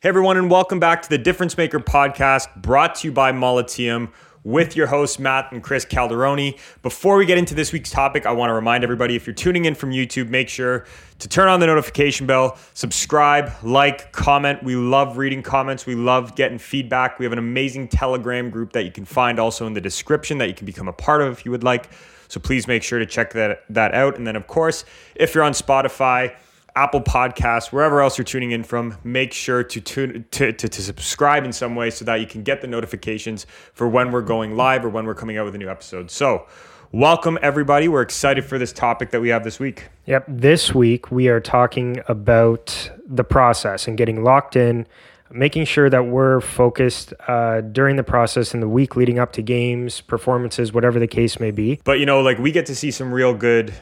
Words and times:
Hey, 0.00 0.10
everyone, 0.10 0.36
and 0.36 0.48
welcome 0.48 0.78
back 0.78 1.02
to 1.02 1.08
the 1.08 1.18
Difference 1.18 1.56
Maker 1.56 1.80
podcast 1.80 2.54
brought 2.62 2.94
to 2.94 3.08
you 3.08 3.12
by 3.12 3.32
Molliteum 3.32 4.12
with 4.44 4.76
your 4.76 4.86
hosts, 4.86 5.18
Matt 5.18 5.50
and 5.50 5.60
Chris 5.60 5.84
Calderoni. 5.84 6.56
Before 6.82 7.16
we 7.16 7.26
get 7.26 7.36
into 7.36 7.52
this 7.52 7.72
week's 7.72 7.90
topic, 7.90 8.24
I 8.24 8.30
want 8.30 8.50
to 8.50 8.54
remind 8.54 8.84
everybody 8.84 9.16
if 9.16 9.26
you're 9.26 9.34
tuning 9.34 9.64
in 9.64 9.74
from 9.74 9.90
YouTube, 9.90 10.28
make 10.28 10.48
sure 10.48 10.86
to 11.18 11.28
turn 11.28 11.48
on 11.48 11.58
the 11.58 11.66
notification 11.66 12.28
bell, 12.28 12.56
subscribe, 12.74 13.50
like, 13.64 14.12
comment. 14.12 14.62
We 14.62 14.76
love 14.76 15.18
reading 15.18 15.42
comments, 15.42 15.84
we 15.84 15.96
love 15.96 16.36
getting 16.36 16.58
feedback. 16.58 17.18
We 17.18 17.24
have 17.24 17.32
an 17.32 17.40
amazing 17.40 17.88
Telegram 17.88 18.50
group 18.50 18.74
that 18.74 18.84
you 18.84 18.92
can 18.92 19.04
find 19.04 19.40
also 19.40 19.66
in 19.66 19.72
the 19.72 19.80
description 19.80 20.38
that 20.38 20.46
you 20.46 20.54
can 20.54 20.64
become 20.64 20.86
a 20.86 20.92
part 20.92 21.22
of 21.22 21.32
if 21.32 21.44
you 21.44 21.50
would 21.50 21.64
like. 21.64 21.90
So 22.28 22.38
please 22.38 22.68
make 22.68 22.84
sure 22.84 23.00
to 23.00 23.06
check 23.06 23.32
that, 23.32 23.64
that 23.70 23.94
out. 23.94 24.16
And 24.16 24.24
then, 24.24 24.36
of 24.36 24.46
course, 24.46 24.84
if 25.16 25.34
you're 25.34 25.42
on 25.42 25.54
Spotify, 25.54 26.36
Apple 26.78 27.00
Podcasts, 27.00 27.72
wherever 27.72 28.00
else 28.00 28.16
you're 28.16 28.24
tuning 28.24 28.52
in 28.52 28.62
from, 28.62 28.96
make 29.02 29.32
sure 29.32 29.64
to, 29.64 29.80
tune, 29.80 30.24
to, 30.30 30.52
to, 30.52 30.68
to, 30.68 30.80
subscribe 30.80 31.44
in 31.44 31.52
some 31.52 31.74
way 31.74 31.90
so 31.90 32.04
that 32.04 32.20
you 32.20 32.26
can 32.26 32.44
get 32.44 32.60
the 32.60 32.68
notifications 32.68 33.46
for 33.72 33.88
when 33.88 34.12
we're 34.12 34.22
going 34.22 34.56
live 34.56 34.84
or 34.84 34.88
when 34.88 35.04
we're 35.04 35.14
coming 35.16 35.36
out 35.36 35.44
with 35.44 35.56
a 35.56 35.58
new 35.58 35.68
episode. 35.68 36.08
So, 36.08 36.46
welcome 36.92 37.36
everybody. 37.42 37.88
We're 37.88 38.02
excited 38.02 38.44
for 38.44 38.58
this 38.58 38.72
topic 38.72 39.10
that 39.10 39.20
we 39.20 39.30
have 39.30 39.42
this 39.42 39.58
week. 39.58 39.88
Yep. 40.06 40.26
This 40.28 40.72
week, 40.72 41.10
we 41.10 41.26
are 41.26 41.40
talking 41.40 42.00
about 42.06 42.92
the 43.04 43.24
process 43.24 43.88
and 43.88 43.98
getting 43.98 44.22
locked 44.22 44.54
in, 44.54 44.86
making 45.32 45.64
sure 45.64 45.90
that 45.90 46.06
we're 46.06 46.40
focused 46.40 47.12
uh, 47.26 47.60
during 47.60 47.96
the 47.96 48.04
process 48.04 48.54
in 48.54 48.60
the 48.60 48.68
week 48.68 48.94
leading 48.94 49.18
up 49.18 49.32
to 49.32 49.42
games, 49.42 50.00
performances, 50.00 50.72
whatever 50.72 51.00
the 51.00 51.08
case 51.08 51.40
may 51.40 51.50
be. 51.50 51.80
But, 51.82 51.98
you 51.98 52.06
know, 52.06 52.20
like 52.20 52.38
we 52.38 52.52
get 52.52 52.66
to 52.66 52.76
see 52.76 52.92
some 52.92 53.12
real 53.12 53.34
good 53.34 53.74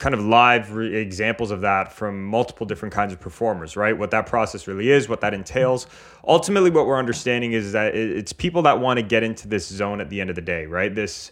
kind 0.00 0.14
of 0.14 0.24
live 0.24 0.72
re- 0.72 0.96
examples 0.96 1.50
of 1.50 1.60
that 1.60 1.92
from 1.92 2.24
multiple 2.24 2.66
different 2.66 2.92
kinds 2.92 3.12
of 3.12 3.20
performers, 3.20 3.76
right? 3.76 3.96
What 3.96 4.10
that 4.10 4.26
process 4.26 4.66
really 4.66 4.90
is, 4.90 5.08
what 5.08 5.20
that 5.20 5.34
entails. 5.34 5.86
Ultimately, 6.26 6.70
what 6.70 6.86
we're 6.86 6.98
understanding 6.98 7.52
is 7.52 7.72
that 7.72 7.94
it's 7.94 8.32
people 8.32 8.62
that 8.62 8.80
want 8.80 8.96
to 8.96 9.02
get 9.02 9.22
into 9.22 9.46
this 9.46 9.68
zone 9.68 10.00
at 10.00 10.08
the 10.08 10.20
end 10.20 10.30
of 10.30 10.36
the 10.36 10.42
day, 10.42 10.64
right? 10.64 10.92
This 10.92 11.30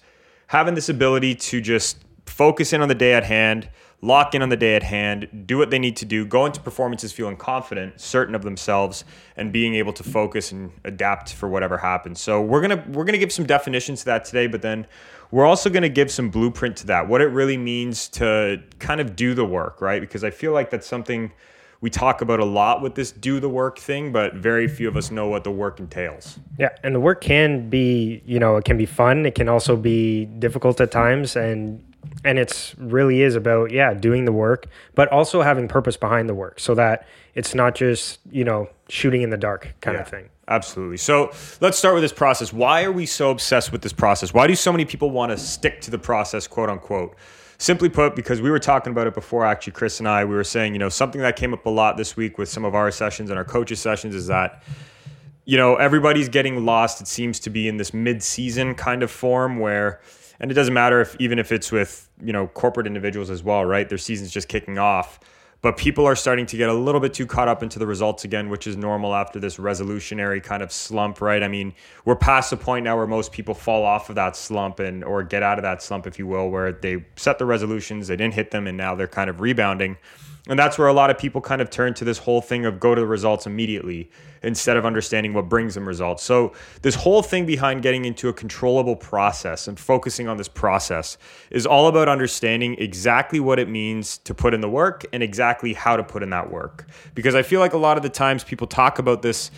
having 0.49 0.75
this 0.75 0.91
ability 0.91 1.35
to 1.35 1.61
just 1.63 1.97
focus 2.31 2.73
in 2.73 2.81
on 2.81 2.89
the 2.89 2.95
day 2.95 3.15
at 3.15 3.25
hand, 3.25 3.69
lock 4.01 4.35
in 4.35 4.43
on 4.43 4.49
the 4.49 4.57
day 4.57 4.77
at 4.77 4.83
hand, 4.83 5.45
do 5.47 5.59
what 5.59 5.71
they 5.71 5.79
need 5.79 5.97
to 5.97 6.05
do, 6.05 6.25
go 6.25 6.47
into 6.47 6.61
performances 6.61 7.13
feeling 7.13 7.37
confident, 7.37 8.01
certain 8.01 8.35
of 8.35 8.43
themselves, 8.43 9.05
and 9.37 9.53
being 9.53 9.75
able 9.75 9.93
to 9.93 10.05
focus 10.05 10.53
and 10.53 10.71
adapt 10.85 11.33
for 11.33 11.49
whatever 11.49 11.79
happens. 11.79 12.21
So 12.21 12.41
we're 12.41 12.61
gonna 12.61 12.85
we're 12.89 13.05
gonna 13.05 13.19
give 13.19 13.33
some 13.33 13.47
definitions 13.47 14.01
to 14.01 14.05
that 14.07 14.25
today, 14.25 14.47
but 14.47 14.63
then 14.63 14.87
we're 15.31 15.47
also 15.47 15.69
gonna 15.69 15.89
give 15.89 16.11
some 16.11 16.31
blueprint 16.31 16.77
to 16.79 16.87
that, 16.87 17.09
what 17.09 17.21
it 17.21 17.29
really 17.29 17.57
means 17.57 18.09
to 18.09 18.63
kind 18.79 19.01
of 19.01 19.17
do 19.17 19.35
the 19.35 19.45
work, 19.45 19.81
right? 19.81 20.01
Because 20.01 20.25
I 20.25 20.31
feel 20.31 20.53
like 20.53 20.71
that's 20.71 20.87
something 20.87 21.33
we 21.81 21.91
talk 21.91 22.23
about 22.23 22.41
a 22.41 22.45
lot 22.45 22.83
with 22.83 22.95
this 22.97 23.13
do 23.13 23.39
the 23.39 23.49
work 23.49 23.79
thing, 23.79 24.11
but 24.11 24.35
very 24.35 24.67
few 24.67 24.89
of 24.89 24.97
us 24.97 25.11
know 25.11 25.29
what 25.29 25.45
the 25.45 25.51
work 25.51 25.79
entails. 25.79 26.39
Yeah, 26.59 26.71
and 26.83 26.95
the 26.95 27.01
work 27.01 27.21
can 27.21 27.69
be, 27.71 28.23
you 28.27 28.41
know, 28.41 28.57
it 28.57 28.65
can 28.65 28.77
be 28.77 28.87
fun. 28.87 29.27
It 29.27 29.37
can 29.37 29.49
also 29.49 29.77
be 29.77 30.25
difficult 30.25 30.81
at 30.81 30.91
times, 30.91 31.37
and 31.37 31.85
and 32.25 32.39
it's 32.39 32.75
really 32.79 33.23
is 33.23 33.35
about 33.35 33.71
yeah 33.71 33.95
doing 33.95 34.25
the 34.25 34.33
work 34.33 34.67
but 34.95 35.09
also 35.09 35.43
having 35.43 35.69
purpose 35.69 35.97
behind 35.97 36.29
the 36.29 36.35
work 36.35 36.59
so 36.59 36.75
that 36.75 37.07
it's 37.35 37.55
not 37.55 37.75
just 37.75 38.19
you 38.31 38.45
know 38.45 38.69
shooting 38.89 39.23
in 39.23 39.31
the 39.31 39.37
dark 39.37 39.75
kind 39.81 39.97
yeah, 39.97 40.03
of 40.03 40.09
thing. 40.09 40.29
absolutely. 40.49 40.97
So 40.97 41.31
let's 41.61 41.79
start 41.79 41.95
with 41.95 42.03
this 42.03 42.13
process. 42.13 42.53
Why 42.53 42.85
are 42.85 42.93
we 42.93 43.07
so 43.07 43.31
obsessed 43.31 43.71
with 43.71 43.83
this 43.83 43.93
process? 43.93 44.33
Why 44.33 44.47
do 44.47 44.55
so 44.55 44.73
many 44.73 44.85
people 44.85 45.11
want 45.11 45.31
to 45.31 45.39
stick 45.39 45.81
to 45.83 45.91
the 45.91 45.99
process 45.99 46.47
quote 46.47 46.71
unquote? 46.71 47.17
Simply 47.59 47.89
put 47.89 48.17
because 48.17 48.41
we 48.41 48.51
were 48.51 48.59
talking 48.59 48.93
about 48.93 49.07
it 49.07 49.15
before 49.15 49.45
actually 49.45 49.73
chris 49.73 49.99
and 49.99 50.09
i 50.09 50.25
we 50.25 50.35
were 50.35 50.45
saying 50.45 50.73
you 50.73 50.79
know 50.79 50.89
something 50.89 51.21
that 51.21 51.35
came 51.35 51.53
up 51.53 51.67
a 51.67 51.71
lot 51.71 51.97
this 51.97 52.17
week 52.17 52.39
with 52.39 52.49
some 52.49 52.65
of 52.65 52.75
our 52.75 52.91
sessions 52.91 53.31
and 53.31 53.39
our 53.39 53.45
coaches 53.45 53.81
sessions 53.81 54.15
is 54.15 54.29
that 54.29 54.63
you 55.45 55.57
know 55.57 55.75
everybody's 55.75 56.29
getting 56.29 56.65
lost 56.65 57.01
it 57.01 57.09
seems 57.09 57.41
to 57.41 57.51
be 57.51 57.67
in 57.67 57.77
this 57.77 57.93
mid-season 57.93 58.77
kind 58.77 59.03
of 59.03 59.11
form 59.11 59.59
where 59.59 60.01
and 60.41 60.51
it 60.51 60.55
doesn't 60.55 60.75
matter 60.75 61.01
if 61.01 61.17
even 61.19 61.39
if 61.39 61.53
it's 61.53 61.73
with 61.73 62.09
you 62.23 62.33
know 62.33 62.47
corporate 62.49 62.87
individuals 62.87 63.31
as 63.31 63.43
well 63.43 63.65
right? 63.65 63.89
Their 63.89 63.99
season's 63.99 64.31
just 64.31 64.49
kicking 64.49 64.79
off. 64.79 65.21
But 65.61 65.77
people 65.77 66.07
are 66.07 66.15
starting 66.15 66.47
to 66.47 66.57
get 66.57 66.69
a 66.69 66.73
little 66.73 67.01
bit 67.01 67.15
too 67.15 67.27
caught 67.27 67.49
up 67.49 67.65
into 67.65 67.81
the 67.81 67.87
results 67.87 68.25
again 68.25 68.49
which 68.49 68.67
is 68.67 68.77
normal 68.77 69.15
after 69.15 69.41
this 69.41 69.57
resolutionary 69.57 70.43
kind 70.43 70.63
of 70.63 70.71
slump 70.71 71.21
right? 71.21 71.43
I 71.43 71.49
mean 71.49 71.75
we're 72.05 72.17
past 72.17 72.51
the 72.51 72.57
point 72.57 72.85
now 72.85 72.97
where 72.97 73.07
most 73.07 73.33
people 73.33 73.55
fall 73.55 73.85
off 73.85 74.09
of 74.09 74.15
that 74.15 74.37
slump 74.37 74.79
and 74.79 75.03
or 75.03 75.23
get 75.25 75.43
out 75.43 75.59
of 75.59 75.63
that 75.63 75.83
slump 75.83 76.07
if 76.07 76.19
you 76.19 76.27
will 76.27 76.51
where 76.51 76.73
they 76.73 77.05
set 77.17 77.39
the 77.39 77.47
resolutions 77.47 78.07
they 78.07 78.17
didn't 78.17 78.35
hit 78.35 78.53
them 78.53 78.67
and 78.67 78.77
now 78.77 78.95
they're 78.95 79.09
kind 79.09 79.29
of 79.29 79.41
rebounding 79.41 79.97
and 80.49 80.59
that's 80.59 80.79
where 80.79 80.89
a 80.89 80.93
lot 80.93 81.11
of 81.11 81.19
people 81.19 81.41
kind 81.41 81.61
of 81.61 81.69
turn 81.69 81.95
to 81.95 82.05
this 82.05 82.19
whole 82.19 82.41
thing 82.41 82.65
of 82.65 82.81
go 82.81 82.95
to 82.95 83.01
the 83.01 83.07
results 83.07 83.47
immediately 83.47 84.11
instead 84.43 84.77
of 84.77 84.87
understanding 84.87 85.35
what 85.35 85.49
brings 85.49 85.75
them 85.75 85.87
results. 85.87 86.23
So, 86.23 86.55
this 86.83 86.95
whole 86.95 87.23
thing 87.23 87.45
behind 87.45 87.83
getting 87.83 88.05
into 88.05 88.29
a 88.29 88.33
controllable 88.33 88.97
process 88.97 89.69
and 89.69 89.79
focusing 89.79 90.27
on 90.27 90.39
this 90.39 90.49
process 90.49 91.19
is 91.51 91.67
all 91.67 91.87
about 91.87 92.09
understanding 92.09 92.77
exactly 92.79 93.41
what 93.41 93.59
it 93.59 93.69
means 93.69 94.19
to 94.19 94.35
put 94.35 94.55
in 94.55 94.61
the 94.61 94.71
work 94.71 95.05
and 95.13 95.23
exactly 95.23 95.75
how 95.75 95.97
to 95.97 96.03
put 96.03 96.23
in 96.23 96.31
that 96.31 96.51
work. 96.51 96.87
Because 97.15 97.35
I 97.35 97.43
feel 97.43 97.61
like 97.61 97.75
a 97.75 97.79
lot 97.79 97.97
of 97.97 98.03
the 98.03 98.09
times 98.09 98.43
people 98.43 98.67
talk 98.67 98.99
about 98.99 99.23
this 99.23 99.51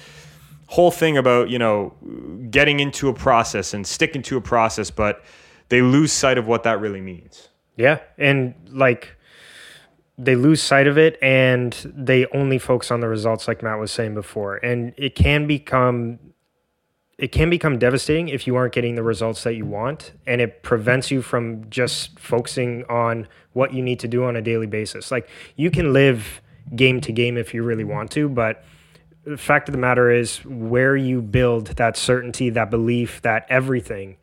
whole 0.67 0.91
thing 0.91 1.17
about, 1.17 1.51
you 1.51 1.59
know, 1.59 1.95
getting 2.51 2.81
into 2.81 3.09
a 3.09 3.15
process 3.15 3.75
and 3.75 3.87
sticking 3.87 4.23
to 4.23 4.37
a 4.37 4.41
process, 4.41 4.91
but 4.91 5.23
they 5.69 5.83
lose 5.83 6.13
sight 6.13 6.39
of 6.39 6.47
what 6.47 6.63
that 6.65 6.81
really 6.81 7.01
means. 7.01 7.49
Yeah. 7.77 8.01
And 8.19 8.55
like, 8.71 9.17
they 10.23 10.37
lose 10.37 10.63
sight 10.63 10.87
of 10.87 10.99
it 10.99 11.19
and 11.23 11.73
they 11.97 12.27
only 12.27 12.59
focus 12.59 12.91
on 12.91 13.01
the 13.01 13.09
results 13.09 13.49
like 13.49 13.63
Matt 13.63 13.79
was 13.79 13.91
saying 13.91 14.13
before. 14.13 14.57
And 14.57 14.93
it 14.99 15.15
can 15.15 15.47
become 15.47 16.19
it 17.17 17.33
can 17.33 17.51
become 17.51 17.79
devastating 17.79 18.29
if 18.29 18.47
you 18.47 18.57
aren't 18.57 18.73
getting 18.73 18.95
the 18.95 19.03
results 19.03 19.43
that 19.45 19.55
you 19.55 19.67
want. 19.67 20.13
And 20.27 20.41
it 20.41 20.63
prevents 20.63 21.11
you 21.11 21.21
from 21.21 21.69
just 21.69 22.19
focusing 22.19 22.85
on 22.89 23.29
what 23.53 23.75
you 23.75 23.83
need 23.83 24.01
to 24.01 24.09
do 24.09 24.25
on 24.25 24.37
a 24.37 24.43
daily 24.43 24.67
basis. 24.67 25.11
Like 25.11 25.29
you 25.57 25.71
can 25.71 25.93
live 25.93 26.43
game 26.77 27.01
to 27.01 27.13
game 27.13 27.37
if 27.37 27.53
you 27.55 27.63
really 27.63 27.85
want 27.85 28.11
to 28.13 28.29
but 28.29 28.63
the 29.25 29.37
fact 29.37 29.69
of 29.69 29.73
the 29.73 29.79
matter 29.79 30.11
is 30.11 30.45
where 30.45 30.97
you 30.97 31.21
build 31.21 31.69
that 31.77 31.97
certainty 31.97 32.49
that 32.51 32.71
belief 32.71 33.21
that 33.23 33.45
everything 33.49 34.17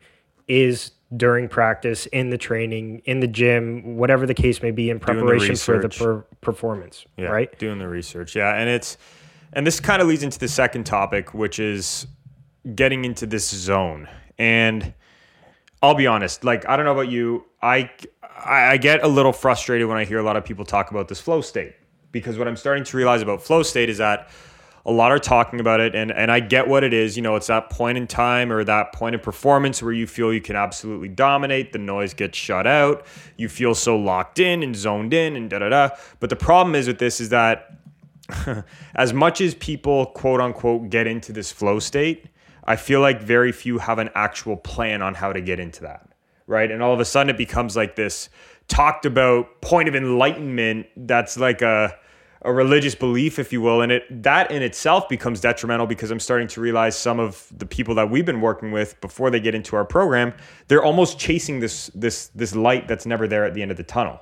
is 0.46 0.92
during 1.16 1.48
practice, 1.48 2.06
in 2.06 2.30
the 2.30 2.38
training, 2.38 3.02
in 3.04 3.20
the 3.20 3.26
gym, 3.26 3.96
whatever 3.96 4.26
the 4.26 4.34
case 4.34 4.62
may 4.62 4.70
be, 4.70 4.90
in 4.90 5.00
preparation 5.00 5.54
the 5.54 5.60
for 5.60 5.78
the 5.80 5.88
per- 5.88 6.26
performance. 6.40 7.06
Yeah, 7.16 7.26
right. 7.26 7.58
Doing 7.58 7.78
the 7.78 7.88
research. 7.88 8.36
Yeah, 8.36 8.54
and 8.54 8.68
it's 8.68 8.98
and 9.52 9.66
this 9.66 9.80
kind 9.80 10.02
of 10.02 10.08
leads 10.08 10.22
into 10.22 10.38
the 10.38 10.48
second 10.48 10.84
topic, 10.84 11.32
which 11.32 11.58
is 11.58 12.06
getting 12.74 13.04
into 13.04 13.26
this 13.26 13.48
zone. 13.48 14.08
And 14.38 14.92
I'll 15.82 15.94
be 15.94 16.06
honest, 16.06 16.44
like 16.44 16.68
I 16.68 16.76
don't 16.76 16.84
know 16.84 16.92
about 16.92 17.10
you, 17.10 17.46
I 17.62 17.90
I 18.44 18.76
get 18.76 19.02
a 19.02 19.08
little 19.08 19.32
frustrated 19.32 19.88
when 19.88 19.96
I 19.96 20.04
hear 20.04 20.18
a 20.18 20.22
lot 20.22 20.36
of 20.36 20.44
people 20.44 20.64
talk 20.64 20.90
about 20.90 21.08
this 21.08 21.20
flow 21.20 21.40
state 21.40 21.74
because 22.12 22.38
what 22.38 22.48
I'm 22.48 22.56
starting 22.56 22.84
to 22.84 22.96
realize 22.96 23.22
about 23.22 23.42
flow 23.42 23.62
state 23.62 23.88
is 23.88 23.98
that 23.98 24.28
a 24.88 24.92
lot 24.92 25.12
are 25.12 25.18
talking 25.18 25.60
about 25.60 25.80
it 25.80 25.94
and 25.94 26.10
and 26.10 26.32
I 26.32 26.40
get 26.40 26.66
what 26.66 26.82
it 26.82 26.94
is 26.94 27.16
you 27.16 27.22
know 27.22 27.36
it's 27.36 27.48
that 27.48 27.68
point 27.68 27.98
in 27.98 28.06
time 28.06 28.50
or 28.50 28.64
that 28.64 28.92
point 28.92 29.14
of 29.14 29.22
performance 29.22 29.82
where 29.82 29.92
you 29.92 30.06
feel 30.06 30.32
you 30.32 30.40
can 30.40 30.56
absolutely 30.56 31.08
dominate 31.08 31.72
the 31.72 31.78
noise 31.78 32.14
gets 32.14 32.38
shut 32.38 32.66
out 32.66 33.06
you 33.36 33.48
feel 33.48 33.74
so 33.74 33.96
locked 33.96 34.38
in 34.38 34.62
and 34.62 34.74
zoned 34.74 35.12
in 35.12 35.36
and 35.36 35.50
da 35.50 35.58
da 35.58 35.68
da. 35.68 35.90
But 36.20 36.30
the 36.30 36.36
problem 36.36 36.74
is 36.74 36.86
with 36.86 36.98
this 36.98 37.20
is 37.20 37.28
that 37.28 37.76
as 38.94 39.12
much 39.12 39.40
as 39.42 39.54
people 39.54 40.06
quote 40.06 40.40
unquote 40.40 40.88
get 40.88 41.06
into 41.06 41.32
this 41.32 41.52
flow 41.52 41.78
state 41.78 42.26
I 42.64 42.76
feel 42.76 43.00
like 43.00 43.20
very 43.20 43.52
few 43.52 43.78
have 43.78 43.98
an 43.98 44.08
actual 44.14 44.56
plan 44.56 45.02
on 45.02 45.14
how 45.14 45.32
to 45.34 45.40
get 45.42 45.60
into 45.60 45.82
that 45.82 46.08
right? 46.46 46.70
And 46.70 46.82
all 46.82 46.94
of 46.94 46.98
a 47.00 47.04
sudden 47.04 47.28
it 47.28 47.36
becomes 47.36 47.76
like 47.76 47.94
this 47.94 48.30
talked 48.68 49.04
about 49.04 49.60
point 49.60 49.88
of 49.88 49.94
enlightenment 49.94 50.86
that's 50.96 51.36
like 51.36 51.60
a 51.60 51.94
a 52.42 52.52
religious 52.52 52.94
belief, 52.94 53.38
if 53.38 53.52
you 53.52 53.60
will, 53.60 53.82
and 53.82 53.90
it 53.90 54.22
that 54.22 54.50
in 54.50 54.62
itself 54.62 55.08
becomes 55.08 55.40
detrimental 55.40 55.86
because 55.86 56.10
I'm 56.10 56.20
starting 56.20 56.46
to 56.48 56.60
realize 56.60 56.96
some 56.96 57.18
of 57.18 57.48
the 57.56 57.66
people 57.66 57.94
that 57.96 58.10
we've 58.10 58.24
been 58.24 58.40
working 58.40 58.70
with 58.70 59.00
before 59.00 59.30
they 59.30 59.40
get 59.40 59.54
into 59.54 59.74
our 59.74 59.84
program, 59.84 60.32
they're 60.68 60.82
almost 60.82 61.18
chasing 61.18 61.60
this 61.60 61.90
this 61.94 62.28
this 62.28 62.54
light 62.54 62.86
that's 62.86 63.06
never 63.06 63.26
there 63.26 63.44
at 63.44 63.54
the 63.54 63.62
end 63.62 63.70
of 63.70 63.76
the 63.76 63.82
tunnel. 63.82 64.20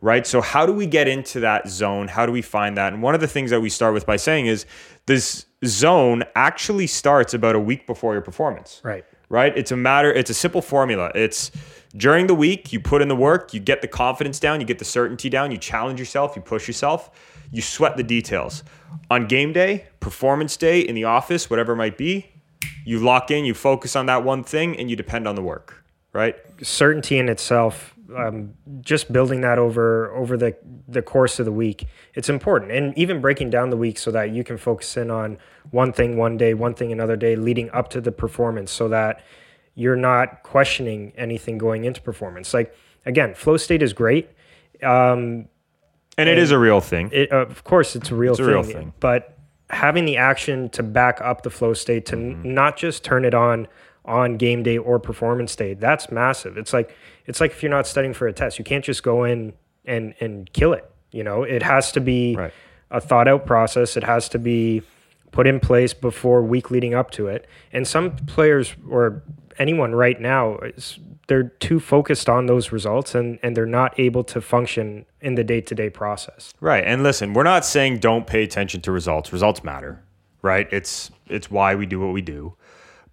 Right? 0.00 0.24
So 0.24 0.40
how 0.40 0.64
do 0.64 0.72
we 0.72 0.86
get 0.86 1.08
into 1.08 1.40
that 1.40 1.68
zone? 1.68 2.06
How 2.06 2.24
do 2.24 2.30
we 2.30 2.42
find 2.42 2.76
that? 2.76 2.92
And 2.92 3.02
one 3.02 3.16
of 3.16 3.20
the 3.20 3.26
things 3.26 3.50
that 3.50 3.60
we 3.60 3.68
start 3.68 3.94
with 3.94 4.06
by 4.06 4.14
saying 4.14 4.46
is 4.46 4.64
this 5.06 5.46
zone 5.66 6.22
actually 6.36 6.86
starts 6.86 7.34
about 7.34 7.56
a 7.56 7.60
week 7.60 7.84
before 7.84 8.12
your 8.12 8.22
performance. 8.22 8.80
Right. 8.84 9.04
Right? 9.28 9.56
It's 9.58 9.72
a 9.72 9.76
matter 9.76 10.12
it's 10.12 10.30
a 10.30 10.34
simple 10.34 10.62
formula. 10.62 11.10
It's 11.16 11.50
during 11.96 12.28
the 12.28 12.34
week, 12.34 12.72
you 12.72 12.78
put 12.78 13.02
in 13.02 13.08
the 13.08 13.16
work, 13.16 13.52
you 13.52 13.58
get 13.58 13.80
the 13.82 13.88
confidence 13.88 14.38
down, 14.38 14.60
you 14.60 14.66
get 14.66 14.78
the 14.78 14.84
certainty 14.84 15.28
down, 15.28 15.50
you 15.50 15.58
challenge 15.58 15.98
yourself, 15.98 16.36
you 16.36 16.42
push 16.42 16.68
yourself 16.68 17.10
you 17.50 17.62
sweat 17.62 17.96
the 17.96 18.02
details. 18.02 18.62
On 19.10 19.26
game 19.26 19.52
day, 19.52 19.86
performance 20.00 20.56
day, 20.56 20.80
in 20.80 20.94
the 20.94 21.04
office, 21.04 21.48
whatever 21.48 21.72
it 21.72 21.76
might 21.76 21.98
be, 21.98 22.30
you 22.84 22.98
lock 22.98 23.30
in, 23.30 23.44
you 23.44 23.54
focus 23.54 23.96
on 23.96 24.06
that 24.06 24.24
one 24.24 24.44
thing, 24.44 24.76
and 24.78 24.90
you 24.90 24.96
depend 24.96 25.28
on 25.28 25.34
the 25.34 25.42
work, 25.42 25.84
right? 26.12 26.36
Certainty 26.62 27.18
in 27.18 27.28
itself 27.28 27.94
um, 28.16 28.54
just 28.80 29.12
building 29.12 29.42
that 29.42 29.58
over 29.58 30.14
over 30.14 30.36
the 30.36 30.56
the 30.86 31.02
course 31.02 31.38
of 31.38 31.44
the 31.44 31.52
week 31.52 31.86
it's 32.14 32.28
important 32.28 32.72
and 32.72 32.96
even 32.96 33.20
breaking 33.20 33.50
down 33.50 33.70
the 33.70 33.76
week 33.76 33.98
so 33.98 34.10
that 34.10 34.30
you 34.30 34.42
can 34.42 34.56
focus 34.56 34.96
in 34.96 35.10
on 35.10 35.36
one 35.70 35.92
thing 35.92 36.16
one 36.16 36.36
day 36.36 36.54
one 36.54 36.74
thing 36.74 36.90
another 36.90 37.16
day 37.16 37.36
leading 37.36 37.70
up 37.70 37.90
to 37.90 38.00
the 38.00 38.12
performance 38.12 38.70
so 38.70 38.88
that 38.88 39.22
you're 39.74 39.96
not 39.96 40.42
questioning 40.42 41.12
anything 41.16 41.58
going 41.58 41.84
into 41.84 42.00
performance 42.00 42.54
like 42.54 42.74
again 43.04 43.34
flow 43.34 43.56
state 43.56 43.82
is 43.82 43.92
great 43.92 44.30
um, 44.82 45.46
and 46.18 46.28
it 46.28 46.36
is 46.38 46.50
a 46.50 46.58
real 46.58 46.80
thing. 46.82 47.08
it, 47.12 47.32
uh, 47.32 47.36
of 47.46 47.64
course 47.64 47.96
it's 47.96 48.10
a 48.10 48.14
real, 48.14 48.32
It's 48.32 48.40
a 48.40 48.44
thing, 48.44 48.52
real 48.52 48.62
thing. 48.62 48.92
but 49.00 49.38
having 49.70 50.04
the 50.04 50.16
action 50.18 50.68
to 50.70 50.82
back 50.82 51.20
up 51.22 51.42
the 51.42 51.50
flow 51.50 51.72
state 51.74 52.04
to 52.06 52.16
n- 52.16 52.40
not 52.44 52.76
just 52.76 53.04
turn 53.04 53.24
it 53.24 53.34
on 53.34 53.66
on 54.04 54.36
game 54.38 54.62
day 54.62 54.78
or 54.78 54.98
performance 54.98 55.54
day 55.56 55.74
that's 55.74 56.10
massive. 56.10 56.56
It's 56.58 56.72
like 56.72 56.94
it's 57.26 57.40
like 57.40 57.50
if 57.52 57.62
you're 57.62 57.70
not 57.70 57.86
studying 57.86 58.14
for 58.14 58.26
a 58.26 58.32
test 58.32 58.58
you 58.58 58.64
can't 58.64 58.84
just 58.84 59.02
go 59.02 59.24
in 59.24 59.52
and 59.84 60.14
and 60.20 60.52
kill 60.52 60.72
it 60.74 60.90
you 61.10 61.22
know? 61.24 61.42
It 61.42 61.62
has 61.62 61.90
to 61.92 62.00
be 62.00 62.36
Right. 62.36 62.52
a 62.90 63.00
thought 63.00 63.28
out 63.28 63.46
process. 63.46 63.96
It 63.96 64.04
has 64.04 64.28
to 64.30 64.38
be 64.38 64.82
put 65.32 65.46
in 65.46 65.58
place 65.60 65.94
before 65.94 66.42
week 66.42 66.70
leading 66.70 66.92
up 66.94 67.10
to 67.12 67.28
it. 67.28 67.46
And 67.72 67.86
some 67.86 68.10
players 68.16 68.74
or 68.90 69.22
anyone 69.58 69.94
right 69.94 70.20
now 70.20 70.58
is 70.58 70.98
they're 71.26 71.44
too 71.60 71.80
focused 71.80 72.28
on 72.28 72.46
those 72.46 72.72
results 72.72 73.14
and 73.14 73.38
and 73.42 73.56
they're 73.56 73.66
not 73.66 73.98
able 73.98 74.24
to 74.24 74.40
function 74.40 75.04
in 75.20 75.34
the 75.34 75.44
day-to-day 75.44 75.90
process 75.90 76.52
Right. 76.60 76.84
And 76.84 77.02
listen, 77.02 77.34
we're 77.34 77.44
not 77.44 77.64
saying 77.64 77.98
don't 77.98 78.26
pay 78.26 78.42
attention 78.42 78.80
to 78.82 78.92
results. 78.92 79.32
Results 79.32 79.62
matter, 79.62 80.02
right? 80.42 80.68
It's 80.72 81.10
it's 81.28 81.50
why 81.50 81.74
we 81.74 81.86
do 81.86 82.00
what 82.00 82.12
we 82.12 82.22
do. 82.22 82.54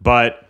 But 0.02 0.48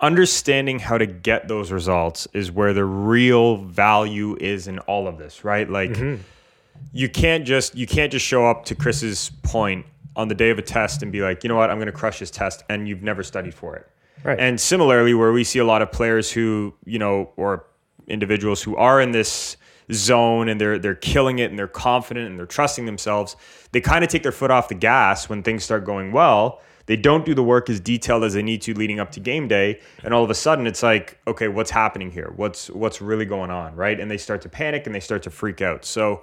understanding 0.00 0.78
how 0.78 0.98
to 0.98 1.06
get 1.06 1.48
those 1.48 1.72
results 1.72 2.28
is 2.32 2.52
where 2.52 2.74
the 2.74 2.84
real 2.84 3.56
value 3.56 4.36
is 4.40 4.68
in 4.68 4.78
all 4.80 5.08
of 5.08 5.18
this, 5.18 5.44
right? 5.44 5.68
Like 5.68 5.90
mm-hmm. 5.90 6.22
you 6.92 7.08
can't 7.08 7.46
just 7.46 7.74
you 7.74 7.86
can't 7.86 8.12
just 8.12 8.26
show 8.26 8.46
up 8.46 8.64
to 8.66 8.74
Chris's 8.74 9.30
point 9.42 9.86
on 10.14 10.28
the 10.28 10.34
day 10.34 10.50
of 10.50 10.58
a 10.58 10.62
test 10.62 11.02
and 11.02 11.10
be 11.10 11.22
like, 11.22 11.44
"You 11.44 11.48
know 11.48 11.56
what? 11.56 11.70
I'm 11.70 11.78
going 11.78 11.86
to 11.86 11.92
crush 11.92 12.18
this 12.20 12.30
test," 12.30 12.64
and 12.68 12.88
you've 12.88 13.02
never 13.02 13.22
studied 13.22 13.54
for 13.54 13.76
it. 13.76 13.88
Right. 14.24 14.38
And 14.38 14.60
similarly, 14.60 15.14
where 15.14 15.32
we 15.32 15.44
see 15.44 15.58
a 15.58 15.64
lot 15.64 15.82
of 15.82 15.92
players 15.92 16.30
who, 16.30 16.74
you 16.84 16.98
know, 16.98 17.30
or 17.36 17.66
individuals 18.08 18.62
who 18.62 18.76
are 18.76 19.00
in 19.00 19.12
this 19.12 19.56
zone 19.92 20.48
and 20.48 20.60
they're 20.60 20.78
they're 20.78 20.94
killing 20.94 21.38
it 21.38 21.50
and 21.50 21.58
they're 21.58 21.68
confident 21.68 22.28
and 22.28 22.38
they're 22.38 22.46
trusting 22.46 22.86
themselves, 22.86 23.36
they 23.72 23.80
kind 23.80 24.02
of 24.04 24.10
take 24.10 24.22
their 24.22 24.32
foot 24.32 24.50
off 24.50 24.68
the 24.68 24.74
gas 24.74 25.28
when 25.28 25.42
things 25.42 25.64
start 25.64 25.84
going 25.84 26.12
well. 26.12 26.60
They 26.86 26.96
don't 26.96 27.24
do 27.24 27.34
the 27.34 27.42
work 27.42 27.68
as 27.68 27.80
detailed 27.80 28.22
as 28.22 28.34
they 28.34 28.42
need 28.42 28.62
to 28.62 28.74
leading 28.74 29.00
up 29.00 29.10
to 29.12 29.20
game 29.20 29.48
day, 29.48 29.80
and 30.04 30.14
all 30.14 30.22
of 30.22 30.30
a 30.30 30.34
sudden 30.34 30.68
it's 30.68 30.84
like, 30.84 31.18
okay, 31.26 31.48
what's 31.48 31.70
happening 31.70 32.10
here? 32.12 32.32
What's 32.36 32.70
what's 32.70 33.00
really 33.00 33.24
going 33.24 33.50
on, 33.50 33.74
right? 33.74 33.98
And 33.98 34.10
they 34.10 34.18
start 34.18 34.42
to 34.42 34.48
panic 34.48 34.86
and 34.86 34.94
they 34.94 35.00
start 35.00 35.24
to 35.24 35.30
freak 35.30 35.60
out. 35.60 35.84
So 35.84 36.22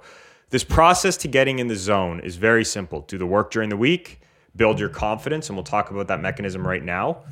this 0.50 0.64
process 0.64 1.16
to 1.18 1.28
getting 1.28 1.58
in 1.58 1.68
the 1.68 1.76
zone 1.76 2.20
is 2.20 2.36
very 2.36 2.64
simple. 2.64 3.02
Do 3.02 3.18
the 3.18 3.26
work 3.26 3.50
during 3.50 3.68
the 3.68 3.76
week, 3.76 4.20
build 4.56 4.80
your 4.80 4.88
confidence, 4.88 5.48
and 5.48 5.56
we'll 5.56 5.64
talk 5.64 5.90
about 5.90 6.08
that 6.08 6.20
mechanism 6.20 6.66
right 6.66 6.82
now. 6.82 7.24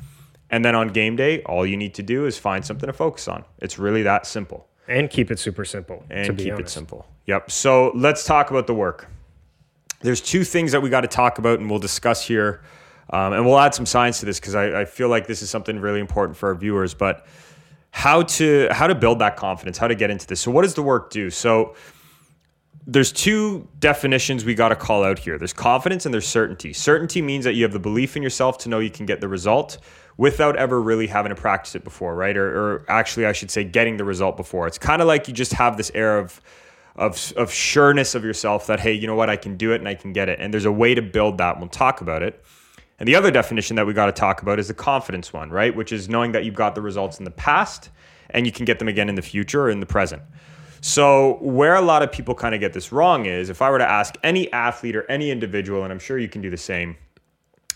And 0.53 0.63
then 0.63 0.75
on 0.75 0.89
game 0.89 1.15
day, 1.15 1.41
all 1.47 1.65
you 1.65 1.75
need 1.75 1.95
to 1.95 2.03
do 2.03 2.27
is 2.27 2.37
find 2.37 2.63
something 2.63 2.85
to 2.85 2.93
focus 2.93 3.27
on. 3.27 3.43
It's 3.57 3.79
really 3.79 4.03
that 4.03 4.27
simple. 4.27 4.67
and 4.87 5.09
keep 5.09 5.31
it 5.31 5.39
super 5.39 5.65
simple 5.65 6.05
And 6.11 6.37
keep 6.37 6.59
it 6.59 6.69
simple. 6.69 7.07
Yep. 7.25 7.49
So 7.49 7.91
let's 7.95 8.23
talk 8.23 8.51
about 8.51 8.67
the 8.67 8.75
work. 8.75 9.07
There's 10.01 10.21
two 10.21 10.43
things 10.43 10.71
that 10.73 10.81
we 10.83 10.91
got 10.91 11.01
to 11.01 11.07
talk 11.07 11.39
about 11.39 11.59
and 11.59 11.71
we'll 11.71 11.79
discuss 11.79 12.23
here. 12.23 12.61
Um, 13.09 13.33
and 13.33 13.45
we'll 13.47 13.57
add 13.57 13.73
some 13.73 13.87
science 13.87 14.19
to 14.19 14.27
this 14.27 14.39
because 14.39 14.53
I, 14.53 14.81
I 14.81 14.85
feel 14.85 15.09
like 15.09 15.25
this 15.25 15.41
is 15.41 15.49
something 15.49 15.79
really 15.79 15.99
important 15.99 16.37
for 16.37 16.49
our 16.49 16.55
viewers. 16.55 16.93
But 16.93 17.25
how 17.89 18.21
to 18.21 18.67
how 18.69 18.85
to 18.85 18.93
build 18.93 19.17
that 19.19 19.35
confidence, 19.35 19.79
how 19.79 19.87
to 19.87 19.95
get 19.95 20.11
into 20.11 20.27
this. 20.27 20.39
So 20.39 20.51
what 20.51 20.61
does 20.61 20.75
the 20.75 20.83
work 20.83 21.09
do? 21.09 21.31
So 21.31 21.73
there's 22.85 23.11
two 23.11 23.67
definitions 23.79 24.45
we 24.45 24.53
got 24.53 24.69
to 24.69 24.75
call 24.75 25.03
out 25.03 25.17
here. 25.17 25.39
There's 25.39 25.53
confidence 25.53 26.05
and 26.05 26.13
there's 26.13 26.27
certainty. 26.27 26.73
Certainty 26.73 27.23
means 27.23 27.43
that 27.45 27.53
you 27.55 27.63
have 27.63 27.73
the 27.73 27.79
belief 27.79 28.15
in 28.15 28.21
yourself 28.21 28.59
to 28.59 28.69
know 28.69 28.77
you 28.77 28.91
can 28.91 29.07
get 29.07 29.19
the 29.19 29.27
result 29.27 29.79
without 30.17 30.55
ever 30.55 30.81
really 30.81 31.07
having 31.07 31.29
to 31.29 31.35
practice 31.35 31.75
it 31.75 31.83
before, 31.83 32.15
right? 32.15 32.37
Or, 32.37 32.47
or 32.47 32.85
actually, 32.87 33.25
I 33.25 33.31
should 33.31 33.51
say, 33.51 33.63
getting 33.63 33.97
the 33.97 34.03
result 34.03 34.37
before. 34.37 34.67
It's 34.67 34.77
kind 34.77 35.01
of 35.01 35.07
like 35.07 35.27
you 35.27 35.33
just 35.33 35.53
have 35.53 35.77
this 35.77 35.91
air 35.93 36.17
of 36.17 36.41
of 36.95 37.33
of 37.37 37.51
sureness 37.51 38.13
of 38.13 38.23
yourself 38.23 38.67
that 38.67 38.79
hey, 38.79 38.93
you 38.93 39.07
know 39.07 39.15
what, 39.15 39.29
I 39.29 39.35
can 39.35 39.57
do 39.57 39.71
it 39.71 39.77
and 39.77 39.87
I 39.87 39.95
can 39.95 40.13
get 40.13 40.29
it. 40.29 40.39
And 40.39 40.53
there's 40.53 40.65
a 40.65 40.71
way 40.71 40.93
to 40.93 41.01
build 41.01 41.39
that. 41.39 41.59
We'll 41.59 41.69
talk 41.69 42.01
about 42.01 42.21
it. 42.21 42.43
And 42.99 43.07
the 43.07 43.15
other 43.15 43.31
definition 43.31 43.75
that 43.77 43.87
we 43.87 43.93
got 43.93 44.05
to 44.05 44.11
talk 44.11 44.41
about 44.43 44.59
is 44.59 44.67
the 44.67 44.73
confidence 44.73 45.33
one, 45.33 45.49
right? 45.49 45.75
Which 45.75 45.91
is 45.91 46.07
knowing 46.07 46.31
that 46.33 46.45
you've 46.45 46.53
got 46.53 46.75
the 46.75 46.81
results 46.81 47.17
in 47.17 47.25
the 47.25 47.31
past 47.31 47.89
and 48.29 48.45
you 48.45 48.51
can 48.51 48.65
get 48.65 48.79
them 48.79 48.87
again 48.87 49.09
in 49.09 49.15
the 49.15 49.21
future 49.21 49.63
or 49.63 49.69
in 49.69 49.79
the 49.79 49.85
present. 49.85 50.21
So, 50.81 51.37
where 51.41 51.75
a 51.75 51.81
lot 51.81 52.03
of 52.03 52.11
people 52.11 52.35
kind 52.35 52.53
of 52.53 52.59
get 52.59 52.73
this 52.73 52.91
wrong 52.91 53.25
is 53.25 53.49
if 53.49 53.61
I 53.61 53.69
were 53.69 53.77
to 53.77 53.89
ask 53.89 54.15
any 54.21 54.51
athlete 54.51 54.97
or 54.97 55.09
any 55.09 55.31
individual, 55.31 55.83
and 55.83 55.93
I'm 55.93 55.99
sure 55.99 56.17
you 56.17 56.27
can 56.27 56.41
do 56.41 56.49
the 56.49 56.57
same, 56.57 56.97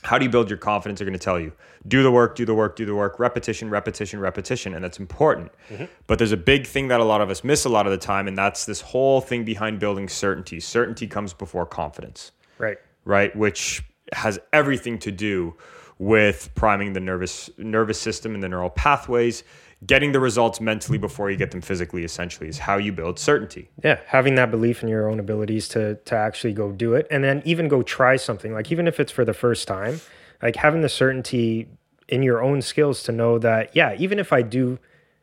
how 0.08 0.18
do 0.18 0.24
you 0.24 0.32
build 0.32 0.50
your 0.50 0.58
confidence? 0.58 1.00
They're 1.00 1.06
going 1.06 1.20
to 1.20 1.24
tell 1.24 1.40
you 1.40 1.52
do 1.88 2.02
the 2.02 2.12
work, 2.12 2.36
do 2.36 2.46
the 2.46 2.54
work, 2.54 2.76
do 2.76 2.86
the 2.86 2.96
work, 2.96 3.20
repetition, 3.20 3.70
repetition, 3.70 4.20
repetition. 4.20 4.74
And 4.74 4.84
that's 4.84 5.00
important. 5.00 5.52
Mm-hmm. 5.70 5.86
But 6.08 6.18
there's 6.18 6.32
a 6.32 6.38
big 6.38 6.66
thing 6.66 6.88
that 6.88 7.00
a 7.00 7.04
lot 7.04 7.20
of 7.22 7.30
us 7.30 7.44
miss 7.44 7.66
a 7.66 7.70
lot 7.70 7.86
of 7.86 7.92
the 7.92 7.98
time, 7.98 8.28
and 8.28 8.38
that's 8.38 8.66
this 8.66 8.82
whole 8.82 9.20
thing 9.22 9.44
behind 9.44 9.80
building 9.80 10.08
certainty. 10.08 10.60
Certainty 10.60 11.08
comes 11.08 11.34
before 11.34 11.66
confidence 11.66 12.32
Right. 12.58 12.78
right? 13.06 13.36
Which 13.36 13.84
has 14.14 14.40
everything 14.54 14.98
to 15.00 15.12
do 15.12 15.56
with 16.00 16.50
priming 16.56 16.94
the 16.94 17.00
nervous 17.00 17.50
nervous 17.58 18.00
system 18.00 18.34
and 18.34 18.42
the 18.42 18.48
neural 18.48 18.70
pathways. 18.70 19.44
Getting 19.86 20.12
the 20.12 20.20
results 20.20 20.60
mentally 20.60 20.98
before 20.98 21.30
you 21.30 21.38
get 21.38 21.52
them 21.52 21.62
physically, 21.62 22.04
essentially, 22.04 22.50
is 22.50 22.58
how 22.58 22.78
you 22.78 22.92
build 22.92 23.20
certainty. 23.20 23.70
Yeah, 23.84 24.00
having 24.08 24.34
that 24.36 24.50
belief 24.50 24.82
in 24.82 24.90
your 24.90 25.08
own 25.08 25.20
abilities 25.20 25.68
to 25.70 25.96
to 25.96 26.16
actually 26.16 26.54
go 26.54 26.72
do 26.72 26.96
it, 26.96 27.06
and 27.12 27.24
then 27.24 27.44
even 27.46 27.68
go 27.68 27.84
try 27.84 28.16
something. 28.16 28.54
Like 28.54 28.72
even 28.72 28.88
if 28.88 29.00
it's 29.00 29.12
for 29.12 29.24
the 29.24 29.36
first 29.36 29.68
time, 29.68 30.02
like 30.42 30.56
having 30.56 30.82
the 30.82 30.90
certainty 30.90 31.68
in 32.08 32.24
your 32.24 32.42
own 32.42 32.64
skills 32.64 33.04
to 33.04 33.12
know 33.12 33.38
that 33.38 33.76
yeah, 33.76 33.96
even 34.00 34.18
if 34.18 34.34
I 34.34 34.42
do 34.42 34.80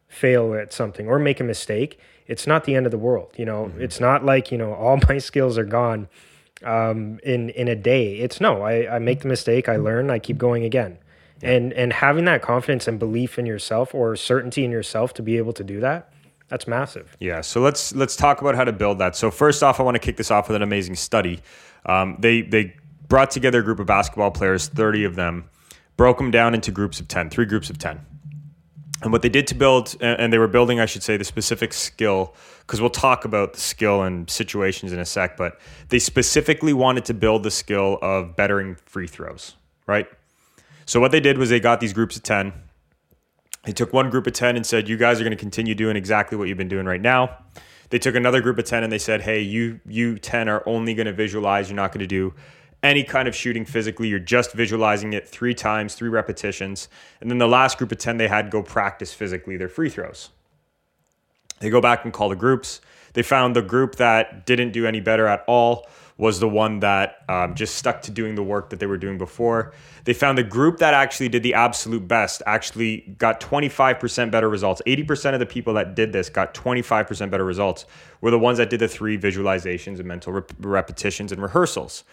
fail 0.07 0.55
at 0.55 0.73
something 0.73 1.09
or 1.09 1.19
make 1.19 1.41
a 1.41 1.45
mistake, 1.45 1.99
it's 2.29 2.47
not 2.47 2.63
the 2.63 2.77
end 2.77 2.87
of 2.87 2.93
the 2.93 2.99
world. 2.99 3.33
You 3.37 3.47
know, 3.47 3.73
it's 3.79 3.99
not 3.99 4.25
like 4.25 4.53
you 4.53 4.59
know 4.59 4.73
all 4.75 4.99
my 5.09 5.19
skills 5.19 5.59
are 5.59 5.65
gone 5.65 6.09
um, 6.63 7.19
in 7.25 7.51
in 7.51 7.69
a 7.69 7.75
day. 7.77 8.19
It's 8.19 8.41
no, 8.41 8.63
I, 8.63 8.97
I 8.97 8.99
make 8.99 9.21
the 9.21 9.29
mistake, 9.29 9.69
I 9.69 9.77
learn, 9.77 10.11
I 10.11 10.19
keep 10.19 10.39
going 10.39 10.65
again. 10.65 10.99
And 11.43 11.73
and 11.73 11.93
having 11.93 12.25
that 12.25 12.43
confidence 12.43 12.89
and 12.89 12.99
belief 12.99 13.39
in 13.39 13.47
yourself 13.47 13.95
or 13.95 14.17
certainty 14.17 14.65
in 14.65 14.71
yourself 14.71 15.13
to 15.15 15.23
be 15.23 15.37
able 15.37 15.53
to 15.55 15.65
do 15.65 15.81
that, 15.81 16.13
that's 16.49 16.67
massive. 16.67 17.17
Yeah, 17.21 17.41
so 17.41 17.61
let's 17.61 17.95
let's 17.95 18.17
talk 18.17 18.41
about 18.41 18.55
how 18.55 18.65
to 18.65 18.73
build 18.73 18.99
that. 18.99 19.17
So 19.17 19.31
first 19.31 19.63
off, 19.63 19.81
I 19.81 19.83
want 19.83 19.97
to 19.97 19.99
kick 19.99 20.17
this 20.17 20.31
off 20.31 20.49
with 20.49 20.57
an 20.57 20.63
amazing 20.63 20.95
study. 20.95 21.41
Um, 21.85 22.17
they 22.19 22.43
they 22.43 22.77
brought 23.09 23.31
together 23.31 23.59
a 23.61 23.63
group 23.63 23.81
of 23.81 23.87
basketball 23.87 24.31
players, 24.31 24.69
thirty 24.69 25.05
of 25.05 25.17
them, 25.17 25.51
broke 25.97 26.19
them 26.19 26.31
down 26.31 26.55
into 26.55 26.71
groups 26.71 27.01
of 27.01 27.09
ten, 27.09 27.31
three 27.31 27.47
groups 27.47 27.69
of 27.69 27.79
ten. 27.79 28.01
And 29.03 29.13
what 29.13 29.21
they 29.21 29.29
did 29.29 29.47
to 29.49 29.55
build, 29.55 29.97
and 30.01 30.33
they 30.33 30.39
were 30.39 30.49
building, 30.49 30.81
I 30.81 30.87
should 30.87 31.03
say, 31.03 31.19
the 31.19 31.25
specific 31.25 31.75
skill, 31.75 32.35
because 32.61 32.81
we'll 32.81 32.89
talk 32.89 33.27
about 33.27 33.53
the 33.53 33.61
skill 33.61 34.03
and 34.03 34.31
situations 34.31 34.93
in 34.93 34.99
a 34.99 35.05
sec, 35.05 35.37
but 35.37 35.61
they 35.91 35.99
specifically 35.99 36.73
wanted 36.73 37.05
to 37.07 37.15
build 37.15 37.43
the 37.43 37.51
skill 37.51 37.99
of 38.01 38.35
bettering 38.35 38.77
free 38.87 39.07
throws, 39.07 39.57
right? 39.87 40.09
So 40.87 41.01
what 41.01 41.13
they 41.13 41.21
did 41.21 41.39
was 41.39 41.51
they 41.51 41.61
got 41.61 41.81
these 41.81 41.93
groups 41.93 42.17
of 42.17 42.23
10. 42.23 42.53
They 43.65 43.73
took 43.73 43.93
one 43.93 44.11
group 44.11 44.27
of 44.27 44.35
10 44.35 44.57
and 44.57 44.67
said, 44.67 44.89
you 44.89 44.97
guys 44.97 45.21
are 45.21 45.25
going 45.25 45.37
to 45.37 45.41
continue 45.41 45.75
doing 45.75 45.97
exactly 45.97 46.37
what 46.37 46.49
you've 46.49 46.59
been 46.59 46.69
doing 46.69 46.87
right 46.87 47.01
now. 47.01 47.39
They 47.91 47.99
took 47.99 48.15
another 48.15 48.41
group 48.41 48.59
of 48.59 48.65
10 48.65 48.83
and 48.83 48.93
they 48.93 48.99
said, 48.99 49.23
hey, 49.23 49.41
you 49.41 49.81
you 49.87 50.19
10 50.19 50.49
are 50.49 50.63
only 50.67 50.95
going 50.95 51.07
to 51.07 51.13
visualize. 51.13 51.69
You're 51.69 51.77
not 51.77 51.93
going 51.93 52.01
to 52.01 52.07
do 52.07 52.35
any 52.83 53.03
kind 53.03 53.27
of 53.27 53.35
shooting 53.35 53.65
physically. 53.65 54.09
You're 54.09 54.19
just 54.19 54.53
visualizing 54.53 55.15
it 55.15 55.27
three 55.27 55.55
times, 55.55 55.95
three 55.95 56.11
repetitions. 56.11 56.89
And 57.21 57.31
then 57.31 57.39
the 57.39 57.49
last 57.49 57.79
group 57.79 57.93
of 57.93 57.99
10 57.99 58.19
they 58.19 58.29
had 58.29 58.51
go 58.51 58.63
practice 58.63 59.15
physically 59.15 59.57
their 59.57 59.69
free 59.69 59.89
throws. 59.89 60.31
They 61.61 61.71
go 61.71 61.81
back 61.81 62.05
and 62.05 62.13
call 62.13 62.29
the 62.29 62.37
groups. 62.37 62.81
They 63.15 63.23
found 63.23 63.57
the 63.57 63.63
group 63.63 63.97
that 63.97 64.45
didn't 64.45 64.73
do 64.73 64.87
any 64.87 65.01
better 65.01 65.27
at 65.27 65.45
all 65.47 65.87
was 66.17 66.39
the 66.39 66.49
one 66.49 66.81
that 66.81 67.25
um, 67.29 67.55
just 67.55 67.75
stuck 67.75 68.03
to 68.03 68.11
doing 68.11 68.37
the 68.37 68.43
work 68.43 68.71
that 68.71 68.79
they 68.79 68.87
were 68.87 68.97
doing 68.97 69.19
before. 69.19 69.73
They 70.05 70.13
found 70.13 70.39
the 70.39 70.45
group 70.45 70.79
that 70.79 70.95
actually 70.95 71.29
did 71.29 71.43
the 71.43 71.55
absolute 71.55 72.07
best 72.07 72.41
actually 72.47 73.17
got 73.19 73.41
25% 73.41 74.31
better 74.31 74.49
results. 74.49 74.81
80% 74.87 75.35
of 75.35 75.41
the 75.41 75.47
people 75.47 75.75
that 75.75 75.97
did 75.97 76.13
this 76.13 76.29
got 76.29 76.55
25% 76.55 77.31
better 77.31 77.45
results 77.45 77.85
were 78.21 78.31
the 78.31 78.39
ones 78.39 78.59
that 78.59 78.71
did 78.71 78.81
the 78.81 78.89
three 78.89 79.19
visualizations 79.19 79.99
and 79.99 80.05
mental 80.05 80.33
rep- 80.33 80.53
repetitions 80.61 81.33
and 81.33 81.43
rehearsals. 81.43 82.05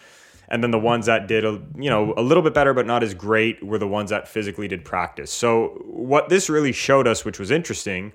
And 0.48 0.64
then 0.64 0.72
the 0.72 0.80
ones 0.80 1.06
that 1.06 1.28
did 1.28 1.46
a 1.46 1.62
you 1.78 1.90
know 1.90 2.14
a 2.18 2.22
little 2.22 2.44
bit 2.44 2.54
better 2.54 2.74
but 2.74 2.86
not 2.86 3.04
as 3.04 3.14
great 3.14 3.64
were 3.64 3.78
the 3.78 3.88
ones 3.88 4.10
that 4.10 4.28
physically 4.28 4.68
did 4.68 4.84
practice. 4.84 5.32
So 5.32 5.82
what 5.86 6.28
this 6.28 6.50
really 6.50 6.74
showed 6.74 7.08
us, 7.08 7.24
which 7.24 7.40
was 7.40 7.52
interesting, 7.52 8.12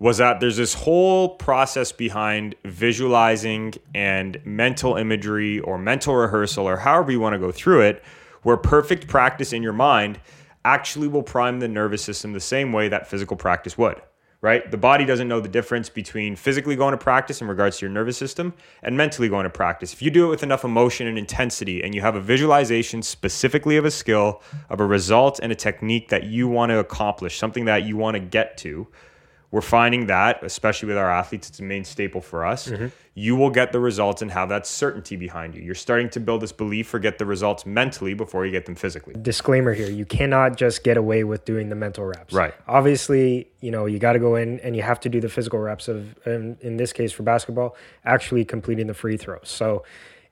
was 0.00 0.16
that 0.16 0.40
there's 0.40 0.56
this 0.56 0.72
whole 0.72 1.28
process 1.36 1.92
behind 1.92 2.54
visualizing 2.64 3.74
and 3.94 4.40
mental 4.44 4.96
imagery 4.96 5.60
or 5.60 5.78
mental 5.78 6.16
rehearsal 6.16 6.66
or 6.66 6.78
however 6.78 7.12
you 7.12 7.20
want 7.20 7.34
to 7.34 7.38
go 7.38 7.52
through 7.52 7.82
it, 7.82 8.02
where 8.42 8.56
perfect 8.56 9.06
practice 9.06 9.52
in 9.52 9.62
your 9.62 9.74
mind 9.74 10.18
actually 10.64 11.06
will 11.06 11.22
prime 11.22 11.60
the 11.60 11.68
nervous 11.68 12.02
system 12.02 12.32
the 12.32 12.40
same 12.40 12.72
way 12.72 12.88
that 12.88 13.06
physical 13.06 13.36
practice 13.36 13.76
would, 13.76 14.00
right? 14.40 14.70
The 14.70 14.78
body 14.78 15.04
doesn't 15.04 15.28
know 15.28 15.38
the 15.38 15.48
difference 15.48 15.90
between 15.90 16.34
physically 16.34 16.76
going 16.76 16.92
to 16.92 16.98
practice 16.98 17.42
in 17.42 17.48
regards 17.48 17.76
to 17.78 17.86
your 17.86 17.92
nervous 17.92 18.16
system 18.16 18.54
and 18.82 18.96
mentally 18.96 19.28
going 19.28 19.44
to 19.44 19.50
practice. 19.50 19.92
If 19.92 20.00
you 20.00 20.10
do 20.10 20.24
it 20.24 20.30
with 20.30 20.42
enough 20.42 20.64
emotion 20.64 21.08
and 21.08 21.18
intensity 21.18 21.82
and 21.82 21.94
you 21.94 22.00
have 22.00 22.14
a 22.14 22.20
visualization 22.22 23.02
specifically 23.02 23.76
of 23.76 23.84
a 23.84 23.90
skill, 23.90 24.40
of 24.70 24.80
a 24.80 24.86
result 24.86 25.40
and 25.42 25.52
a 25.52 25.56
technique 25.56 26.08
that 26.08 26.24
you 26.24 26.48
want 26.48 26.70
to 26.70 26.78
accomplish, 26.78 27.36
something 27.36 27.66
that 27.66 27.84
you 27.84 27.98
want 27.98 28.14
to 28.14 28.20
get 28.20 28.56
to, 28.58 28.86
we're 29.50 29.60
finding 29.60 30.06
that, 30.06 30.44
especially 30.44 30.86
with 30.88 30.96
our 30.96 31.10
athletes, 31.10 31.48
it's 31.48 31.58
a 31.58 31.64
main 31.64 31.84
staple 31.84 32.20
for 32.20 32.46
us. 32.46 32.68
Mm-hmm. 32.68 32.86
You 33.14 33.34
will 33.34 33.50
get 33.50 33.72
the 33.72 33.80
results 33.80 34.22
and 34.22 34.30
have 34.30 34.48
that 34.50 34.64
certainty 34.64 35.16
behind 35.16 35.56
you. 35.56 35.62
You're 35.62 35.74
starting 35.74 36.08
to 36.10 36.20
build 36.20 36.42
this 36.42 36.52
belief 36.52 36.94
or 36.94 37.00
get 37.00 37.18
the 37.18 37.26
results 37.26 37.66
mentally 37.66 38.14
before 38.14 38.46
you 38.46 38.52
get 38.52 38.66
them 38.66 38.76
physically. 38.76 39.14
Disclaimer 39.20 39.74
here 39.74 39.90
you 39.90 40.06
cannot 40.06 40.56
just 40.56 40.84
get 40.84 40.96
away 40.96 41.24
with 41.24 41.44
doing 41.44 41.68
the 41.68 41.74
mental 41.74 42.04
reps. 42.04 42.32
Right. 42.32 42.54
Obviously, 42.68 43.48
you 43.60 43.72
know, 43.72 43.86
you 43.86 43.98
got 43.98 44.12
to 44.12 44.20
go 44.20 44.36
in 44.36 44.60
and 44.60 44.76
you 44.76 44.82
have 44.82 45.00
to 45.00 45.08
do 45.08 45.20
the 45.20 45.28
physical 45.28 45.58
reps 45.58 45.88
of, 45.88 46.16
in, 46.26 46.56
in 46.60 46.76
this 46.76 46.92
case 46.92 47.10
for 47.10 47.24
basketball, 47.24 47.76
actually 48.04 48.44
completing 48.44 48.86
the 48.86 48.94
free 48.94 49.16
throws. 49.16 49.48
So, 49.48 49.84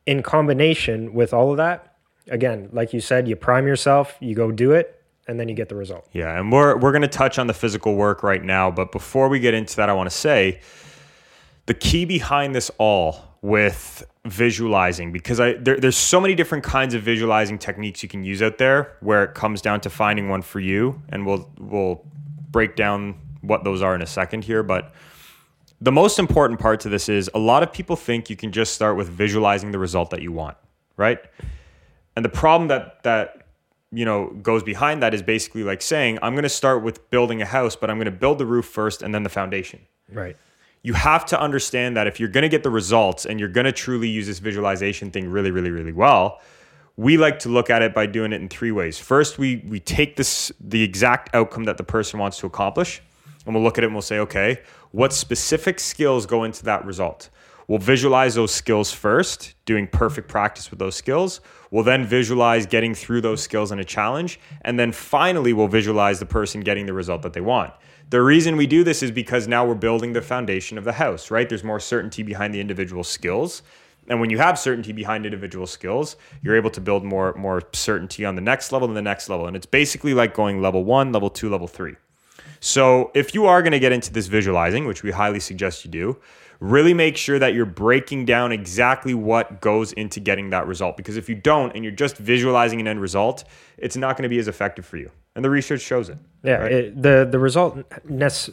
in 0.07 0.23
combination 0.23 1.13
with 1.13 1.35
all 1.35 1.51
of 1.51 1.57
that, 1.59 1.97
again, 2.29 2.69
like 2.73 2.95
you 2.95 3.01
said, 3.01 3.29
you 3.29 3.37
prime 3.37 3.67
yourself, 3.67 4.17
you 4.21 4.35
go 4.35 4.51
do 4.51 4.73
it, 4.73 4.98
and 5.29 5.39
then 5.39 5.49
you 5.49 5.55
get 5.55 5.69
the 5.69 5.77
result. 5.77 6.09
Yeah, 6.13 6.39
and 6.39 6.51
we're 6.51 6.77
we're 6.77 6.93
going 6.93 7.03
to 7.03 7.09
touch 7.09 7.39
on 7.39 7.47
the 7.47 7.55
physical 7.55 7.95
work 7.95 8.23
right 8.23 8.43
now, 8.43 8.71
but 8.71 8.91
before 8.91 9.29
we 9.29 9.39
get 9.39 9.55
into 9.55 9.77
that, 9.77 9.89
I 9.89 9.93
want 9.93 10.11
to 10.11 10.17
say 10.17 10.61
the 11.67 11.75
key 11.75 12.07
behind 12.07 12.55
this 12.55 12.71
all 12.79 13.29
with 13.41 14.05
visualizing 14.25 15.13
because 15.13 15.39
I 15.39 15.53
there, 15.53 15.79
there's 15.79 15.97
so 15.97 16.21
many 16.21 16.35
different 16.35 16.65
kinds 16.65 16.95
of 16.95 17.03
visualizing 17.03 17.59
techniques 17.59 18.03
you 18.03 18.09
can 18.09 18.25
use 18.25 18.43
out 18.43 18.59
there 18.59 18.97
where 19.01 19.23
it 19.23 19.35
comes 19.35 19.63
down 19.63 19.81
to 19.83 19.91
finding 19.91 20.29
one 20.29 20.43
for 20.43 20.61
you 20.61 21.01
and 21.11 21.25
we'll 21.25 21.49
we'll 21.59 22.05
break 22.51 22.75
down 22.75 23.15
what 23.43 23.65
those 23.65 23.81
are 23.81 23.95
in 23.95 24.03
a 24.03 24.07
second 24.07 24.45
here 24.45 24.63
but 24.63 24.93
the 25.81 25.93
most 25.93 26.19
important 26.19 26.59
part 26.59 26.81
to 26.81 26.89
this 26.89 27.09
is 27.09 27.31
a 27.33 27.39
lot 27.39 27.63
of 27.63 27.73
people 27.73 27.95
think 27.95 28.29
you 28.29 28.35
can 28.35 28.51
just 28.51 28.75
start 28.75 28.97
with 28.97 29.09
visualizing 29.09 29.71
the 29.71 29.79
result 29.79 30.11
that 30.11 30.21
you 30.21 30.33
want 30.33 30.57
right 30.97 31.21
and 32.17 32.25
the 32.25 32.29
problem 32.29 32.69
that 32.69 33.03
that 33.05 33.48
you 33.91 34.05
know 34.05 34.29
goes 34.43 34.63
behind 34.63 35.03
that 35.03 35.15
is 35.15 35.23
basically 35.23 35.63
like 35.63 35.81
saying 35.81 36.19
i'm 36.21 36.35
going 36.35 36.43
to 36.43 36.49
start 36.49 36.83
with 36.83 37.11
building 37.11 37.41
a 37.41 37.47
house 37.47 37.75
but 37.75 37.89
i'm 37.89 37.97
going 37.97 38.05
to 38.05 38.11
build 38.11 38.39
the 38.39 38.47
roof 38.47 38.67
first 38.67 39.03
and 39.03 39.15
then 39.15 39.23
the 39.23 39.31
foundation. 39.31 39.81
Right. 40.13 40.37
You 40.83 40.95
have 40.95 41.27
to 41.27 41.41
understand 41.41 41.97
that 41.97 42.07
if 42.07 42.21
you're 42.21 42.29
going 42.29 42.43
to 42.43 42.49
get 42.49 42.63
the 42.63 42.71
results 42.71 43.27
and 43.27 43.39
you're 43.41 43.49
going 43.49 43.67
to 43.67 43.73
truly 43.73 44.09
use 44.09 44.27
this 44.27 44.39
visualization 44.39 45.11
thing 45.11 45.29
really 45.29 45.51
really 45.51 45.71
really 45.71 45.93
well 45.93 46.41
we 46.97 47.17
like 47.17 47.39
to 47.39 47.49
look 47.49 47.71
at 47.71 47.81
it 47.81 47.95
by 47.95 48.07
doing 48.07 48.33
it 48.33 48.43
in 48.43 48.49
three 48.49 48.73
ways. 48.73 48.99
First 48.99 49.39
we 49.39 49.63
we 49.69 49.81
take 49.81 50.17
this 50.17 50.53
the 50.61 50.83
exact 50.83 51.35
outcome 51.35 51.65
that 51.65 51.77
the 51.77 51.85
person 51.85 52.19
wants 52.19 52.39
to 52.39 52.47
accomplish 52.47 53.01
and 53.47 53.55
we'll 53.55 53.65
look 53.65 53.79
at 53.79 53.85
it 53.85 53.87
and 53.87 53.95
we'll 53.95 54.03
say 54.03 54.19
okay 54.19 54.61
what 54.91 55.13
specific 55.13 55.81
skills 55.81 56.27
go 56.27 56.45
into 56.45 56.65
that 56.65 56.85
result 56.85 57.31
We'll 57.69 57.79
visualize 57.79 58.35
those 58.35 58.53
skills 58.53 58.91
first, 58.93 59.55
doing 59.67 59.87
perfect 59.87 60.27
practice 60.27 60.71
with 60.71 60.79
those 60.79 60.97
skills. 60.97 61.43
We'll 61.71 61.85
then 61.85 62.07
visualize 62.07 62.65
getting 62.65 62.95
through 62.95 63.21
those 63.21 63.43
skills 63.43 63.71
in 63.71 63.79
a 63.79 63.85
challenge. 63.85 64.41
And 64.63 64.79
then 64.81 64.91
finally, 64.91 65.53
we'll 65.53 65.69
visualize 65.69 66.19
the 66.19 66.27
person 66.27 66.63
getting 66.63 66.87
the 66.87 66.95
result 66.95 67.21
that 67.23 67.35
they 67.35 67.43
want. 67.43 67.75
The 68.09 68.23
reason 68.23 68.57
we 68.57 68.67
do 68.67 68.85
this 68.85 69.03
is 69.03 69.11
because 69.11 69.47
now 69.47 69.67
we're 69.67 69.75
building 69.75 70.15
the 70.15 70.23
foundation 70.23 70.79
of 70.79 70.85
the 70.85 70.95
house, 70.95 71.31
right? 71.31 71.47
There's 71.47 71.63
more 71.63 71.79
certainty 71.79 72.23
behind 72.23 72.55
the 72.55 72.61
individual 72.61 73.05
skills. 73.05 73.63
And 74.09 74.19
when 74.19 74.31
you 74.31 74.39
have 74.39 74.59
certainty 74.59 74.93
behind 74.93 75.27
individual 75.27 75.67
skills, 75.67 76.17
you're 76.41 76.57
able 76.57 76.71
to 76.71 76.81
build 76.81 77.05
more, 77.05 77.35
more 77.35 77.63
certainty 77.75 78.25
on 78.25 78.35
the 78.35 78.41
next 78.41 78.73
level 78.73 78.89
and 78.89 78.97
the 78.97 79.03
next 79.03 79.29
level. 79.29 79.47
And 79.47 79.55
it's 79.55 79.67
basically 79.67 80.15
like 80.15 80.33
going 80.33 80.63
level 80.63 80.85
one, 80.85 81.13
level 81.13 81.29
two, 81.29 81.51
level 81.51 81.67
three. 81.67 81.97
So 82.61 83.11
if 83.15 83.35
you 83.35 83.45
are 83.45 83.61
going 83.61 83.73
to 83.73 83.79
get 83.79 83.93
into 83.93 84.11
this 84.11 84.27
visualizing, 84.27 84.87
which 84.87 85.03
we 85.03 85.11
highly 85.11 85.39
suggest 85.39 85.85
you 85.85 85.91
do, 85.91 86.17
really 86.61 86.93
make 86.93 87.17
sure 87.17 87.39
that 87.39 87.55
you're 87.55 87.67
breaking 87.67 88.25
down 88.25 88.51
exactly 88.51 89.15
what 89.15 89.61
goes 89.61 89.93
into 89.93 90.21
getting 90.21 90.51
that 90.51 90.67
result. 90.67 90.97
Because 90.97 91.17
if 91.17 91.29
you 91.29 91.35
don't 91.35 91.75
and 91.75 91.85
you're 91.85 91.93
just 91.93 92.17
visualizing 92.17 92.81
an 92.81 92.89
end 92.89 93.01
result, 93.01 93.45
it's 93.77 93.97
not 93.97 94.17
going 94.17 94.25
to 94.25 94.29
be 94.29 94.39
as 94.39 94.49
effective 94.49 94.85
for 94.85 94.97
you. 94.97 95.11
And 95.37 95.45
the 95.45 95.51
research 95.51 95.83
shows 95.83 96.09
it. 96.09 96.19
Yeah, 96.43 96.55
right? 96.55 96.73
it, 96.73 97.03
the 97.03 97.29
the 97.31 97.39
result 97.39 97.79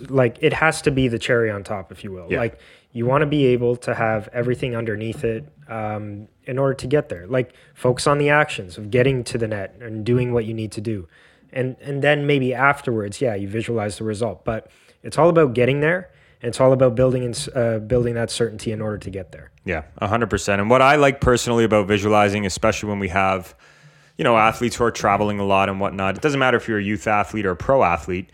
like 0.10 0.38
it 0.42 0.54
has 0.54 0.84
to 0.84 0.92
be 0.92 1.08
the 1.08 1.18
cherry 1.18 1.50
on 1.50 1.64
top, 1.64 1.92
if 1.92 2.04
you 2.04 2.12
will. 2.12 2.28
Yeah. 2.30 2.40
Like 2.40 2.60
you 2.92 3.08
want 3.08 3.24
to 3.24 3.26
be 3.26 3.48
able 3.48 3.76
to 3.78 3.96
have 3.96 4.30
everything 4.32 4.76
underneath 4.76 5.24
it 5.24 5.52
um, 5.68 6.28
in 6.44 6.60
order 6.60 6.76
to 6.76 6.88
get 6.88 7.10
there. 7.10 7.26
Like 7.26 7.54
focus 7.74 8.06
on 8.06 8.20
the 8.20 8.30
actions 8.30 8.78
of 8.78 8.92
getting 8.92 9.24
to 9.26 9.38
the 9.40 9.48
net 9.48 9.76
and 9.82 10.06
doing 10.06 10.32
what 10.32 10.46
you 10.46 10.54
need 10.54 10.72
to 10.74 10.82
do, 10.82 11.08
and 11.52 11.76
and 11.82 12.04
then 12.04 12.28
maybe 12.28 12.54
afterwards, 12.54 13.20
yeah, 13.20 13.34
you 13.34 13.48
visualize 13.48 13.98
the 13.98 14.04
result. 14.04 14.46
But 14.46 14.70
it's 15.02 15.18
all 15.18 15.30
about 15.30 15.56
getting 15.56 15.80
there 15.80 16.12
it's 16.42 16.60
all 16.60 16.74
about 16.74 16.96
building 16.96 17.24
and 17.24 17.50
uh, 17.56 17.80
building 17.80 18.16
that 18.16 18.30
certainty 18.32 18.72
in 18.72 18.82
order 18.82 18.98
to 18.98 19.10
get 19.10 19.32
there. 19.32 19.52
Yeah, 19.64 19.84
hundred 20.02 20.30
percent. 20.30 20.62
And 20.62 20.70
what 20.70 20.82
I 20.82 20.96
like 20.96 21.22
personally 21.22 21.64
about 21.64 21.88
visualizing, 21.88 22.46
especially 22.46 22.90
when 22.90 23.00
we 23.00 23.10
have, 23.10 23.56
you 24.18 24.24
know, 24.24 24.38
athletes 24.38 24.76
who 24.76 24.84
are 24.84 24.92
traveling 24.92 25.40
a 25.40 25.46
lot 25.46 25.70
and 25.70 25.80
whatnot. 25.80 26.16
It 26.16 26.22
doesn't 26.22 26.40
matter 26.40 26.58
if 26.58 26.68
you're 26.68 26.80
a 26.80 26.84
youth 26.84 27.08
athlete 27.08 27.46
or 27.46 27.52
a 27.52 27.56
pro 27.56 27.84
athlete, 27.84 28.30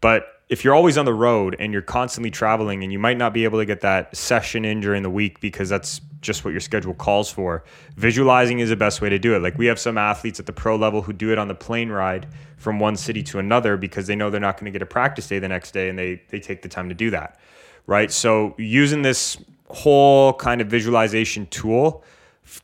but 0.00 0.26
if 0.48 0.62
you're 0.64 0.74
always 0.74 0.98
on 0.98 1.04
the 1.04 1.14
road 1.14 1.56
and 1.58 1.72
you're 1.72 1.82
constantly 1.82 2.30
traveling 2.30 2.82
and 2.82 2.92
you 2.92 2.98
might 2.98 3.16
not 3.16 3.32
be 3.32 3.44
able 3.44 3.58
to 3.58 3.64
get 3.64 3.80
that 3.80 4.14
session 4.14 4.64
in 4.64 4.80
during 4.80 5.02
the 5.02 5.10
week 5.10 5.40
because 5.40 5.68
that's 5.68 6.00
just 6.20 6.44
what 6.44 6.50
your 6.50 6.60
schedule 6.60 6.94
calls 6.94 7.30
for, 7.30 7.64
visualizing 7.96 8.58
is 8.58 8.68
the 8.70 8.76
best 8.76 9.00
way 9.00 9.08
to 9.08 9.18
do 9.18 9.34
it. 9.34 9.40
Like 9.40 9.56
we 9.56 9.66
have 9.66 9.78
some 9.78 9.96
athletes 9.96 10.40
at 10.40 10.46
the 10.46 10.52
pro 10.52 10.76
level 10.76 11.02
who 11.02 11.12
do 11.12 11.32
it 11.32 11.38
on 11.38 11.48
the 11.48 11.54
plane 11.54 11.90
ride 11.90 12.26
from 12.56 12.78
one 12.78 12.96
city 12.96 13.22
to 13.24 13.38
another 13.38 13.76
because 13.76 14.06
they 14.06 14.16
know 14.16 14.30
they're 14.30 14.40
not 14.40 14.56
going 14.56 14.66
to 14.66 14.70
get 14.70 14.82
a 14.82 14.86
practice 14.86 15.28
day 15.28 15.38
the 15.38 15.48
next 15.48 15.72
day 15.72 15.88
and 15.88 15.98
they 15.98 16.22
they 16.28 16.40
take 16.40 16.62
the 16.62 16.68
time 16.68 16.88
to 16.88 16.94
do 16.94 17.10
that. 17.10 17.38
Right? 17.86 18.10
So 18.10 18.54
using 18.58 19.02
this 19.02 19.36
whole 19.68 20.32
kind 20.34 20.60
of 20.60 20.68
visualization 20.68 21.46
tool 21.46 22.04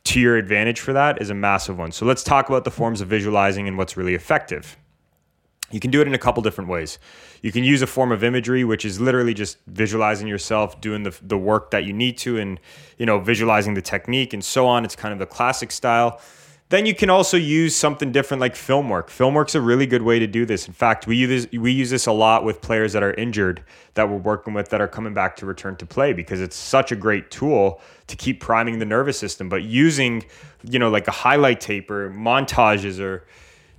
to 0.03 0.19
your 0.19 0.37
advantage 0.37 0.79
for 0.79 0.93
that 0.93 1.21
is 1.21 1.29
a 1.29 1.35
massive 1.35 1.77
one. 1.77 1.91
So 1.91 2.05
let's 2.05 2.23
talk 2.23 2.49
about 2.49 2.63
the 2.63 2.71
forms 2.71 3.01
of 3.01 3.07
visualizing 3.07 3.67
and 3.67 3.77
what's 3.77 3.97
really 3.97 4.13
effective. 4.13 4.77
You 5.71 5.79
can 5.79 5.91
do 5.91 6.01
it 6.01 6.07
in 6.07 6.13
a 6.13 6.17
couple 6.17 6.43
different 6.43 6.69
ways. 6.69 6.99
You 7.41 7.51
can 7.51 7.63
use 7.63 7.81
a 7.81 7.87
form 7.87 8.11
of 8.11 8.23
imagery, 8.23 8.63
which 8.63 8.85
is 8.85 8.99
literally 8.99 9.33
just 9.33 9.57
visualizing 9.67 10.27
yourself 10.27 10.81
doing 10.81 11.03
the, 11.03 11.17
the 11.21 11.37
work 11.37 11.71
that 11.71 11.85
you 11.85 11.93
need 11.93 12.17
to 12.19 12.37
and, 12.37 12.59
you 12.97 13.05
know, 13.05 13.19
visualizing 13.19 13.73
the 13.73 13.81
technique 13.81 14.33
and 14.33 14.43
so 14.43 14.67
on. 14.67 14.85
It's 14.85 14.95
kind 14.95 15.13
of 15.13 15.19
the 15.19 15.25
classic 15.25 15.71
style. 15.71 16.21
Then 16.71 16.85
you 16.85 16.95
can 16.95 17.09
also 17.09 17.35
use 17.35 17.75
something 17.75 18.13
different 18.13 18.39
like 18.39 18.55
film 18.55 18.87
work. 18.87 19.09
Film 19.09 19.33
work's 19.33 19.55
a 19.55 19.61
really 19.61 19.85
good 19.85 20.03
way 20.03 20.19
to 20.19 20.25
do 20.25 20.45
this. 20.45 20.67
In 20.67 20.73
fact, 20.73 21.05
we 21.05 21.17
use 21.17 21.45
we 21.51 21.69
use 21.69 21.89
this 21.89 22.07
a 22.07 22.13
lot 22.13 22.45
with 22.45 22.61
players 22.61 22.93
that 22.93 23.03
are 23.03 23.13
injured 23.15 23.61
that 23.95 24.07
we're 24.07 24.15
working 24.15 24.53
with 24.53 24.69
that 24.69 24.79
are 24.79 24.87
coming 24.87 25.13
back 25.13 25.35
to 25.35 25.45
return 25.45 25.75
to 25.75 25.85
play 25.85 26.13
because 26.13 26.39
it's 26.39 26.55
such 26.55 26.93
a 26.93 26.95
great 26.95 27.29
tool 27.29 27.81
to 28.07 28.15
keep 28.15 28.39
priming 28.39 28.79
the 28.79 28.85
nervous 28.85 29.19
system. 29.19 29.49
But 29.49 29.63
using, 29.63 30.23
you 30.63 30.79
know, 30.79 30.89
like 30.89 31.09
a 31.09 31.11
highlight 31.11 31.59
tape 31.59 31.91
or 31.91 32.09
montages 32.09 33.01
or 33.01 33.25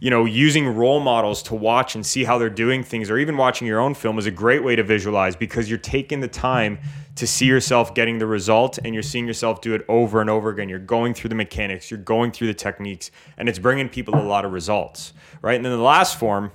you 0.02 0.10
know, 0.10 0.24
using 0.24 0.66
role 0.66 0.98
models 0.98 1.44
to 1.44 1.54
watch 1.54 1.94
and 1.94 2.04
see 2.04 2.24
how 2.24 2.36
they're 2.36 2.50
doing 2.50 2.82
things, 2.82 3.08
or 3.08 3.18
even 3.18 3.36
watching 3.36 3.68
your 3.68 3.78
own 3.78 3.94
film 3.94 4.18
is 4.18 4.26
a 4.26 4.32
great 4.32 4.64
way 4.64 4.74
to 4.74 4.82
visualize 4.82 5.36
because 5.36 5.68
you're 5.68 5.78
taking 5.78 6.18
the 6.18 6.26
time 6.26 6.76
to 7.14 7.24
see 7.24 7.46
yourself 7.46 7.94
getting 7.94 8.18
the 8.18 8.26
result 8.26 8.80
and 8.84 8.94
you're 8.94 9.02
seeing 9.04 9.28
yourself 9.28 9.60
do 9.60 9.74
it 9.74 9.84
over 9.88 10.20
and 10.20 10.28
over 10.28 10.50
again. 10.50 10.68
You're 10.68 10.80
going 10.80 11.14
through 11.14 11.28
the 11.28 11.36
mechanics, 11.36 11.88
you're 11.88 12.00
going 12.00 12.32
through 12.32 12.48
the 12.48 12.54
techniques, 12.54 13.12
and 13.36 13.48
it's 13.48 13.60
bringing 13.60 13.88
people 13.88 14.16
a 14.16 14.26
lot 14.26 14.44
of 14.44 14.52
results, 14.52 15.12
right? 15.40 15.54
And 15.54 15.64
then 15.64 15.70
the 15.70 15.78
last 15.78 16.18
form, 16.18 16.50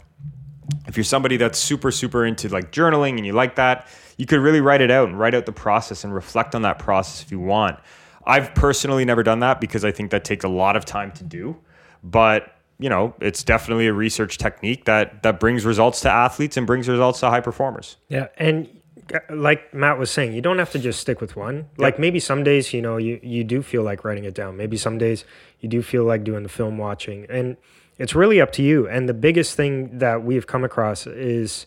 if 0.86 0.98
you're 0.98 1.06
somebody 1.06 1.38
that's 1.38 1.58
super, 1.58 1.90
super 1.90 2.26
into 2.26 2.50
like 2.50 2.74
journaling 2.74 3.16
and 3.16 3.26
you 3.26 3.32
like 3.32 3.56
that, 3.56 3.88
you 4.18 4.26
could 4.26 4.42
really 4.42 4.60
write 4.60 4.82
it 4.82 4.92
out 4.92 5.08
and 5.08 5.18
write 5.18 5.34
out 5.34 5.46
the 5.46 5.54
process 5.54 6.04
and 6.04 6.14
reflect 6.14 6.54
on 6.54 6.64
that 6.64 6.80
process 6.80 7.22
if 7.24 7.32
you 7.32 7.40
want. 7.40 7.80
I've 8.26 8.54
personally 8.56 9.06
never 9.06 9.24
done 9.24 9.40
that 9.40 9.62
because 9.62 9.86
I 9.86 9.94
think 9.94 10.12
that 10.12 10.26
takes 10.26 10.44
a 10.44 10.50
lot 10.50 10.76
of 10.76 10.84
time 10.84 11.14
to 11.14 11.24
do. 11.24 11.56
But 12.04 12.57
you 12.80 12.90
know, 12.90 13.14
it's 13.20 13.44
definitely 13.44 13.88
a 13.88 13.94
research 13.94 14.38
technique 14.38 14.86
that 14.86 15.24
that 15.24 15.40
brings 15.40 15.66
results 15.66 16.02
to 16.02 16.12
athletes 16.12 16.58
and 16.58 16.68
brings 16.68 16.88
results 16.88 17.20
to 17.22 17.30
high 17.30 17.42
performers. 17.42 17.98
Yeah, 18.08 18.28
and 18.38 18.70
uh, 19.14 19.20
like 19.30 19.74
Matt 19.74 19.98
was 19.98 20.12
saying, 20.12 20.34
you 20.34 20.42
don't 20.42 20.60
have 20.60 20.72
to 20.72 20.80
just 20.80 21.00
stick 21.00 21.20
with 21.20 21.36
one. 21.36 21.56
Yep. 21.56 21.68
Like 21.78 22.00
maybe 22.00 22.20
some 22.20 22.44
days, 22.44 22.74
you 22.74 22.82
know, 22.82 22.98
you 22.98 23.20
you 23.24 23.44
do 23.44 23.62
feel 23.62 23.84
like 23.84 24.04
writing 24.04 24.26
it 24.26 24.36
down. 24.36 24.58
Maybe 24.58 24.78
some 24.78 24.98
days 24.98 25.26
you 25.60 25.70
do 25.70 25.82
feel 25.82 26.04
like 26.04 26.24
doing 26.24 26.44
the 26.44 26.50
film 26.50 26.78
watching, 26.78 27.26
and 27.30 27.58
it's 27.98 28.14
really 28.14 28.40
up 28.40 28.52
to 28.54 28.64
you. 28.64 28.88
And 28.88 29.10
the 29.10 29.14
biggest 29.14 29.56
thing 29.56 29.98
that 29.98 30.24
we've 30.24 30.46
come 30.46 30.64
across 30.64 31.08
is 31.08 31.66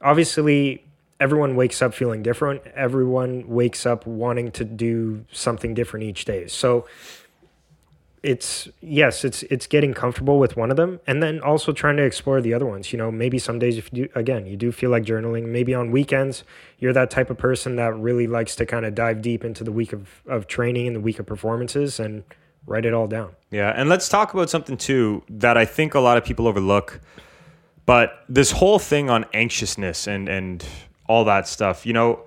obviously 0.00 0.84
everyone 1.18 1.56
wakes 1.56 1.82
up 1.82 1.92
feeling 1.92 2.22
different. 2.22 2.62
Everyone 2.74 3.48
wakes 3.48 3.84
up 3.84 4.06
wanting 4.06 4.52
to 4.52 4.64
do 4.64 5.24
something 5.32 5.74
different 5.74 6.04
each 6.04 6.24
day. 6.24 6.46
So 6.46 6.86
it's 8.22 8.68
yes, 8.80 9.24
it's 9.24 9.42
it's 9.44 9.66
getting 9.66 9.94
comfortable 9.94 10.38
with 10.38 10.56
one 10.56 10.70
of 10.70 10.76
them, 10.76 11.00
and 11.06 11.22
then 11.22 11.40
also 11.40 11.72
trying 11.72 11.96
to 11.96 12.02
explore 12.02 12.40
the 12.40 12.52
other 12.52 12.66
ones. 12.66 12.92
You 12.92 12.98
know, 12.98 13.10
maybe 13.10 13.38
some 13.38 13.58
days 13.58 13.78
if 13.78 13.90
you 13.92 14.06
do, 14.06 14.12
again 14.14 14.46
you 14.46 14.56
do 14.56 14.72
feel 14.72 14.90
like 14.90 15.04
journaling. 15.04 15.46
Maybe 15.46 15.74
on 15.74 15.90
weekends 15.90 16.44
you're 16.78 16.92
that 16.92 17.10
type 17.10 17.30
of 17.30 17.38
person 17.38 17.76
that 17.76 17.94
really 17.96 18.26
likes 18.26 18.56
to 18.56 18.66
kind 18.66 18.84
of 18.84 18.94
dive 18.94 19.22
deep 19.22 19.44
into 19.44 19.64
the 19.64 19.72
week 19.72 19.92
of 19.92 20.22
of 20.26 20.46
training 20.46 20.86
and 20.86 20.96
the 20.96 21.00
week 21.00 21.18
of 21.18 21.26
performances 21.26 21.98
and 21.98 22.24
write 22.66 22.84
it 22.84 22.92
all 22.92 23.06
down. 23.06 23.30
Yeah, 23.50 23.72
and 23.74 23.88
let's 23.88 24.08
talk 24.08 24.34
about 24.34 24.50
something 24.50 24.76
too 24.76 25.22
that 25.30 25.56
I 25.56 25.64
think 25.64 25.94
a 25.94 26.00
lot 26.00 26.18
of 26.18 26.24
people 26.24 26.46
overlook. 26.46 27.00
But 27.86 28.24
this 28.28 28.52
whole 28.52 28.78
thing 28.78 29.08
on 29.08 29.24
anxiousness 29.32 30.06
and 30.06 30.28
and 30.28 30.64
all 31.06 31.24
that 31.24 31.48
stuff. 31.48 31.86
You 31.86 31.94
know, 31.94 32.20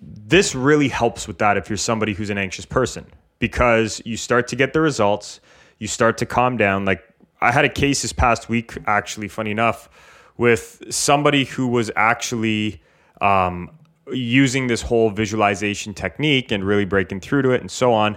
this 0.00 0.54
really 0.54 0.88
helps 0.88 1.26
with 1.26 1.38
that 1.38 1.56
if 1.56 1.70
you're 1.70 1.78
somebody 1.78 2.12
who's 2.12 2.30
an 2.30 2.38
anxious 2.38 2.66
person 2.66 3.06
because 3.40 4.00
you 4.04 4.16
start 4.16 4.46
to 4.48 4.56
get 4.56 4.72
the 4.72 4.80
results, 4.80 5.40
you 5.78 5.88
start 5.88 6.16
to 6.18 6.26
calm 6.26 6.56
down. 6.56 6.84
Like 6.84 7.02
I 7.40 7.50
had 7.50 7.64
a 7.64 7.68
case 7.68 8.02
this 8.02 8.12
past 8.12 8.48
week, 8.48 8.78
actually, 8.86 9.26
funny 9.26 9.50
enough, 9.50 9.88
with 10.36 10.82
somebody 10.90 11.44
who 11.44 11.66
was 11.66 11.90
actually 11.96 12.80
um, 13.20 13.70
using 14.12 14.68
this 14.68 14.82
whole 14.82 15.10
visualization 15.10 15.94
technique 15.94 16.52
and 16.52 16.64
really 16.64 16.84
breaking 16.84 17.20
through 17.20 17.42
to 17.42 17.50
it 17.50 17.60
and 17.60 17.70
so 17.70 17.92
on. 17.92 18.16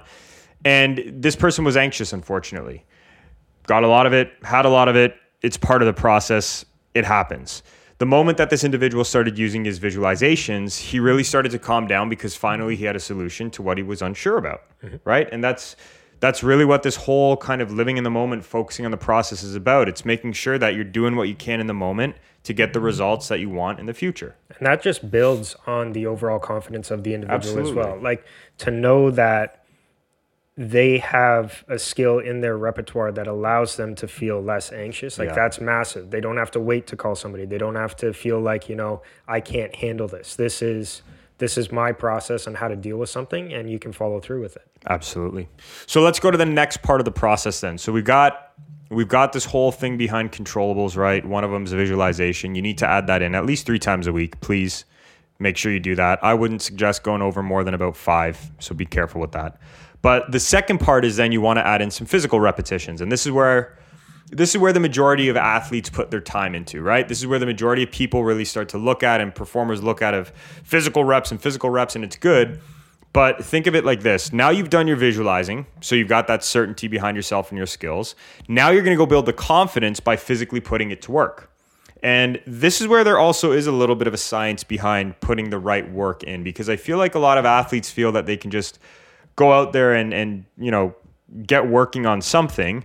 And 0.66 1.04
this 1.08 1.36
person 1.36 1.66
was 1.66 1.76
anxious, 1.76 2.14
unfortunately. 2.14 2.86
Got 3.66 3.84
a 3.84 3.88
lot 3.88 4.06
of 4.06 4.14
it, 4.14 4.32
had 4.44 4.66
a 4.66 4.70
lot 4.70 4.88
of 4.88 4.96
it. 4.96 5.16
It's 5.42 5.58
part 5.58 5.82
of 5.82 5.86
the 5.88 5.94
process. 5.94 6.66
It 6.94 7.06
happens. 7.06 7.64
The 8.04 8.08
moment 8.08 8.38
that 8.38 8.50
this 8.50 8.66
individual 8.66 9.06
started 9.06 9.38
using 9.38 9.64
his 9.64 9.80
visualizations, 9.80 10.78
he 10.78 11.00
really 11.00 11.24
started 11.24 11.54
to 11.54 11.58
calm 11.58 11.88
down 11.88 12.10
because 12.10 12.36
finally 12.36 12.76
he 12.76 12.84
had 12.84 12.98
a 12.98 13.00
solution 13.00 13.50
to 13.52 13.62
what 13.62 13.78
he 13.78 13.84
was 13.84 14.02
unsure 14.02 14.38
about. 14.38 14.64
Mm-hmm. 14.84 14.98
Right. 15.06 15.30
And 15.32 15.42
that's 15.42 15.78
that's 16.20 16.44
really 16.44 16.66
what 16.66 16.84
this 16.84 16.98
whole 16.98 17.38
kind 17.38 17.62
of 17.62 17.72
living 17.72 17.96
in 17.96 18.04
the 18.04 18.10
moment, 18.10 18.44
focusing 18.44 18.84
on 18.84 18.92
the 18.92 18.98
process 18.98 19.42
is 19.42 19.56
about. 19.56 19.88
It's 19.88 20.04
making 20.04 20.34
sure 20.34 20.58
that 20.58 20.76
you're 20.76 20.84
doing 20.84 21.16
what 21.16 21.30
you 21.30 21.36
can 21.36 21.62
in 21.62 21.68
the 21.68 21.74
moment 21.74 22.18
to 22.44 22.52
get 22.52 22.74
the 22.74 22.82
results 22.82 23.30
that 23.30 23.40
you 23.40 23.50
want 23.50 23.80
in 23.80 23.86
the 23.86 23.94
future. 23.94 24.36
And 24.50 24.68
that 24.68 24.82
just 24.82 25.10
builds 25.10 25.56
on 25.66 25.94
the 25.94 26.06
overall 26.06 26.40
confidence 26.40 26.92
of 26.92 27.06
the 27.06 27.14
individual 27.14 27.58
Absolutely. 27.58 27.72
as 27.72 27.88
well. 27.88 28.02
Like 28.02 28.26
to 28.58 28.70
know 28.70 29.12
that 29.12 29.63
they 30.56 31.00
have 31.00 31.64
a 31.68 31.80
skill 31.80 32.20
in 32.20 32.42
their 32.42 32.58
repertoire 32.58 33.12
that 33.12 33.26
allows 33.26 33.76
them 33.76 33.96
to 33.96 34.08
feel 34.08 34.40
less 34.40 34.72
anxious. 34.72 35.18
Like 35.18 35.30
yeah. 35.30 35.36
that's 35.36 35.60
massive. 35.60 36.12
They 36.12 36.22
don't 36.22 36.38
have 36.38 36.52
to 36.52 36.60
wait 36.60 36.86
to 36.88 36.96
call 36.96 37.16
somebody. 37.16 37.46
They 37.46 37.58
don't 37.58 37.76
have 37.76 37.96
to 37.98 38.14
feel 38.14 38.40
like, 38.40 38.70
you 38.70 38.76
know, 38.76 39.02
I 39.28 39.40
can't 39.40 39.76
handle 39.76 40.08
this. 40.08 40.36
This 40.36 40.62
is 40.62 41.02
this 41.40 41.58
is 41.58 41.72
my 41.72 41.92
process 41.92 42.46
on 42.46 42.54
how 42.54 42.68
to 42.68 42.76
deal 42.76 42.98
with 42.98 43.10
something 43.10 43.52
and 43.52 43.70
you 43.70 43.80
can 43.80 43.92
follow 43.92 44.20
through 44.20 44.42
with 44.42 44.56
it. 44.56 44.68
Absolutely. 44.88 45.50
So 45.88 46.02
let's 46.02 46.20
go 46.20 46.30
to 46.30 46.38
the 46.38 46.46
next 46.46 46.84
part 46.84 47.02
of 47.02 47.06
the 47.06 47.12
process 47.12 47.60
then. 47.60 47.80
So 47.80 47.92
we've 47.92 48.06
got 48.06 48.54
we've 48.92 49.08
got 49.08 49.34
this 49.34 49.46
whole 49.46 49.72
thing 49.72 49.98
behind 49.98 50.32
controllables, 50.32 50.96
right? 50.96 51.26
One 51.26 51.44
of 51.44 51.50
them 51.50 51.64
is 51.64 51.74
visualization. 51.74 52.54
You 52.54 52.62
need 52.62 52.78
to 52.78 52.88
add 52.88 53.08
that 53.08 53.24
in 53.24 53.34
at 53.34 53.46
least 53.48 53.66
3 53.66 53.80
times 53.80 54.06
a 54.06 54.14
week, 54.14 54.40
please. 54.40 54.86
Make 55.40 55.58
sure 55.58 55.72
you 55.72 55.80
do 55.80 55.96
that. 55.96 56.24
I 56.24 56.36
wouldn't 56.36 56.62
suggest 56.62 57.02
going 57.02 57.24
over 57.24 57.42
more 57.42 57.64
than 57.64 57.74
about 57.74 57.98
5, 57.98 58.52
so 58.60 58.76
be 58.76 58.86
careful 58.86 59.20
with 59.20 59.32
that. 59.32 59.60
But 60.04 60.32
the 60.32 60.40
second 60.40 60.80
part 60.80 61.06
is 61.06 61.16
then 61.16 61.32
you 61.32 61.42
want 61.42 61.58
to 61.58 61.66
add 61.66 61.82
in 61.82 61.90
some 61.90 62.06
physical 62.06 62.40
repetitions. 62.40 63.02
And 63.02 63.12
this 63.12 63.26
is 63.26 63.32
where 63.32 63.80
this 64.30 64.52
is 64.56 64.58
where 64.58 64.74
the 64.74 64.80
majority 64.80 65.30
of 65.30 65.38
athletes 65.38 65.90
put 65.90 66.12
their 66.12 66.20
time 66.20 66.56
into, 66.56 66.82
right? 66.82 67.08
This 67.08 67.20
is 67.20 67.28
where 67.28 67.40
the 67.40 67.46
majority 67.46 67.84
of 67.84 67.92
people 67.92 68.24
really 68.24 68.46
start 68.46 68.70
to 68.70 68.78
look 68.78 69.04
at 69.04 69.22
and 69.22 69.34
performers 69.34 69.84
look 69.84 70.02
at 70.02 70.14
of 70.14 70.30
physical 70.64 71.04
reps 71.04 71.32
and 71.32 71.40
physical 71.42 71.70
reps, 71.70 71.96
and 71.96 72.04
it's 72.04 72.16
good. 72.16 72.60
But 73.14 73.46
think 73.46 73.68
of 73.68 73.76
it 73.76 73.86
like 73.86 74.02
this. 74.02 74.34
Now 74.34 74.50
you've 74.50 74.72
done 74.72 74.88
your 74.88 74.98
visualizing, 74.98 75.68
so 75.82 75.94
you've 75.94 76.08
got 76.08 76.26
that 76.28 76.44
certainty 76.44 76.88
behind 76.88 77.16
yourself 77.16 77.52
and 77.52 77.58
your 77.58 77.68
skills. 77.68 78.16
Now 78.48 78.72
you're 78.72 78.82
going 78.82 78.98
to 78.98 79.02
go 79.02 79.06
build 79.06 79.28
the 79.28 79.34
confidence 79.34 80.00
by 80.00 80.16
physically 80.16 80.60
putting 80.60 80.90
it 80.90 81.04
to 81.04 81.12
work. 81.12 81.52
And 82.02 82.42
this 82.48 82.82
is 82.82 82.88
where 82.88 83.04
there 83.04 83.20
also 83.20 83.52
is 83.52 83.68
a 83.68 83.72
little 83.72 83.96
bit 83.96 84.08
of 84.08 84.14
a 84.16 84.18
science 84.18 84.64
behind 84.64 85.20
putting 85.22 85.52
the 85.52 85.60
right 85.60 85.90
work 85.90 86.24
in 86.24 86.44
because 86.44 86.70
I 86.70 86.76
feel 86.76 86.98
like 86.98 87.14
a 87.14 87.20
lot 87.20 87.38
of 87.38 87.46
athletes 87.46 87.92
feel 87.92 88.12
that 88.14 88.26
they 88.26 88.36
can 88.36 88.52
just 88.52 88.80
go 89.36 89.52
out 89.52 89.74
there 89.74 89.94
and 89.94 90.14
and 90.14 90.46
you 90.58 90.72
know 90.72 90.96
get 91.46 91.68
working 91.68 92.06
on 92.06 92.22
something 92.22 92.84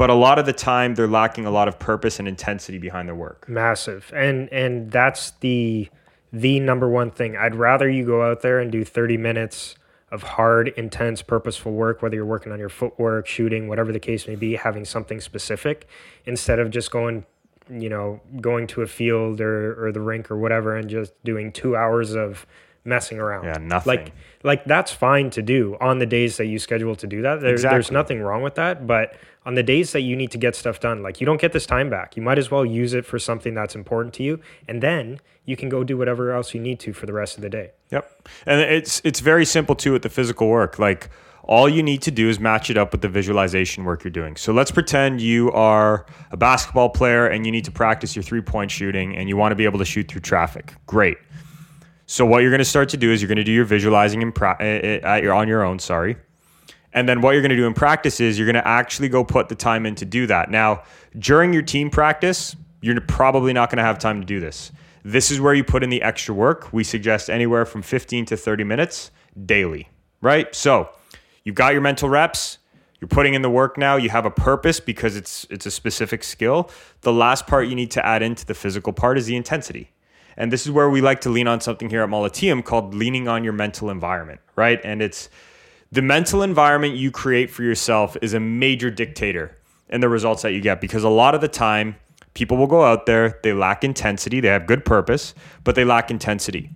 but 0.00 0.08
a 0.08 0.14
lot 0.14 0.38
of 0.38 0.46
the 0.46 0.54
time 0.54 0.94
they're 0.94 1.06
lacking 1.06 1.44
a 1.44 1.50
lot 1.50 1.68
of 1.68 1.78
purpose 1.78 2.18
and 2.18 2.26
intensity 2.26 2.78
behind 2.78 3.06
their 3.06 3.14
work. 3.14 3.46
Massive. 3.50 4.10
And 4.16 4.50
and 4.50 4.90
that's 4.90 5.32
the 5.40 5.90
the 6.32 6.58
number 6.58 6.88
one 6.88 7.10
thing. 7.10 7.36
I'd 7.36 7.54
rather 7.54 7.86
you 7.86 8.06
go 8.06 8.22
out 8.22 8.40
there 8.40 8.60
and 8.60 8.72
do 8.72 8.82
30 8.82 9.18
minutes 9.18 9.74
of 10.10 10.22
hard, 10.22 10.68
intense, 10.68 11.20
purposeful 11.20 11.72
work, 11.72 12.00
whether 12.00 12.14
you're 12.14 12.24
working 12.24 12.50
on 12.50 12.58
your 12.58 12.70
footwork, 12.70 13.26
shooting, 13.26 13.68
whatever 13.68 13.92
the 13.92 14.00
case 14.00 14.26
may 14.26 14.36
be, 14.36 14.56
having 14.56 14.86
something 14.86 15.20
specific, 15.20 15.86
instead 16.24 16.58
of 16.58 16.70
just 16.70 16.90
going, 16.90 17.26
you 17.68 17.90
know, 17.90 18.22
going 18.40 18.66
to 18.68 18.80
a 18.80 18.86
field 18.86 19.38
or, 19.42 19.84
or 19.84 19.92
the 19.92 20.00
rink 20.00 20.30
or 20.30 20.38
whatever 20.38 20.76
and 20.76 20.88
just 20.88 21.12
doing 21.24 21.52
two 21.52 21.76
hours 21.76 22.14
of 22.14 22.46
messing 22.84 23.18
around. 23.18 23.44
Yeah, 23.44 23.58
nothing. 23.60 23.88
Like, 23.88 24.12
like 24.42 24.64
that's 24.64 24.92
fine 24.92 25.30
to 25.30 25.42
do 25.42 25.76
on 25.80 25.98
the 25.98 26.06
days 26.06 26.36
that 26.38 26.46
you 26.46 26.58
schedule 26.58 26.96
to 26.96 27.06
do 27.06 27.22
that. 27.22 27.40
There, 27.40 27.50
exactly. 27.50 27.76
There's 27.76 27.90
nothing 27.90 28.20
wrong 28.20 28.42
with 28.42 28.54
that. 28.54 28.86
But 28.86 29.14
on 29.46 29.54
the 29.54 29.62
days 29.62 29.92
that 29.92 30.02
you 30.02 30.16
need 30.16 30.30
to 30.32 30.38
get 30.38 30.54
stuff 30.54 30.80
done, 30.80 31.02
like 31.02 31.20
you 31.20 31.26
don't 31.26 31.40
get 31.40 31.52
this 31.52 31.66
time 31.66 31.90
back. 31.90 32.16
You 32.16 32.22
might 32.22 32.38
as 32.38 32.50
well 32.50 32.64
use 32.64 32.94
it 32.94 33.04
for 33.04 33.18
something 33.18 33.54
that's 33.54 33.74
important 33.74 34.14
to 34.14 34.22
you, 34.22 34.40
and 34.68 34.82
then 34.82 35.20
you 35.44 35.56
can 35.56 35.68
go 35.68 35.84
do 35.84 35.96
whatever 35.96 36.32
else 36.32 36.54
you 36.54 36.60
need 36.60 36.80
to 36.80 36.92
for 36.92 37.06
the 37.06 37.12
rest 37.12 37.36
of 37.36 37.42
the 37.42 37.50
day. 37.50 37.72
Yep, 37.90 38.28
and 38.46 38.60
it's 38.60 39.00
it's 39.04 39.20
very 39.20 39.44
simple 39.44 39.74
too 39.74 39.92
with 39.92 40.02
the 40.02 40.10
physical 40.10 40.48
work. 40.48 40.78
Like 40.78 41.10
all 41.44 41.68
you 41.68 41.82
need 41.82 42.02
to 42.02 42.10
do 42.10 42.28
is 42.28 42.38
match 42.38 42.70
it 42.70 42.76
up 42.76 42.92
with 42.92 43.00
the 43.00 43.08
visualization 43.08 43.84
work 43.84 44.04
you're 44.04 44.10
doing. 44.10 44.36
So 44.36 44.52
let's 44.52 44.70
pretend 44.70 45.20
you 45.20 45.50
are 45.52 46.06
a 46.30 46.36
basketball 46.36 46.90
player 46.90 47.26
and 47.26 47.44
you 47.44 47.50
need 47.50 47.64
to 47.64 47.72
practice 47.72 48.14
your 48.14 48.22
three 48.22 48.40
point 48.40 48.70
shooting 48.70 49.16
and 49.16 49.28
you 49.28 49.36
want 49.36 49.52
to 49.52 49.56
be 49.56 49.64
able 49.64 49.78
to 49.78 49.84
shoot 49.84 50.06
through 50.08 50.20
traffic. 50.20 50.74
Great. 50.86 51.18
So 52.10 52.26
what 52.26 52.42
you're 52.42 52.50
going 52.50 52.58
to 52.58 52.64
start 52.64 52.88
to 52.88 52.96
do 52.96 53.12
is 53.12 53.22
you're 53.22 53.28
going 53.28 53.36
to 53.36 53.44
do 53.44 53.52
your 53.52 53.64
visualizing 53.64 54.20
in 54.20 54.32
pra- 54.32 54.56
eh, 54.58 54.98
eh, 55.00 55.16
your, 55.18 55.32
on 55.32 55.46
your 55.46 55.62
own. 55.62 55.78
Sorry. 55.78 56.16
And 56.92 57.08
then 57.08 57.20
what 57.20 57.30
you're 57.34 57.40
going 57.40 57.50
to 57.50 57.56
do 57.56 57.68
in 57.68 57.72
practice 57.72 58.18
is 58.18 58.36
you're 58.36 58.48
going 58.48 58.60
to 58.60 58.66
actually 58.66 59.08
go 59.08 59.22
put 59.22 59.48
the 59.48 59.54
time 59.54 59.86
in 59.86 59.94
to 59.94 60.04
do 60.04 60.26
that. 60.26 60.50
Now, 60.50 60.82
during 61.16 61.52
your 61.52 61.62
team 61.62 61.88
practice, 61.88 62.56
you're 62.80 63.00
probably 63.00 63.52
not 63.52 63.70
going 63.70 63.76
to 63.76 63.84
have 63.84 64.00
time 64.00 64.20
to 64.20 64.26
do 64.26 64.40
this. 64.40 64.72
This 65.04 65.30
is 65.30 65.40
where 65.40 65.54
you 65.54 65.62
put 65.62 65.84
in 65.84 65.90
the 65.90 66.02
extra 66.02 66.34
work. 66.34 66.72
We 66.72 66.82
suggest 66.82 67.30
anywhere 67.30 67.64
from 67.64 67.80
15 67.80 68.24
to 68.26 68.36
30 68.36 68.64
minutes 68.64 69.12
daily, 69.46 69.88
right? 70.20 70.52
So 70.52 70.88
you've 71.44 71.54
got 71.54 71.74
your 71.74 71.80
mental 71.80 72.08
reps. 72.08 72.58
You're 73.00 73.06
putting 73.06 73.34
in 73.34 73.42
the 73.42 73.50
work 73.50 73.78
now. 73.78 73.94
You 73.94 74.10
have 74.10 74.26
a 74.26 74.32
purpose 74.32 74.80
because 74.80 75.14
it's 75.14 75.46
it's 75.48 75.64
a 75.64 75.70
specific 75.70 76.24
skill. 76.24 76.70
The 77.02 77.12
last 77.12 77.46
part 77.46 77.68
you 77.68 77.76
need 77.76 77.92
to 77.92 78.04
add 78.04 78.20
into 78.20 78.44
the 78.44 78.54
physical 78.54 78.92
part 78.92 79.16
is 79.16 79.26
the 79.26 79.36
intensity. 79.36 79.92
And 80.36 80.52
this 80.52 80.66
is 80.66 80.72
where 80.72 80.88
we 80.88 81.00
like 81.00 81.20
to 81.22 81.30
lean 81.30 81.48
on 81.48 81.60
something 81.60 81.90
here 81.90 82.02
at 82.02 82.08
Molliteum 82.08 82.64
called 82.64 82.94
leaning 82.94 83.28
on 83.28 83.44
your 83.44 83.52
mental 83.52 83.90
environment, 83.90 84.40
right? 84.56 84.80
And 84.84 85.02
it's 85.02 85.28
the 85.92 86.02
mental 86.02 86.42
environment 86.42 86.94
you 86.94 87.10
create 87.10 87.50
for 87.50 87.62
yourself 87.62 88.16
is 88.22 88.32
a 88.32 88.40
major 88.40 88.90
dictator 88.90 89.56
in 89.88 90.00
the 90.00 90.08
results 90.08 90.42
that 90.42 90.52
you 90.52 90.60
get 90.60 90.80
because 90.80 91.02
a 91.02 91.08
lot 91.08 91.34
of 91.34 91.40
the 91.40 91.48
time 91.48 91.96
people 92.34 92.56
will 92.56 92.68
go 92.68 92.84
out 92.84 93.06
there, 93.06 93.40
they 93.42 93.52
lack 93.52 93.82
intensity, 93.82 94.40
they 94.40 94.48
have 94.48 94.66
good 94.66 94.84
purpose, 94.84 95.34
but 95.64 95.74
they 95.74 95.84
lack 95.84 96.10
intensity. 96.10 96.70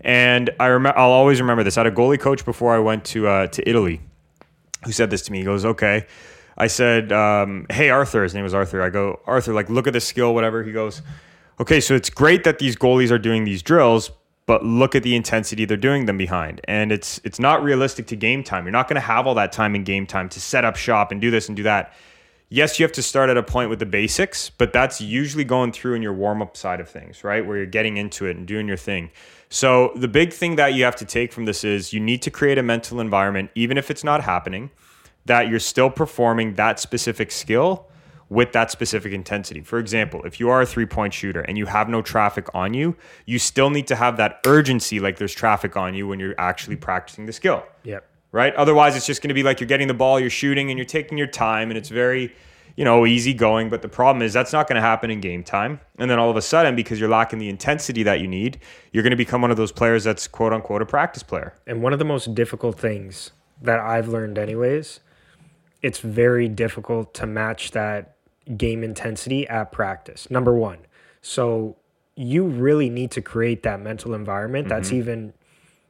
And 0.00 0.50
I 0.60 0.66
remember 0.66 0.98
I'll 0.98 1.10
always 1.10 1.40
remember 1.40 1.64
this. 1.64 1.76
I 1.76 1.80
had 1.80 1.92
a 1.92 1.96
goalie 1.96 2.20
coach 2.20 2.44
before 2.44 2.74
I 2.74 2.78
went 2.78 3.04
to 3.06 3.26
uh, 3.26 3.46
to 3.48 3.68
Italy 3.68 4.00
who 4.84 4.92
said 4.92 5.10
this 5.10 5.22
to 5.22 5.32
me. 5.32 5.38
He 5.38 5.44
goes, 5.44 5.64
"Okay." 5.64 6.06
I 6.56 6.68
said, 6.68 7.10
um, 7.10 7.66
"Hey, 7.68 7.90
Arthur." 7.90 8.22
His 8.22 8.32
name 8.32 8.44
was 8.44 8.54
Arthur. 8.54 8.80
I 8.80 8.90
go, 8.90 9.20
"Arthur, 9.26 9.52
like 9.52 9.68
look 9.68 9.88
at 9.88 9.92
this 9.92 10.06
skill, 10.06 10.34
whatever." 10.34 10.62
He 10.62 10.70
goes, 10.70 11.02
okay, 11.60 11.80
so 11.80 11.94
it's 11.94 12.10
great 12.10 12.44
that 12.44 12.58
these 12.58 12.76
goalies 12.76 13.10
are 13.10 13.18
doing 13.18 13.44
these 13.44 13.62
drills, 13.62 14.10
but 14.46 14.64
look 14.64 14.94
at 14.94 15.02
the 15.02 15.14
intensity 15.14 15.64
they're 15.64 15.76
doing 15.76 16.06
them 16.06 16.16
behind. 16.16 16.60
And 16.64 16.90
it's 16.90 17.20
it's 17.24 17.38
not 17.38 17.62
realistic 17.62 18.06
to 18.08 18.16
game 18.16 18.42
time. 18.42 18.64
You're 18.64 18.72
not 18.72 18.88
going 18.88 18.94
to 18.96 19.00
have 19.00 19.26
all 19.26 19.34
that 19.34 19.52
time 19.52 19.74
in 19.74 19.84
game 19.84 20.06
time 20.06 20.28
to 20.30 20.40
set 20.40 20.64
up 20.64 20.76
shop 20.76 21.12
and 21.12 21.20
do 21.20 21.30
this 21.30 21.48
and 21.48 21.56
do 21.56 21.62
that. 21.64 21.92
Yes, 22.50 22.78
you 22.78 22.84
have 22.84 22.92
to 22.92 23.02
start 23.02 23.28
at 23.28 23.36
a 23.36 23.42
point 23.42 23.68
with 23.68 23.78
the 23.78 23.86
basics, 23.86 24.48
but 24.48 24.72
that's 24.72 25.02
usually 25.02 25.44
going 25.44 25.70
through 25.70 25.94
in 25.94 26.00
your 26.00 26.14
warm 26.14 26.40
up 26.40 26.56
side 26.56 26.80
of 26.80 26.88
things, 26.88 27.22
right? 27.22 27.44
Where 27.46 27.58
you're 27.58 27.66
getting 27.66 27.98
into 27.98 28.24
it 28.24 28.38
and 28.38 28.46
doing 28.46 28.66
your 28.66 28.78
thing. 28.78 29.10
So, 29.50 29.92
the 29.94 30.08
big 30.08 30.32
thing 30.32 30.56
that 30.56 30.72
you 30.72 30.84
have 30.84 30.96
to 30.96 31.04
take 31.04 31.30
from 31.30 31.44
this 31.44 31.62
is 31.62 31.92
you 31.92 32.00
need 32.00 32.22
to 32.22 32.30
create 32.30 32.56
a 32.56 32.62
mental 32.62 33.00
environment, 33.00 33.50
even 33.54 33.76
if 33.76 33.90
it's 33.90 34.02
not 34.02 34.22
happening, 34.22 34.70
that 35.26 35.48
you're 35.48 35.60
still 35.60 35.90
performing 35.90 36.54
that 36.54 36.80
specific 36.80 37.30
skill 37.30 37.86
with 38.30 38.52
that 38.52 38.70
specific 38.70 39.12
intensity. 39.12 39.60
For 39.60 39.78
example, 39.78 40.22
if 40.24 40.38
you 40.38 40.50
are 40.50 40.60
a 40.62 40.66
three 40.66 40.86
point 40.86 41.14
shooter 41.14 41.40
and 41.40 41.56
you 41.56 41.66
have 41.66 41.88
no 41.88 42.02
traffic 42.02 42.48
on 42.54 42.74
you, 42.74 42.96
you 43.26 43.38
still 43.38 43.70
need 43.70 43.86
to 43.88 43.96
have 43.96 44.16
that 44.18 44.40
urgency 44.46 45.00
like 45.00 45.16
there's 45.16 45.34
traffic 45.34 45.76
on 45.76 45.94
you 45.94 46.06
when 46.06 46.20
you're 46.20 46.34
actually 46.38 46.76
practicing 46.76 47.26
the 47.26 47.32
skill. 47.32 47.64
Yep. 47.84 48.04
Right? 48.30 48.54
Otherwise, 48.56 48.94
it's 48.96 49.06
just 49.06 49.22
going 49.22 49.28
to 49.28 49.34
be 49.34 49.42
like 49.42 49.60
you're 49.60 49.68
getting 49.68 49.88
the 49.88 49.94
ball, 49.94 50.20
you're 50.20 50.28
shooting, 50.28 50.70
and 50.70 50.78
you're 50.78 50.84
taking 50.84 51.16
your 51.16 51.26
time, 51.26 51.70
and 51.70 51.78
it's 51.78 51.88
very, 51.88 52.34
you 52.76 52.84
know, 52.84 53.06
easy 53.06 53.32
going. 53.32 53.70
But 53.70 53.80
the 53.80 53.88
problem 53.88 54.20
is 54.20 54.34
that's 54.34 54.52
not 54.52 54.68
going 54.68 54.76
to 54.76 54.82
happen 54.82 55.10
in 55.10 55.22
game 55.22 55.42
time. 55.42 55.80
And 55.98 56.10
then 56.10 56.18
all 56.18 56.28
of 56.28 56.36
a 56.36 56.42
sudden, 56.42 56.76
because 56.76 57.00
you're 57.00 57.08
lacking 57.08 57.38
the 57.38 57.48
intensity 57.48 58.02
that 58.02 58.20
you 58.20 58.28
need, 58.28 58.60
you're 58.92 59.02
going 59.02 59.12
to 59.12 59.16
become 59.16 59.40
one 59.40 59.50
of 59.50 59.56
those 59.56 59.72
players 59.72 60.04
that's 60.04 60.28
quote 60.28 60.52
unquote 60.52 60.82
a 60.82 60.86
practice 60.86 61.22
player. 61.22 61.54
And 61.66 61.82
one 61.82 61.94
of 61.94 61.98
the 61.98 62.04
most 62.04 62.34
difficult 62.34 62.78
things 62.78 63.30
that 63.62 63.80
I've 63.80 64.08
learned, 64.08 64.36
anyways, 64.36 65.00
it's 65.80 66.00
very 66.00 66.48
difficult 66.48 67.14
to 67.14 67.26
match 67.26 67.70
that 67.70 68.17
game 68.56 68.82
intensity 68.82 69.46
at 69.48 69.72
practice. 69.72 70.30
Number 70.30 70.54
one. 70.54 70.78
So 71.20 71.76
you 72.16 72.44
really 72.44 72.90
need 72.90 73.10
to 73.12 73.22
create 73.22 73.62
that 73.62 73.80
mental 73.80 74.14
environment 74.14 74.66
mm-hmm. 74.66 74.76
that's 74.76 74.92
even 74.92 75.32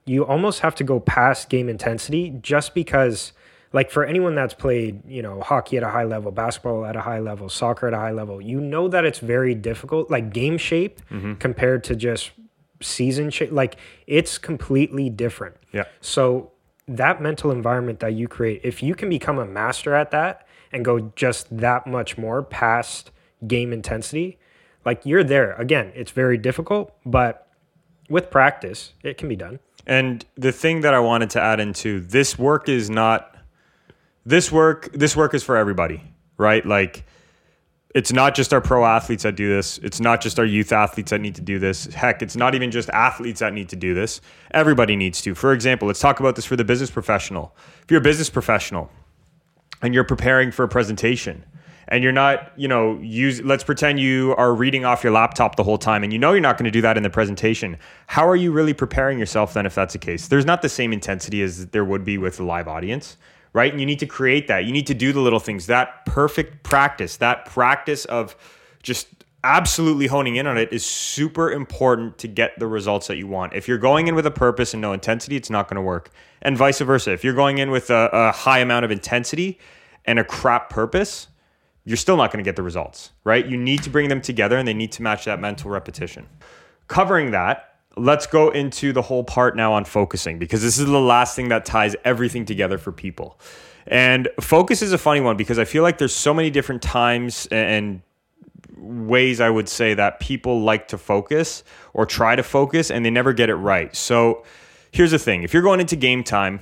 you 0.04 0.24
almost 0.24 0.60
have 0.60 0.74
to 0.74 0.84
go 0.84 0.98
past 1.00 1.48
game 1.48 1.68
intensity 1.68 2.30
just 2.42 2.74
because 2.74 3.32
like 3.72 3.90
for 3.90 4.04
anyone 4.04 4.34
that's 4.34 4.54
played, 4.54 5.02
you 5.06 5.20
know, 5.20 5.40
hockey 5.42 5.76
at 5.76 5.82
a 5.82 5.90
high 5.90 6.04
level, 6.04 6.32
basketball 6.32 6.86
at 6.86 6.96
a 6.96 7.02
high 7.02 7.18
level, 7.18 7.48
soccer 7.48 7.86
at 7.86 7.92
a 7.92 7.98
high 7.98 8.12
level, 8.12 8.40
you 8.40 8.60
know 8.60 8.88
that 8.88 9.04
it's 9.04 9.18
very 9.18 9.54
difficult, 9.54 10.10
like 10.10 10.32
game 10.32 10.56
shape 10.56 11.00
mm-hmm. 11.10 11.34
compared 11.34 11.84
to 11.84 11.94
just 11.94 12.30
season 12.80 13.30
cha- 13.30 13.46
like 13.50 13.76
it's 14.06 14.38
completely 14.38 15.10
different. 15.10 15.56
Yeah. 15.72 15.84
So 16.00 16.52
that 16.86 17.20
mental 17.20 17.50
environment 17.50 18.00
that 18.00 18.14
you 18.14 18.28
create, 18.28 18.62
if 18.64 18.82
you 18.82 18.94
can 18.94 19.10
become 19.10 19.38
a 19.38 19.44
master 19.44 19.94
at 19.94 20.10
that 20.12 20.46
and 20.72 20.84
go 20.84 21.12
just 21.16 21.56
that 21.56 21.86
much 21.86 22.18
more 22.18 22.42
past 22.42 23.10
game 23.46 23.72
intensity, 23.72 24.38
like 24.84 25.04
you're 25.04 25.24
there. 25.24 25.52
Again, 25.54 25.92
it's 25.94 26.10
very 26.10 26.38
difficult, 26.38 26.94
but 27.04 27.48
with 28.08 28.30
practice, 28.30 28.92
it 29.02 29.18
can 29.18 29.28
be 29.28 29.36
done. 29.36 29.58
And 29.86 30.24
the 30.36 30.52
thing 30.52 30.82
that 30.82 30.94
I 30.94 31.00
wanted 31.00 31.30
to 31.30 31.40
add 31.40 31.60
into 31.60 32.00
this 32.00 32.38
work 32.38 32.68
is 32.68 32.90
not 32.90 33.34
this 34.26 34.52
work 34.52 34.90
this 34.92 35.16
work 35.16 35.32
is 35.32 35.42
for 35.42 35.56
everybody, 35.56 36.02
right? 36.36 36.64
Like 36.64 37.04
it's 37.94 38.12
not 38.12 38.34
just 38.34 38.52
our 38.52 38.60
pro 38.60 38.84
athletes 38.84 39.22
that 39.22 39.34
do 39.34 39.48
this. 39.48 39.78
It's 39.78 39.98
not 39.98 40.20
just 40.20 40.38
our 40.38 40.44
youth 40.44 40.72
athletes 40.72 41.10
that 41.10 41.20
need 41.20 41.34
to 41.36 41.40
do 41.40 41.58
this. 41.58 41.86
Heck, 41.86 42.20
it's 42.20 42.36
not 42.36 42.54
even 42.54 42.70
just 42.70 42.90
athletes 42.90 43.40
that 43.40 43.54
need 43.54 43.70
to 43.70 43.76
do 43.76 43.94
this. 43.94 44.20
Everybody 44.50 44.94
needs 44.94 45.22
to. 45.22 45.34
For 45.34 45.54
example, 45.54 45.88
let's 45.88 46.00
talk 46.00 46.20
about 46.20 46.36
this 46.36 46.44
for 46.44 46.54
the 46.54 46.64
business 46.64 46.90
professional. 46.90 47.56
If 47.82 47.90
you're 47.90 48.00
a 48.00 48.04
business 48.04 48.28
professional 48.28 48.90
and 49.82 49.94
you're 49.94 50.04
preparing 50.04 50.50
for 50.50 50.64
a 50.64 50.68
presentation 50.68 51.44
and 51.88 52.02
you're 52.02 52.12
not, 52.12 52.52
you 52.56 52.68
know, 52.68 52.98
use 52.98 53.40
let's 53.42 53.64
pretend 53.64 53.98
you 54.00 54.34
are 54.36 54.54
reading 54.54 54.84
off 54.84 55.02
your 55.02 55.12
laptop 55.12 55.56
the 55.56 55.64
whole 55.64 55.78
time 55.78 56.04
and 56.04 56.12
you 56.12 56.18
know 56.18 56.32
you're 56.32 56.40
not 56.40 56.58
going 56.58 56.66
to 56.66 56.70
do 56.70 56.82
that 56.82 56.96
in 56.96 57.02
the 57.02 57.10
presentation. 57.10 57.78
How 58.06 58.28
are 58.28 58.36
you 58.36 58.52
really 58.52 58.74
preparing 58.74 59.18
yourself 59.18 59.54
then 59.54 59.66
if 59.66 59.74
that's 59.74 59.94
the 59.94 59.98
case? 59.98 60.28
There's 60.28 60.44
not 60.44 60.62
the 60.62 60.68
same 60.68 60.92
intensity 60.92 61.42
as 61.42 61.66
there 61.68 61.84
would 61.84 62.04
be 62.04 62.18
with 62.18 62.40
a 62.40 62.44
live 62.44 62.68
audience 62.68 63.16
right? 63.52 63.72
And 63.72 63.80
you 63.80 63.86
need 63.86 63.98
to 64.00 64.06
create 64.06 64.48
that. 64.48 64.64
You 64.64 64.72
need 64.72 64.86
to 64.88 64.94
do 64.94 65.12
the 65.12 65.20
little 65.20 65.40
things. 65.40 65.66
That 65.66 66.04
perfect 66.04 66.62
practice, 66.62 67.16
that 67.16 67.46
practice 67.46 68.04
of 68.04 68.36
just 68.82 69.08
absolutely 69.44 70.06
honing 70.06 70.36
in 70.36 70.46
on 70.46 70.58
it 70.58 70.72
is 70.72 70.84
super 70.84 71.50
important 71.50 72.18
to 72.18 72.28
get 72.28 72.58
the 72.58 72.66
results 72.66 73.06
that 73.06 73.16
you 73.16 73.26
want. 73.26 73.54
If 73.54 73.68
you're 73.68 73.78
going 73.78 74.08
in 74.08 74.14
with 74.14 74.26
a 74.26 74.30
purpose 74.30 74.74
and 74.74 74.80
no 74.80 74.92
intensity, 74.92 75.36
it's 75.36 75.50
not 75.50 75.68
going 75.68 75.76
to 75.76 75.82
work. 75.82 76.10
And 76.42 76.56
vice 76.56 76.80
versa. 76.80 77.12
If 77.12 77.24
you're 77.24 77.34
going 77.34 77.58
in 77.58 77.70
with 77.70 77.90
a, 77.90 78.08
a 78.12 78.32
high 78.32 78.60
amount 78.60 78.84
of 78.84 78.90
intensity 78.90 79.58
and 80.04 80.18
a 80.18 80.24
crap 80.24 80.70
purpose, 80.70 81.28
you're 81.84 81.96
still 81.96 82.16
not 82.16 82.30
going 82.30 82.42
to 82.42 82.48
get 82.48 82.56
the 82.56 82.62
results, 82.62 83.12
right? 83.24 83.46
You 83.46 83.56
need 83.56 83.82
to 83.84 83.90
bring 83.90 84.08
them 84.08 84.20
together 84.20 84.58
and 84.58 84.68
they 84.68 84.74
need 84.74 84.92
to 84.92 85.02
match 85.02 85.24
that 85.24 85.40
mental 85.40 85.70
repetition. 85.70 86.26
Covering 86.86 87.30
that, 87.30 87.76
let's 87.96 88.26
go 88.26 88.50
into 88.50 88.92
the 88.92 89.02
whole 89.02 89.24
part 89.24 89.56
now 89.56 89.72
on 89.72 89.84
focusing 89.84 90.38
because 90.38 90.62
this 90.62 90.78
is 90.78 90.86
the 90.86 91.00
last 91.00 91.34
thing 91.34 91.48
that 91.48 91.64
ties 91.64 91.96
everything 92.04 92.44
together 92.44 92.78
for 92.78 92.92
people. 92.92 93.40
And 93.86 94.28
focus 94.40 94.82
is 94.82 94.92
a 94.92 94.98
funny 94.98 95.20
one 95.20 95.36
because 95.36 95.58
I 95.58 95.64
feel 95.64 95.82
like 95.82 95.98
there's 95.98 96.14
so 96.14 96.34
many 96.34 96.50
different 96.50 96.82
times 96.82 97.48
and 97.50 98.02
ways 98.76 99.40
I 99.40 99.50
would 99.50 99.68
say 99.68 99.94
that 99.94 100.20
people 100.20 100.60
like 100.60 100.88
to 100.88 100.98
focus 100.98 101.64
or 101.94 102.06
try 102.06 102.36
to 102.36 102.42
focus 102.42 102.90
and 102.90 103.04
they 103.04 103.10
never 103.10 103.32
get 103.32 103.48
it 103.48 103.56
right. 103.56 103.94
So 103.96 104.44
here's 104.90 105.10
the 105.10 105.18
thing 105.18 105.42
if 105.42 105.52
you're 105.52 105.62
going 105.62 105.80
into 105.80 105.96
game 105.96 106.22
time 106.24 106.60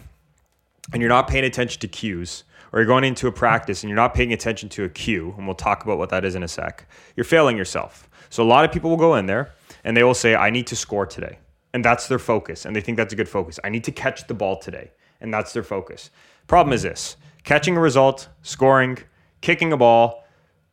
and 0.93 1.01
you're 1.01 1.09
not 1.09 1.29
paying 1.29 1.45
attention 1.45 1.81
to 1.81 1.89
cues, 1.89 2.45
or 2.73 2.81
you're 2.81 2.87
going 2.87 3.05
into 3.05 3.27
a 3.27 3.33
practice 3.33 3.83
and 3.83 3.89
you're 3.89 3.97
not 3.97 4.15
paying 4.15 4.33
attention 4.33 4.69
to 4.69 4.85
a 4.85 4.89
cue, 4.89 5.35
and 5.37 5.47
we'll 5.47 5.55
talk 5.55 5.85
about 5.85 5.99
what 5.99 6.11
that 6.11 6.25
is 6.25 6.35
in 6.35 6.43
a 6.43 6.49
sec, 6.49 6.89
you're 7.17 7.25
failing 7.25 7.57
yourself. 7.57 8.09
So 8.31 8.43
a 8.43 8.47
lot 8.47 8.65
of 8.65 8.73
people 8.73 8.91
will 8.91 8.97
go 8.97 9.15
in 9.15 9.27
there 9.27 9.53
and 9.85 9.97
they 9.97 10.03
will 10.03 10.15
say, 10.15 10.35
I 10.35 10.51
need 10.51 10.67
to 10.69 10.77
score 10.77 11.07
today. 11.07 11.39
And 11.73 11.85
that's 11.85 12.09
their 12.09 12.19
focus. 12.19 12.65
And 12.65 12.75
they 12.75 12.81
think 12.81 12.97
that's 12.97 13.13
a 13.13 13.17
good 13.17 13.29
focus. 13.29 13.61
I 13.63 13.69
need 13.69 13.85
to 13.85 13.93
catch 13.93 14.27
the 14.27 14.35
ball 14.35 14.59
today. 14.59 14.91
And 15.21 15.33
that's 15.33 15.53
their 15.53 15.63
focus. 15.63 16.11
Problem 16.47 16.73
is 16.73 16.83
this 16.83 17.17
catching 17.45 17.77
a 17.77 17.81
result, 17.81 18.29
scoring, 18.43 18.99
kicking 19.41 19.73
a 19.73 19.77
ball, 19.77 20.25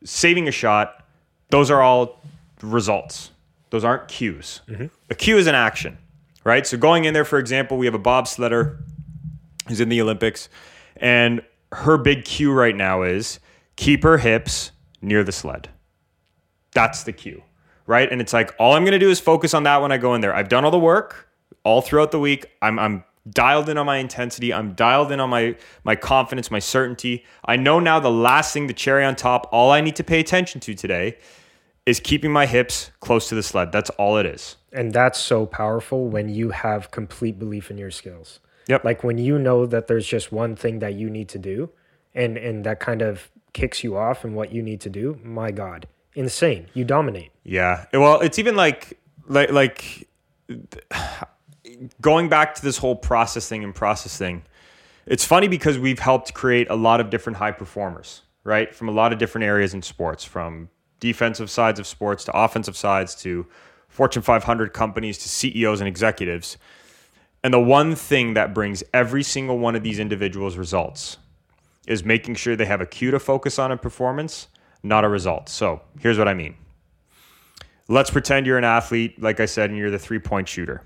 saving 0.04 0.48
a 0.48 0.50
shot, 0.50 1.04
those 1.50 1.70
are 1.70 1.80
all 1.80 2.22
results. 2.62 3.30
Those 3.70 3.84
aren't 3.84 4.08
cues. 4.08 4.60
Mm-hmm. 4.68 4.86
A 5.10 5.14
cue 5.14 5.36
is 5.36 5.46
an 5.46 5.54
action, 5.54 5.98
right? 6.44 6.66
So 6.66 6.76
going 6.76 7.04
in 7.04 7.14
there, 7.14 7.24
for 7.24 7.38
example, 7.38 7.76
we 7.76 7.86
have 7.86 7.94
a 7.94 7.98
bobsledder 7.98 8.82
who's 9.68 9.80
in 9.80 9.88
the 9.88 10.00
Olympics, 10.00 10.48
and 10.96 11.42
her 11.72 11.98
big 11.98 12.24
cue 12.24 12.52
right 12.52 12.76
now 12.76 13.02
is 13.02 13.40
keep 13.76 14.02
her 14.04 14.18
hips 14.18 14.70
near 15.02 15.24
the 15.24 15.32
sled. 15.32 15.68
That's 16.72 17.04
the 17.04 17.12
cue 17.12 17.42
right? 17.86 18.10
And 18.10 18.20
it's 18.20 18.32
like 18.32 18.54
all 18.58 18.74
I'm 18.74 18.84
to 18.84 18.98
do 18.98 19.10
is 19.10 19.20
focus 19.20 19.54
on 19.54 19.64
that 19.64 19.82
when 19.82 19.92
I 19.92 19.98
go 19.98 20.14
in 20.14 20.20
there. 20.20 20.34
I've 20.34 20.48
done 20.48 20.64
all 20.64 20.70
the 20.70 20.78
work 20.78 21.28
all 21.64 21.80
throughout 21.80 22.10
the 22.10 22.20
week. 22.20 22.46
I'm 22.62 22.78
I'm 22.78 23.04
dialed 23.28 23.68
in 23.68 23.78
on 23.78 23.86
my 23.86 23.96
intensity. 23.96 24.52
I'm 24.52 24.74
dialed 24.74 25.12
in 25.12 25.20
on 25.20 25.30
my 25.30 25.56
my 25.84 25.96
confidence, 25.96 26.50
my 26.50 26.58
certainty. 26.58 27.24
I 27.44 27.56
know 27.56 27.80
now 27.80 28.00
the 28.00 28.10
last 28.10 28.52
thing, 28.52 28.66
the 28.66 28.74
cherry 28.74 29.04
on 29.04 29.16
top, 29.16 29.48
all 29.52 29.70
I 29.70 29.80
need 29.80 29.96
to 29.96 30.04
pay 30.04 30.20
attention 30.20 30.60
to 30.62 30.74
today 30.74 31.18
is 31.86 32.00
keeping 32.00 32.32
my 32.32 32.46
hips 32.46 32.90
close 33.00 33.28
to 33.28 33.34
the 33.34 33.42
sled. 33.42 33.72
That's 33.72 33.90
all 33.90 34.16
it 34.16 34.26
is. 34.26 34.56
And 34.72 34.92
that's 34.92 35.18
so 35.18 35.46
powerful 35.46 36.08
when 36.08 36.28
you 36.28 36.50
have 36.50 36.90
complete 36.90 37.38
belief 37.38 37.70
in 37.70 37.78
your 37.78 37.90
skills. 37.90 38.40
Yep. 38.68 38.84
Like 38.84 39.04
when 39.04 39.18
you 39.18 39.38
know 39.38 39.66
that 39.66 39.86
there's 39.86 40.06
just 40.06 40.32
one 40.32 40.56
thing 40.56 40.78
that 40.78 40.94
you 40.94 41.10
need 41.10 41.28
to 41.30 41.38
do 41.38 41.70
and 42.14 42.38
and 42.38 42.64
that 42.64 42.80
kind 42.80 43.02
of 43.02 43.30
kicks 43.52 43.84
you 43.84 43.96
off 43.96 44.24
and 44.24 44.34
what 44.34 44.52
you 44.52 44.62
need 44.62 44.80
to 44.80 44.90
do, 44.90 45.20
my 45.22 45.50
god 45.50 45.86
insane. 46.14 46.68
You 46.74 46.84
dominate. 46.84 47.32
Yeah. 47.42 47.86
Well, 47.92 48.20
it's 48.20 48.38
even 48.38 48.56
like 48.56 48.98
like 49.26 49.50
like 49.50 50.08
going 52.00 52.28
back 52.28 52.54
to 52.56 52.62
this 52.62 52.78
whole 52.78 52.96
process 52.96 53.48
thing 53.48 53.64
and 53.64 53.74
process 53.74 54.16
thing. 54.16 54.42
It's 55.06 55.24
funny 55.24 55.48
because 55.48 55.78
we've 55.78 55.98
helped 55.98 56.32
create 56.32 56.70
a 56.70 56.74
lot 56.74 57.00
of 57.00 57.10
different 57.10 57.36
high 57.36 57.52
performers, 57.52 58.22
right? 58.42 58.74
From 58.74 58.88
a 58.88 58.92
lot 58.92 59.12
of 59.12 59.18
different 59.18 59.44
areas 59.44 59.74
in 59.74 59.82
sports, 59.82 60.24
from 60.24 60.70
defensive 61.04 61.50
sides 61.50 61.78
of 61.78 61.86
sports 61.86 62.24
to 62.24 62.36
offensive 62.36 62.76
sides 62.76 63.14
to 63.16 63.46
Fortune 63.88 64.22
500 64.22 64.72
companies 64.72 65.18
to 65.18 65.28
CEOs 65.28 65.80
and 65.80 65.88
executives. 65.88 66.56
And 67.42 67.52
the 67.52 67.60
one 67.60 67.94
thing 67.94 68.34
that 68.34 68.54
brings 68.54 68.82
every 68.92 69.22
single 69.22 69.58
one 69.58 69.76
of 69.76 69.82
these 69.82 69.98
individuals 69.98 70.56
results 70.56 71.18
is 71.86 72.04
making 72.04 72.36
sure 72.36 72.56
they 72.56 72.64
have 72.64 72.80
a 72.80 72.86
cue 72.86 73.10
to 73.10 73.18
focus 73.18 73.58
on 73.58 73.70
in 73.70 73.78
performance 73.78 74.48
not 74.84 75.02
a 75.02 75.08
result. 75.08 75.48
So 75.48 75.80
here's 75.98 76.18
what 76.18 76.28
I 76.28 76.34
mean. 76.34 76.54
Let's 77.88 78.10
pretend 78.10 78.46
you're 78.46 78.58
an 78.58 78.64
athlete, 78.64 79.20
like 79.20 79.40
I 79.40 79.46
said, 79.46 79.70
and 79.70 79.78
you're 79.78 79.90
the 79.90 79.98
three 79.98 80.18
point 80.18 80.48
shooter. 80.48 80.82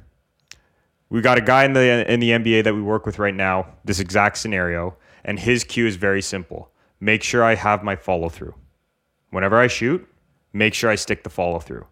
We've 1.11 1.23
got 1.23 1.37
a 1.37 1.41
guy 1.41 1.65
in 1.65 1.73
the 1.73 2.11
in 2.11 2.21
the 2.21 2.31
NBA 2.31 2.65
that 2.65 2.75
we 2.75 2.83
work 2.83 3.05
with 3.05 3.19
right 3.19 3.35
now, 3.35 3.67
this 3.85 3.99
exact 3.99 4.39
scenario, 4.39 4.97
and 5.25 5.39
his 5.39 5.65
cue 5.65 5.87
is 5.87 5.97
very 5.97 6.23
simple. 6.23 6.71
Make 7.01 7.23
sure 7.23 7.45
I 7.45 7.55
have 7.55 7.83
my 7.83 7.97
follow 7.97 8.29
through. 8.29 8.55
Whenever 9.31 9.59
I 9.59 9.67
shoot, 9.67 10.08
make 10.53 10.75
sure 10.75 10.91
I 10.91 10.95
stick 10.95 11.25
the 11.25 11.31
follow 11.31 11.59
through. 11.59 11.87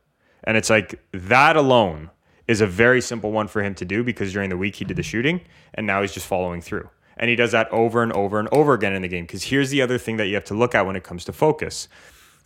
And 0.45 0.57
it's 0.57 0.71
like 0.71 1.01
that 1.13 1.57
alone 1.57 2.11
is 2.47 2.61
a 2.61 2.67
very 2.67 3.01
simple 3.01 3.33
one 3.33 3.49
for 3.49 3.63
him 3.63 3.75
to 3.75 3.85
do 3.85 4.05
because 4.05 4.33
during 4.33 4.51
the 4.51 4.57
week 4.57 4.77
he 4.77 4.85
did 4.85 4.97
the 4.97 5.03
shooting 5.03 5.41
and 5.75 5.87
now 5.87 6.03
he's 6.03 6.13
just 6.13 6.27
following 6.27 6.61
through. 6.61 6.89
And 7.17 7.31
he 7.31 7.37
does 7.37 7.53
that 7.53 7.71
over 7.73 8.03
and 8.03 8.13
over 8.13 8.39
and 8.39 8.49
over 8.53 8.75
again 8.75 8.93
in 8.93 9.03
the 9.03 9.09
game. 9.09 9.25
Because 9.25 9.45
here's 9.45 9.71
the 9.71 9.83
other 9.83 9.99
thing 9.99 10.19
that 10.19 10.27
you 10.27 10.35
have 10.35 10.45
to 10.45 10.55
look 10.55 10.75
at 10.75 10.87
when 10.87 10.97
it 10.97 11.05
comes 11.05 11.25
to 11.25 11.33
focus. 11.33 11.89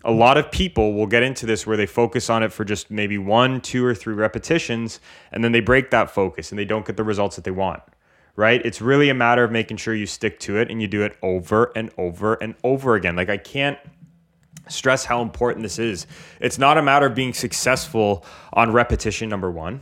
A 0.04 0.12
lot 0.12 0.38
of 0.38 0.50
people 0.50 0.94
will 0.94 1.06
get 1.06 1.22
into 1.22 1.44
this 1.44 1.66
where 1.66 1.76
they 1.76 1.86
focus 1.86 2.30
on 2.30 2.42
it 2.42 2.52
for 2.52 2.64
just 2.64 2.90
maybe 2.90 3.18
one, 3.18 3.60
two, 3.60 3.84
or 3.84 3.94
three 3.94 4.14
repetitions, 4.14 4.98
and 5.30 5.44
then 5.44 5.52
they 5.52 5.60
break 5.60 5.90
that 5.90 6.10
focus 6.10 6.50
and 6.50 6.58
they 6.58 6.64
don't 6.64 6.86
get 6.86 6.96
the 6.96 7.04
results 7.04 7.36
that 7.36 7.44
they 7.44 7.50
want. 7.50 7.82
Right? 8.36 8.64
It's 8.64 8.80
really 8.80 9.10
a 9.10 9.14
matter 9.14 9.44
of 9.44 9.50
making 9.50 9.76
sure 9.76 9.94
you 9.94 10.06
stick 10.06 10.38
to 10.40 10.56
it 10.56 10.70
and 10.70 10.80
you 10.80 10.88
do 10.88 11.02
it 11.02 11.18
over 11.20 11.72
and 11.76 11.90
over 11.98 12.34
and 12.34 12.54
over 12.64 12.94
again. 12.94 13.16
Like, 13.16 13.28
I 13.28 13.36
can't 13.36 13.78
stress 14.68 15.04
how 15.04 15.22
important 15.22 15.62
this 15.62 15.78
is. 15.78 16.06
It's 16.40 16.58
not 16.58 16.78
a 16.78 16.82
matter 16.82 17.06
of 17.06 17.14
being 17.14 17.32
successful 17.32 18.24
on 18.52 18.72
repetition 18.72 19.28
number 19.28 19.50
one, 19.50 19.80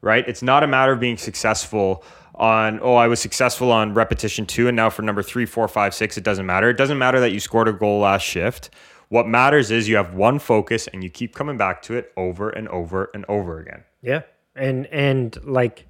right? 0.00 0.26
It's 0.26 0.42
not 0.42 0.62
a 0.62 0.66
matter 0.66 0.92
of 0.92 1.00
being 1.00 1.16
successful 1.16 2.04
on 2.34 2.80
oh 2.82 2.94
I 2.94 3.08
was 3.08 3.20
successful 3.20 3.70
on 3.70 3.92
repetition 3.92 4.46
two 4.46 4.66
and 4.66 4.74
now 4.74 4.90
for 4.90 5.02
number 5.02 5.22
three, 5.22 5.46
four, 5.46 5.68
five, 5.68 5.94
six, 5.94 6.16
it 6.16 6.24
doesn't 6.24 6.46
matter. 6.46 6.70
It 6.70 6.76
doesn't 6.76 6.98
matter 6.98 7.20
that 7.20 7.30
you 7.32 7.40
scored 7.40 7.68
a 7.68 7.72
goal 7.72 8.00
last 8.00 8.22
shift. 8.22 8.70
What 9.08 9.28
matters 9.28 9.70
is 9.70 9.88
you 9.88 9.96
have 9.96 10.14
one 10.14 10.38
focus 10.38 10.88
and 10.88 11.04
you 11.04 11.10
keep 11.10 11.34
coming 11.34 11.58
back 11.58 11.82
to 11.82 11.94
it 11.94 12.12
over 12.16 12.48
and 12.48 12.68
over 12.68 13.10
and 13.12 13.26
over 13.28 13.60
again. 13.60 13.84
Yeah. 14.00 14.22
And 14.56 14.86
and 14.86 15.38
like 15.44 15.86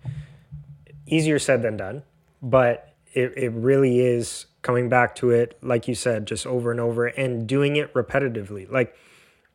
easier 1.06 1.38
said 1.38 1.62
than 1.62 1.76
done, 1.76 2.02
but 2.42 2.91
it, 3.12 3.36
it 3.36 3.50
really 3.50 4.00
is 4.00 4.46
coming 4.62 4.88
back 4.88 5.14
to 5.16 5.30
it, 5.30 5.58
like 5.62 5.88
you 5.88 5.94
said, 5.94 6.26
just 6.26 6.46
over 6.46 6.70
and 6.70 6.80
over 6.80 7.06
and 7.06 7.46
doing 7.46 7.76
it 7.76 7.92
repetitively. 7.94 8.70
Like 8.70 8.96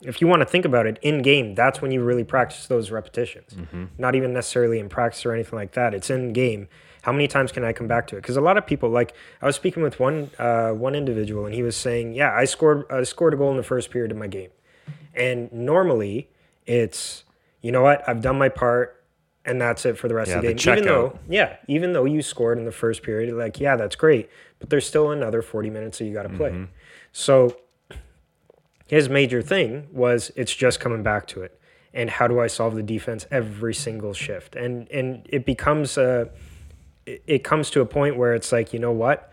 if 0.01 0.21
you 0.21 0.27
want 0.27 0.41
to 0.41 0.45
think 0.45 0.65
about 0.65 0.85
it 0.85 0.99
in 1.01 1.21
game, 1.21 1.55
that's 1.55 1.81
when 1.81 1.91
you 1.91 2.03
really 2.03 2.23
practice 2.23 2.67
those 2.67 2.91
repetitions. 2.91 3.53
Mm-hmm. 3.53 3.85
Not 3.97 4.15
even 4.15 4.33
necessarily 4.33 4.79
in 4.79 4.89
practice 4.89 5.25
or 5.25 5.33
anything 5.33 5.57
like 5.57 5.71
that. 5.73 5.93
It's 5.93 6.09
in 6.09 6.33
game. 6.33 6.67
How 7.01 7.11
many 7.11 7.27
times 7.27 7.51
can 7.51 7.63
I 7.63 7.73
come 7.73 7.87
back 7.87 8.07
to 8.07 8.17
it? 8.17 8.21
Because 8.21 8.37
a 8.37 8.41
lot 8.41 8.57
of 8.57 8.67
people, 8.67 8.89
like 8.89 9.13
I 9.41 9.45
was 9.45 9.55
speaking 9.55 9.81
with 9.81 9.99
one 9.99 10.29
uh, 10.37 10.71
one 10.71 10.93
individual, 10.93 11.45
and 11.45 11.55
he 11.55 11.63
was 11.63 11.77
saying, 11.77 12.13
"Yeah, 12.13 12.33
I 12.33 12.43
scored 12.43 12.85
I 12.91 13.03
scored 13.03 13.33
a 13.33 13.37
goal 13.37 13.49
in 13.51 13.57
the 13.57 13.63
first 13.63 13.91
period 13.91 14.11
of 14.11 14.17
my 14.17 14.27
game, 14.27 14.49
and 15.15 15.51
normally 15.53 16.29
it's 16.65 17.23
you 17.61 17.71
know 17.71 17.81
what 17.81 18.07
I've 18.09 18.21
done 18.21 18.37
my 18.37 18.49
part, 18.49 19.01
and 19.47 19.59
that's 19.59 19.85
it 19.85 19.97
for 19.97 20.07
the 20.07 20.13
rest 20.13 20.29
yeah, 20.29 20.37
of 20.37 20.41
the 20.43 20.53
game. 20.53 20.57
The 20.57 20.71
even 20.73 20.85
though, 20.85 21.19
yeah, 21.29 21.55
even 21.67 21.93
though 21.93 22.05
you 22.05 22.21
scored 22.21 22.59
in 22.59 22.65
the 22.65 22.71
first 22.71 23.01
period, 23.01 23.33
like 23.33 23.59
yeah, 23.59 23.75
that's 23.75 23.95
great, 23.95 24.29
but 24.59 24.69
there's 24.69 24.85
still 24.85 25.11
another 25.11 25.41
40 25.41 25.69
minutes 25.69 25.97
that 25.97 26.05
you 26.05 26.13
got 26.13 26.23
to 26.23 26.29
play. 26.29 26.51
Mm-hmm. 26.51 26.65
So 27.11 27.57
his 28.87 29.09
major 29.09 29.41
thing 29.41 29.87
was 29.91 30.31
it's 30.35 30.53
just 30.53 30.79
coming 30.79 31.03
back 31.03 31.27
to 31.27 31.41
it. 31.41 31.59
and 31.93 32.09
how 32.09 32.27
do 32.27 32.39
I 32.39 32.47
solve 32.47 32.75
the 32.75 32.83
defense 32.83 33.25
every 33.31 33.73
single 33.73 34.13
shift. 34.13 34.55
And 34.55 34.89
and 34.91 35.25
it 35.29 35.45
becomes 35.45 35.97
a 35.97 36.29
it 37.05 37.43
comes 37.43 37.69
to 37.71 37.81
a 37.81 37.85
point 37.85 38.17
where 38.17 38.35
it's 38.35 38.51
like, 38.51 38.73
you 38.73 38.79
know 38.79 38.91
what? 38.91 39.31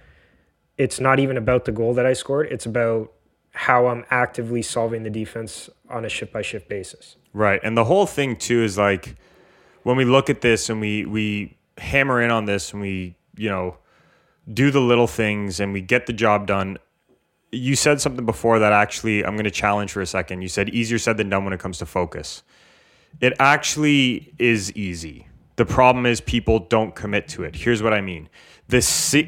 It's 0.79 1.00
not 1.00 1.18
even 1.18 1.37
about 1.37 1.64
the 1.64 1.72
goal 1.72 1.94
that 1.94 2.07
I 2.07 2.12
scored. 2.12 2.48
It's 2.50 2.66
about 2.66 3.12
how 3.53 3.87
I'm 3.87 4.05
actively 4.11 4.62
solving 4.62 5.03
the 5.03 5.11
defense 5.11 5.68
on 5.90 6.05
a 6.05 6.09
shift 6.09 6.33
by 6.33 6.42
shift 6.42 6.68
basis. 6.68 7.16
Right. 7.33 7.61
And 7.62 7.77
the 7.77 7.85
whole 7.85 8.07
thing 8.07 8.37
too 8.37 8.62
is 8.62 8.79
like 8.79 9.16
when 9.84 9.96
we 9.96 10.04
look 10.04 10.28
at 10.28 10.40
this 10.40 10.68
and 10.68 10.80
we 10.80 11.04
we 11.04 11.56
hammer 11.78 12.20
in 12.20 12.30
on 12.30 12.46
this 12.46 12.72
and 12.72 12.82
we, 12.82 13.14
you 13.36 13.48
know, 13.48 13.76
do 14.52 14.70
the 14.70 14.80
little 14.80 15.06
things 15.06 15.60
and 15.60 15.72
we 15.72 15.80
get 15.80 16.06
the 16.06 16.12
job 16.12 16.46
done. 16.46 16.78
You 17.52 17.76
said 17.76 18.00
something 18.00 18.26
before 18.26 18.58
that 18.58 18.72
actually 18.72 19.24
I'm 19.24 19.34
going 19.34 19.44
to 19.44 19.50
challenge 19.50 19.92
for 19.92 20.00
a 20.00 20.06
second. 20.06 20.42
You 20.42 20.48
said 20.48 20.70
easier 20.70 20.98
said 20.98 21.16
than 21.16 21.28
done 21.28 21.44
when 21.44 21.52
it 21.52 21.60
comes 21.60 21.78
to 21.78 21.86
focus. 21.86 22.42
It 23.20 23.34
actually 23.38 24.34
is 24.38 24.72
easy. 24.72 25.28
The 25.56 25.64
problem 25.64 26.04
is 26.04 26.20
people 26.20 26.58
don't 26.58 26.96
commit 26.96 27.28
to 27.28 27.44
it. 27.44 27.54
Here's 27.54 27.82
what 27.82 27.94
I 27.94 28.00
mean. 28.00 28.28
The 28.68 28.80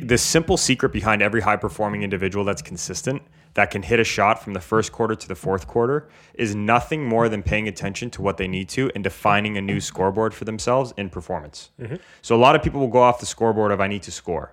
the 0.02 0.18
simple 0.18 0.56
secret 0.56 0.90
behind 0.92 1.22
every 1.22 1.42
high 1.42 1.56
performing 1.56 2.02
individual 2.02 2.44
that's 2.44 2.62
consistent 2.62 3.22
that 3.56 3.70
can 3.70 3.82
hit 3.82 3.98
a 3.98 4.04
shot 4.04 4.42
from 4.42 4.52
the 4.52 4.60
first 4.60 4.92
quarter 4.92 5.14
to 5.14 5.26
the 5.26 5.34
fourth 5.34 5.66
quarter 5.66 6.08
is 6.34 6.54
nothing 6.54 7.08
more 7.08 7.26
than 7.30 7.42
paying 7.42 7.66
attention 7.66 8.10
to 8.10 8.20
what 8.20 8.36
they 8.36 8.46
need 8.46 8.68
to 8.68 8.90
and 8.94 9.02
defining 9.02 9.56
a 9.56 9.62
new 9.62 9.80
scoreboard 9.80 10.34
for 10.34 10.44
themselves 10.44 10.92
in 10.98 11.08
performance. 11.08 11.70
Mm-hmm. 11.80 11.96
So 12.20 12.36
a 12.36 12.38
lot 12.38 12.54
of 12.54 12.62
people 12.62 12.80
will 12.80 12.88
go 12.88 13.00
off 13.00 13.18
the 13.18 13.24
scoreboard 13.24 13.72
of 13.72 13.80
I 13.80 13.88
need 13.88 14.02
to 14.02 14.12
score. 14.12 14.52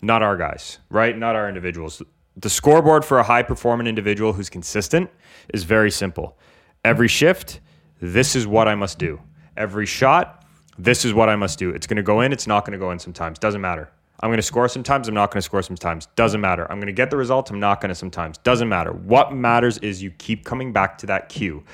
Not 0.00 0.22
our 0.22 0.36
guys, 0.36 0.78
right? 0.88 1.18
Not 1.18 1.34
our 1.34 1.48
individuals. 1.48 2.00
The 2.36 2.48
scoreboard 2.48 3.04
for 3.04 3.18
a 3.18 3.24
high 3.24 3.42
performing 3.42 3.88
individual 3.88 4.32
who's 4.32 4.48
consistent 4.48 5.10
is 5.52 5.64
very 5.64 5.90
simple. 5.90 6.38
Every 6.84 7.08
shift, 7.08 7.58
this 8.00 8.36
is 8.36 8.46
what 8.46 8.68
I 8.68 8.76
must 8.76 9.00
do. 9.00 9.20
Every 9.56 9.84
shot, 9.84 10.46
this 10.78 11.04
is 11.04 11.12
what 11.12 11.28
I 11.28 11.34
must 11.34 11.58
do. 11.58 11.70
It's 11.70 11.88
going 11.88 11.96
to 11.96 12.04
go 12.04 12.20
in, 12.20 12.32
it's 12.32 12.46
not 12.46 12.64
going 12.64 12.72
to 12.72 12.78
go 12.78 12.92
in 12.92 13.00
sometimes. 13.00 13.40
Doesn't 13.40 13.60
matter. 13.60 13.90
I'm 14.22 14.28
going 14.28 14.38
to 14.38 14.42
score 14.42 14.68
sometimes. 14.68 15.08
I'm 15.08 15.14
not 15.14 15.32
going 15.32 15.38
to 15.40 15.44
score 15.44 15.62
sometimes. 15.62 16.06
Doesn't 16.14 16.40
matter. 16.40 16.70
I'm 16.70 16.78
going 16.78 16.86
to 16.86 16.92
get 16.92 17.10
the 17.10 17.16
results. 17.16 17.50
I'm 17.50 17.58
not 17.58 17.80
going 17.80 17.88
to 17.88 17.94
sometimes. 17.94 18.38
Doesn't 18.38 18.68
matter. 18.68 18.92
What 18.92 19.34
matters 19.34 19.78
is 19.78 20.00
you 20.02 20.12
keep 20.12 20.44
coming 20.44 20.72
back 20.72 20.96
to 20.98 21.06
that 21.06 21.28
cue. 21.28 21.64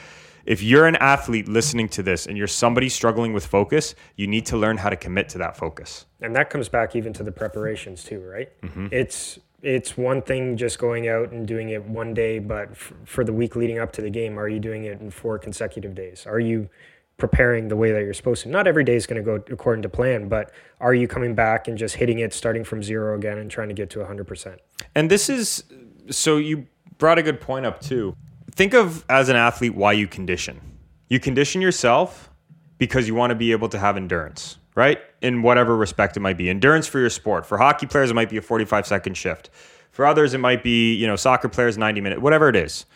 If 0.47 0.63
you're 0.63 0.87
an 0.87 0.97
athlete 0.97 1.47
listening 1.47 1.91
to 1.91 2.03
this 2.03 2.27
and 2.27 2.39
you're 2.39 2.47
somebody 2.47 2.89
struggling 2.89 3.35
with 3.35 3.45
focus, 3.45 3.95
you 4.17 4.27
need 4.27 4.47
to 4.47 4.57
learn 4.57 4.79
how 4.79 4.89
to 4.89 4.97
commit 4.97 5.29
to 5.31 5.39
that 5.39 5.59
focus. 5.59 6.07
And 6.23 6.35
that 6.37 6.49
comes 6.49 6.71
back 6.71 6.97
even 6.97 7.13
to 7.15 7.23
the 7.23 7.31
preparations 7.31 8.03
too, 8.03 8.21
right? 8.21 8.49
Mm-hmm. 8.63 8.89
It's 8.91 9.39
it's 9.61 9.99
one 9.99 10.23
thing 10.23 10.57
just 10.57 10.79
going 10.79 11.07
out 11.09 11.33
and 11.33 11.47
doing 11.47 11.69
it 11.69 11.85
one 11.85 12.15
day, 12.15 12.39
but 12.39 12.71
f- 12.71 12.93
for 13.05 13.25
the 13.25 13.33
week 13.33 13.57
leading 13.57 13.79
up 13.79 13.93
to 13.93 14.01
the 14.01 14.09
game, 14.09 14.39
are 14.39 14.49
you 14.49 14.61
doing 14.61 14.85
it 14.85 15.01
in 15.01 15.11
four 15.11 15.39
consecutive 15.39 15.95
days? 15.95 16.27
Are 16.27 16.41
you 16.41 16.71
preparing 17.19 17.67
the 17.69 17.77
way 17.77 17.93
that 17.93 18.03
you're 18.03 18.15
supposed 18.15 18.45
to. 18.45 18.49
Not 18.49 18.67
every 18.67 18.85
day 18.85 18.95
is 18.95 19.07
going 19.07 19.23
to 19.23 19.27
go 19.27 19.45
according 19.53 19.83
to 19.83 19.89
plan, 19.89 20.29
but 20.29 20.53
are 20.81 20.95
you 20.95 21.09
coming 21.09 21.35
back 21.35 21.69
and 21.69 21.77
just 21.77 21.97
hitting 21.97 22.21
it 22.21 22.33
starting 22.33 22.65
from 22.65 22.83
zero 22.83 23.17
again 23.17 23.39
and 23.39 23.51
trying 23.51 23.69
to 23.69 23.75
get 23.75 23.91
to 23.91 23.99
100%? 23.99 24.57
And 24.95 25.11
this 25.11 25.29
is 25.29 25.65
so 26.11 26.37
you 26.37 26.67
brought 26.97 27.19
a 27.19 27.23
good 27.23 27.41
point 27.41 27.67
up 27.67 27.81
too. 27.81 28.17
Think 28.53 28.73
of 28.73 29.05
as 29.09 29.29
an 29.29 29.37
athlete 29.37 29.75
why 29.75 29.93
you 29.93 30.07
condition. 30.07 30.61
You 31.09 31.19
condition 31.21 31.61
yourself 31.61 32.31
because 32.79 33.09
you 33.09 33.15
want 33.15 33.31
to 33.31 33.35
be 33.35 33.51
able 33.51 33.69
to 33.71 33.79
have 33.79 33.97
endurance, 33.97 34.57
right? 34.77 35.01
In 35.21 35.43
whatever 35.43 35.77
respect 35.77 36.17
it 36.17 36.21
might 36.21 36.39
be. 36.39 36.49
Endurance 36.49 36.87
for 36.87 37.01
your 37.01 37.11
sport. 37.11 37.45
For 37.45 37.59
hockey 37.59 37.87
players, 37.87 38.11
it 38.11 38.15
might 38.15 38.31
be 38.31 38.37
a 38.37 38.43
45 38.43 38.87
second 38.87 39.17
shift. 39.17 39.51
For 39.91 40.07
others, 40.07 40.35
it 40.35 40.39
might 40.39 40.63
be, 40.63 40.95
you 40.95 41.09
know, 41.09 41.17
soccer 41.17 41.49
players, 41.49 41.77
90 41.77 42.01
minute, 42.01 42.21
whatever 42.21 42.49
it 42.49 42.55
is. 42.55 42.87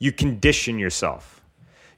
You 0.00 0.10
condition 0.10 0.78
yourself 0.78 1.39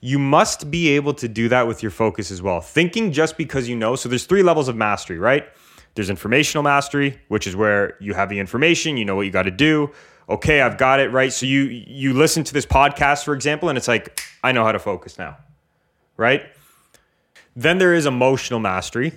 you 0.04 0.18
must 0.18 0.68
be 0.68 0.88
able 0.88 1.14
to 1.14 1.28
do 1.28 1.48
that 1.48 1.68
with 1.68 1.80
your 1.80 1.92
focus 1.92 2.32
as 2.32 2.42
well. 2.42 2.60
Thinking 2.60 3.12
just 3.12 3.38
because 3.38 3.68
you 3.68 3.76
know. 3.76 3.94
So 3.94 4.08
there's 4.08 4.26
three 4.26 4.42
levels 4.42 4.68
of 4.68 4.74
mastery, 4.74 5.16
right? 5.16 5.46
There's 5.94 6.10
informational 6.10 6.64
mastery, 6.64 7.20
which 7.28 7.46
is 7.46 7.54
where 7.54 7.96
you 8.00 8.12
have 8.12 8.28
the 8.28 8.40
information, 8.40 8.96
you 8.96 9.04
know 9.04 9.14
what 9.14 9.26
you 9.26 9.30
got 9.30 9.44
to 9.44 9.52
do. 9.52 9.92
Okay, 10.28 10.60
I've 10.60 10.76
got 10.76 10.98
it, 10.98 11.10
right? 11.12 11.32
So 11.32 11.46
you 11.46 11.62
you 11.62 12.14
listen 12.14 12.42
to 12.44 12.52
this 12.52 12.66
podcast 12.66 13.24
for 13.24 13.32
example 13.32 13.68
and 13.68 13.78
it's 13.78 13.88
like 13.88 14.20
I 14.42 14.50
know 14.50 14.64
how 14.64 14.72
to 14.72 14.80
focus 14.80 15.18
now. 15.18 15.36
Right? 16.16 16.42
Then 17.54 17.78
there 17.78 17.94
is 17.94 18.04
emotional 18.04 18.58
mastery, 18.58 19.12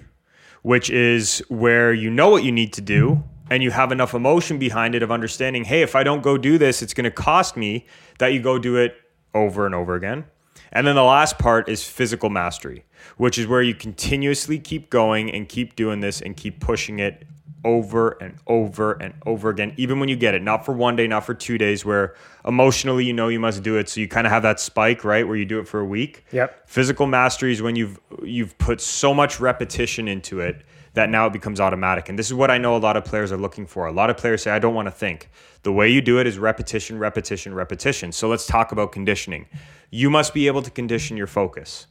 which 0.61 0.91
is 0.91 1.39
where 1.49 1.93
you 1.93 2.11
know 2.11 2.29
what 2.29 2.43
you 2.43 2.51
need 2.51 2.73
to 2.73 2.81
do 2.81 3.23
and 3.49 3.63
you 3.63 3.71
have 3.71 3.91
enough 3.91 4.13
emotion 4.13 4.59
behind 4.59 4.93
it 4.93 5.01
of 5.01 5.11
understanding, 5.11 5.63
hey, 5.63 5.81
if 5.81 5.95
I 5.95 6.03
don't 6.03 6.21
go 6.21 6.37
do 6.37 6.57
this, 6.57 6.81
it's 6.81 6.93
going 6.93 7.05
to 7.05 7.11
cost 7.11 7.57
me 7.57 7.87
that 8.19 8.33
you 8.33 8.39
go 8.39 8.59
do 8.59 8.75
it 8.77 8.95
over 9.33 9.65
and 9.65 9.75
over 9.75 9.95
again. 9.95 10.25
And 10.71 10.85
then 10.85 10.95
the 10.95 11.03
last 11.03 11.37
part 11.39 11.69
is 11.69 11.83
physical 11.83 12.29
mastery, 12.29 12.85
which 13.17 13.37
is 13.37 13.47
where 13.47 13.61
you 13.61 13.75
continuously 13.75 14.59
keep 14.59 14.89
going 14.89 15.31
and 15.31 15.47
keep 15.47 15.75
doing 15.75 15.99
this 16.01 16.21
and 16.21 16.35
keep 16.35 16.59
pushing 16.59 16.99
it 16.99 17.25
over 17.65 18.11
and 18.21 18.37
over 18.47 18.93
and 18.93 19.15
over 19.25 19.49
again, 19.49 19.73
even 19.75 19.99
when 19.99 20.07
you 20.07 20.15
get 20.15 20.35
it. 20.35 20.41
Not 20.41 20.65
for 20.65 20.71
one 20.71 20.95
day, 20.95 21.07
not 21.07 21.25
for 21.25 21.33
two 21.33 21.57
days, 21.57 21.83
where 21.83 22.15
emotionally 22.47 23.03
you 23.03 23.11
know 23.11 23.27
you 23.27 23.39
must 23.39 23.63
do 23.63 23.75
it. 23.75 23.89
So 23.89 23.99
you 23.99 24.07
kind 24.07 24.25
of 24.25 24.31
have 24.31 24.43
that 24.43 24.59
spike, 24.59 25.03
right, 25.03 25.27
where 25.27 25.35
you 25.35 25.45
do 25.45 25.59
it 25.59 25.67
for 25.67 25.79
a 25.79 25.85
week. 25.85 26.23
Yep. 26.31 26.69
Physical 26.69 27.07
mastery 27.07 27.51
is 27.51 27.61
when 27.61 27.75
you've 27.75 27.99
you've 28.23 28.57
put 28.59 28.79
so 28.79 29.13
much 29.13 29.39
repetition 29.41 30.07
into 30.07 30.39
it 30.39 30.63
that 30.93 31.09
now 31.09 31.25
it 31.25 31.33
becomes 31.33 31.59
automatic. 31.59 32.07
And 32.07 32.17
this 32.17 32.27
is 32.27 32.33
what 32.33 32.49
I 32.49 32.57
know 32.57 32.75
a 32.75 32.77
lot 32.77 32.95
of 32.95 33.03
players 33.03 33.31
are 33.31 33.37
looking 33.37 33.65
for. 33.65 33.87
A 33.87 33.91
lot 33.91 34.09
of 34.09 34.15
players 34.15 34.43
say, 34.43 34.51
I 34.51 34.59
don't 34.59 34.73
want 34.73 34.85
to 34.85 34.91
think. 34.91 35.29
The 35.63 35.73
way 35.73 35.89
you 35.89 36.01
do 36.01 36.19
it 36.19 36.27
is 36.27 36.39
repetition, 36.39 36.99
repetition, 36.99 37.53
repetition. 37.53 38.13
So 38.13 38.29
let's 38.29 38.45
talk 38.45 38.71
about 38.71 38.93
conditioning. 38.93 39.47
You 39.89 40.09
must 40.09 40.33
be 40.33 40.47
able 40.47 40.61
to 40.61 40.71
condition 40.71 41.17
your 41.17 41.27
focus, 41.27 41.87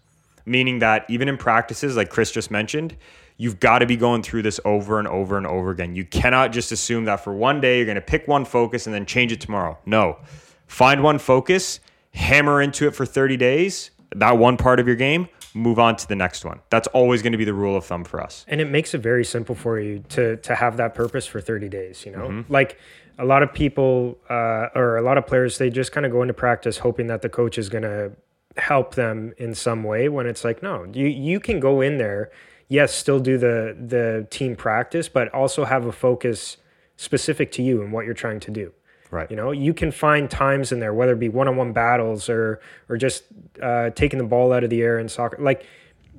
meaning 0.46 0.78
that 0.78 1.04
even 1.10 1.28
in 1.28 1.36
practices, 1.36 1.96
like 1.96 2.08
Chris 2.08 2.30
just 2.30 2.50
mentioned, 2.50 2.96
you've 3.36 3.60
got 3.60 3.80
to 3.80 3.86
be 3.86 3.96
going 3.96 4.22
through 4.22 4.42
this 4.42 4.60
over 4.64 4.98
and 4.98 5.08
over 5.08 5.36
and 5.36 5.46
over 5.46 5.70
again. 5.70 5.94
You 5.96 6.04
cannot 6.04 6.52
just 6.52 6.72
assume 6.72 7.04
that 7.06 7.16
for 7.16 7.32
one 7.32 7.60
day 7.60 7.78
you're 7.78 7.86
going 7.86 7.96
to 7.96 8.00
pick 8.00 8.28
one 8.28 8.44
focus 8.44 8.86
and 8.86 8.94
then 8.94 9.06
change 9.06 9.32
it 9.32 9.40
tomorrow. 9.40 9.78
No. 9.86 10.18
Find 10.66 11.02
one 11.02 11.18
focus, 11.18 11.80
hammer 12.12 12.62
into 12.62 12.86
it 12.86 12.94
for 12.94 13.04
30 13.04 13.36
days, 13.36 13.90
that 14.14 14.38
one 14.38 14.56
part 14.56 14.80
of 14.80 14.86
your 14.86 14.96
game, 14.96 15.28
move 15.54 15.78
on 15.78 15.96
to 15.96 16.08
the 16.08 16.16
next 16.16 16.44
one. 16.44 16.60
That's 16.70 16.88
always 16.88 17.22
going 17.22 17.32
to 17.32 17.38
be 17.38 17.44
the 17.44 17.54
rule 17.54 17.76
of 17.76 17.84
thumb 17.84 18.04
for 18.04 18.22
us. 18.22 18.44
And 18.48 18.60
it 18.60 18.70
makes 18.70 18.94
it 18.94 18.98
very 18.98 19.24
simple 19.24 19.54
for 19.54 19.78
you 19.78 20.00
to 20.10 20.36
to 20.38 20.54
have 20.54 20.76
that 20.76 20.94
purpose 20.94 21.26
for 21.26 21.40
30 21.40 21.68
days, 21.68 22.04
you 22.04 22.12
know? 22.12 22.28
Mm-hmm. 22.28 22.52
Like 22.52 22.78
a 23.18 23.24
lot 23.24 23.42
of 23.42 23.52
people 23.52 24.18
uh, 24.28 24.68
or 24.74 24.96
a 24.96 25.02
lot 25.02 25.18
of 25.18 25.26
players 25.26 25.58
they 25.58 25.70
just 25.70 25.92
kind 25.92 26.04
of 26.04 26.10
go 26.10 26.22
into 26.22 26.34
practice 26.34 26.78
hoping 26.78 27.06
that 27.06 27.22
the 27.22 27.28
coach 27.28 27.58
is 27.58 27.68
going 27.68 27.82
to 27.82 28.12
help 28.56 28.94
them 28.94 29.32
in 29.38 29.54
some 29.54 29.84
way 29.84 30.08
when 30.08 30.26
it's 30.26 30.44
like 30.44 30.62
no, 30.62 30.84
you 30.92 31.06
you 31.06 31.40
can 31.40 31.60
go 31.60 31.80
in 31.80 31.98
there, 31.98 32.30
yes, 32.68 32.94
still 32.94 33.20
do 33.20 33.38
the 33.38 33.76
the 33.78 34.26
team 34.30 34.56
practice, 34.56 35.08
but 35.08 35.32
also 35.34 35.64
have 35.64 35.86
a 35.86 35.92
focus 35.92 36.56
specific 36.96 37.50
to 37.52 37.62
you 37.62 37.82
and 37.82 37.92
what 37.92 38.04
you're 38.04 38.14
trying 38.14 38.40
to 38.40 38.50
do. 38.50 38.72
Right. 39.10 39.30
You 39.30 39.36
know, 39.36 39.52
you 39.52 39.74
can 39.74 39.92
find 39.92 40.28
times 40.28 40.72
in 40.72 40.80
there, 40.80 40.92
whether 40.92 41.12
it 41.12 41.20
be 41.20 41.28
one-on-one 41.28 41.72
battles 41.72 42.28
or 42.28 42.60
or 42.88 42.96
just 42.96 43.24
uh, 43.62 43.90
taking 43.90 44.18
the 44.18 44.24
ball 44.24 44.52
out 44.52 44.64
of 44.64 44.70
the 44.70 44.82
air 44.82 44.98
in 44.98 45.08
soccer. 45.08 45.40
Like 45.40 45.66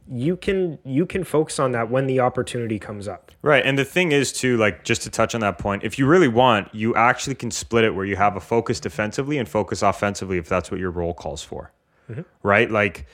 you 0.09 0.37
can 0.37 0.77
you 0.85 1.05
can 1.05 1.23
focus 1.23 1.59
on 1.59 1.71
that 1.73 1.89
when 1.89 2.07
the 2.07 2.19
opportunity 2.19 2.79
comes 2.79 3.07
up. 3.07 3.31
Right. 3.41 3.65
And 3.65 3.77
the 3.77 3.85
thing 3.85 4.11
is 4.11 4.31
too, 4.31 4.55
like 4.57 4.83
just 4.83 5.01
to 5.01 5.09
touch 5.09 5.35
on 5.35 5.41
that 5.41 5.57
point, 5.57 5.83
if 5.83 5.99
you 5.99 6.05
really 6.05 6.27
want, 6.27 6.73
you 6.73 6.95
actually 6.95 7.35
can 7.35 7.51
split 7.51 7.83
it 7.83 7.95
where 7.95 8.05
you 8.05 8.15
have 8.15 8.35
a 8.35 8.39
focus 8.39 8.79
defensively 8.79 9.37
and 9.37 9.49
focus 9.49 9.81
offensively 9.81 10.37
if 10.37 10.47
that's 10.47 10.71
what 10.71 10.79
your 10.79 10.91
role 10.91 11.13
calls 11.13 11.43
for. 11.43 11.73
Mm-hmm. 12.09 12.21
Right? 12.43 12.69
Like 12.71 13.07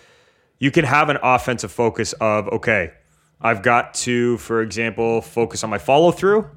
you 0.60 0.70
can 0.70 0.86
have 0.86 1.10
an 1.10 1.17
offensive 1.24 1.72
focus 1.72 2.13
of 2.13 2.48
okay, 2.50 2.94
I've 3.42 3.64
got 3.64 3.94
to, 3.96 4.38
for 4.38 4.62
example, 4.62 5.22
focus 5.22 5.64
on 5.64 5.70
my 5.70 5.78
follow 5.78 6.12
through 6.12 6.50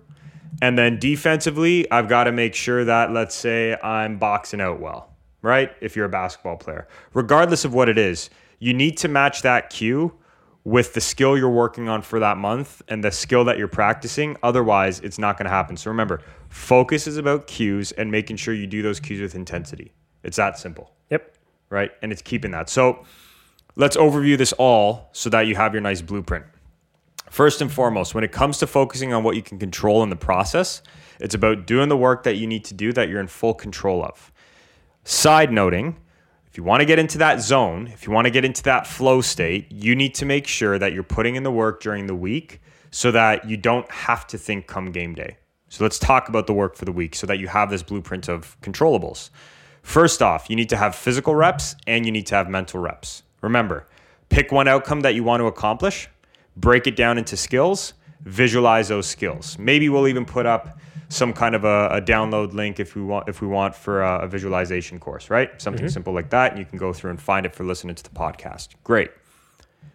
and 0.63 0.79
then 0.79 0.99
defensively, 0.99 1.91
I've 1.91 2.09
got 2.09 2.25
to 2.25 2.33
make 2.33 2.55
sure 2.55 2.85
that, 2.85 3.13
let's 3.13 3.35
say, 3.35 3.77
I'm 3.83 4.19
boxing 4.19 4.61
out 4.61 4.81
well, 4.81 5.15
right? 5.43 5.73
If 5.81 5.97
you're 5.97 6.07
a 6.07 6.11
basketball 6.11 6.57
player, 6.57 6.89
regardless 7.13 7.65
of 7.65 7.75
what 7.75 7.89
it 7.89 7.99
is, 7.99 8.31
you 8.59 8.73
need 8.73 8.97
to 8.99 9.09
match 9.09 9.43
that 9.43 9.71
cue 9.71 10.15
with 10.63 10.95
the 10.95 11.01
skill 11.01 11.37
you're 11.37 11.51
working 11.51 11.89
on 11.89 12.01
for 12.01 12.19
that 12.21 12.39
month 12.39 12.81
and 12.89 13.05
the 13.05 13.11
skill 13.11 13.45
that 13.45 13.59
you're 13.59 13.69
practicing. 13.69 14.37
Otherwise, 14.43 15.01
it's 15.01 15.19
not 15.19 15.37
going 15.37 15.45
to 15.45 15.51
happen. 15.51 15.77
So 15.77 15.91
remember, 15.91 16.23
focus 16.49 17.07
is 17.07 17.19
about 17.19 17.47
cues 17.47 17.93
and 17.93 18.11
making 18.11 18.37
sure 18.37 18.55
you 18.55 18.67
do 18.67 18.81
those 18.81 19.01
cues 19.01 19.21
with 19.21 19.35
intensity. 19.35 19.93
It's 20.23 20.39
that 20.39 20.59
simple. 20.59 20.93
Yep. 21.11 21.37
Right. 21.69 21.91
And 22.01 22.13
it's 22.13 22.23
keeping 22.23 22.53
that. 22.53 22.71
So 22.71 23.05
let's 23.77 23.97
overview 23.97 24.39
this 24.39 24.53
all 24.55 25.11
so 25.13 25.29
that 25.31 25.43
you 25.43 25.57
have 25.57 25.75
your 25.75 25.83
nice 25.83 26.01
blueprint. 26.01 26.47
First 27.35 27.61
and 27.61 27.73
foremost, 27.73 28.15
when 28.15 28.23
it 28.23 28.31
comes 28.31 28.59
to 28.59 28.67
focusing 28.69 29.13
on 29.13 29.25
what 29.25 29.35
you 29.35 29.43
can 29.43 29.59
control 29.59 30.05
in 30.05 30.09
the 30.09 30.15
process, 30.15 30.83
it's 31.19 31.35
about 31.35 31.67
doing 31.67 31.89
the 31.89 31.97
work 31.97 32.23
that 32.23 32.37
you 32.37 32.47
need 32.47 32.65
to 32.67 32.75
do 32.75 32.93
that 32.93 33.09
you're 33.09 33.19
in 33.19 33.27
full 33.27 33.55
control 33.55 34.05
of. 34.05 34.33
Side 35.03 35.51
noting, 35.51 35.97
if 36.47 36.57
you 36.57 36.63
want 36.63 36.83
to 36.83 36.85
get 36.85 37.01
into 37.01 37.19
that 37.19 37.41
zone, 37.41 37.89
if 37.89 38.07
you 38.07 38.13
want 38.13 38.27
to 38.27 38.31
get 38.31 38.45
into 38.45 38.63
that 38.63 38.87
flow 38.87 39.21
state, 39.21 39.73
you 39.73 39.97
need 39.97 40.15
to 40.15 40.25
make 40.25 40.47
sure 40.47 40.79
that 40.79 40.93
you're 40.93 41.03
putting 41.03 41.35
in 41.35 41.43
the 41.43 41.51
work 41.51 41.83
during 41.83 42.07
the 42.07 42.15
week 42.15 42.61
so 42.93 43.11
that 43.11 43.51
you 43.51 43.57
don't 43.57 43.91
have 43.91 44.29
to 44.29 44.39
think 44.39 44.69
come 44.69 44.93
game 44.93 45.13
day. 45.13 45.37
So 45.69 45.83
let's 45.83 45.99
talk 45.99 46.29
about 46.29 46.47
the 46.47 46.55
work 46.55 46.77
for 46.77 46.85
the 46.85 46.93
week 46.93 47.17
so 47.17 47.27
that 47.27 47.41
you 47.41 47.49
have 47.49 47.69
this 47.69 47.83
blueprint 47.83 48.29
of 48.29 48.57
controllables. 48.61 49.31
First 49.83 50.23
off, 50.23 50.49
you 50.49 50.55
need 50.55 50.69
to 50.69 50.77
have 50.77 50.95
physical 50.95 51.35
reps 51.35 51.75
and 51.85 52.07
you 52.07 52.13
need 52.13 52.29
to 52.29 52.37
have 52.37 52.49
mental 52.49 52.79
reps 52.79 53.25
Remember, 53.41 53.89
pick 54.29 54.53
one 54.53 54.69
outcome 54.69 55.01
that 55.01 55.17
you 55.17 55.25
want 55.25 55.41
to 55.41 55.47
accomplish, 55.47 56.09
break 56.57 56.87
it 56.87 56.97
down 56.97 57.19
into 57.19 57.37
skills, 57.37 57.95
visualize 58.23 58.89
those 58.89 59.07
skills. 59.07 59.59
Maybe 59.59 59.89
we'll 59.89 60.09
even 60.09 60.25
put 60.25 60.47
up 60.47 60.79
some 61.09 61.33
kind 61.33 61.55
of 61.55 61.65
a, 61.65 61.89
a 61.93 62.01
download 62.01 62.55
link 62.55 62.81
if 62.81 62.95
we 62.95 63.03
want 63.03 63.29
if 63.29 63.41
we 63.41 63.47
want 63.47 63.75
for 63.75 64.03
a, 64.03 64.21
a 64.21 64.29
visualization 64.29 64.99
course, 64.99 65.31
right? 65.31 65.61
Something 65.61 65.85
mm-hmm. 65.85 65.93
simple 65.93 66.13
like 66.13 66.31
that, 66.31 66.53
and 66.53 66.59
you 66.59 66.65
can 66.65 66.79
go 66.79 66.93
through 66.93 67.11
and 67.11 67.21
find 67.21 67.47
it 67.47 67.55
for 67.55 67.65
listening 67.65 67.95
to 67.95 68.03
the 68.03 68.11
podcast. 68.11 68.69
Great. 68.83 69.11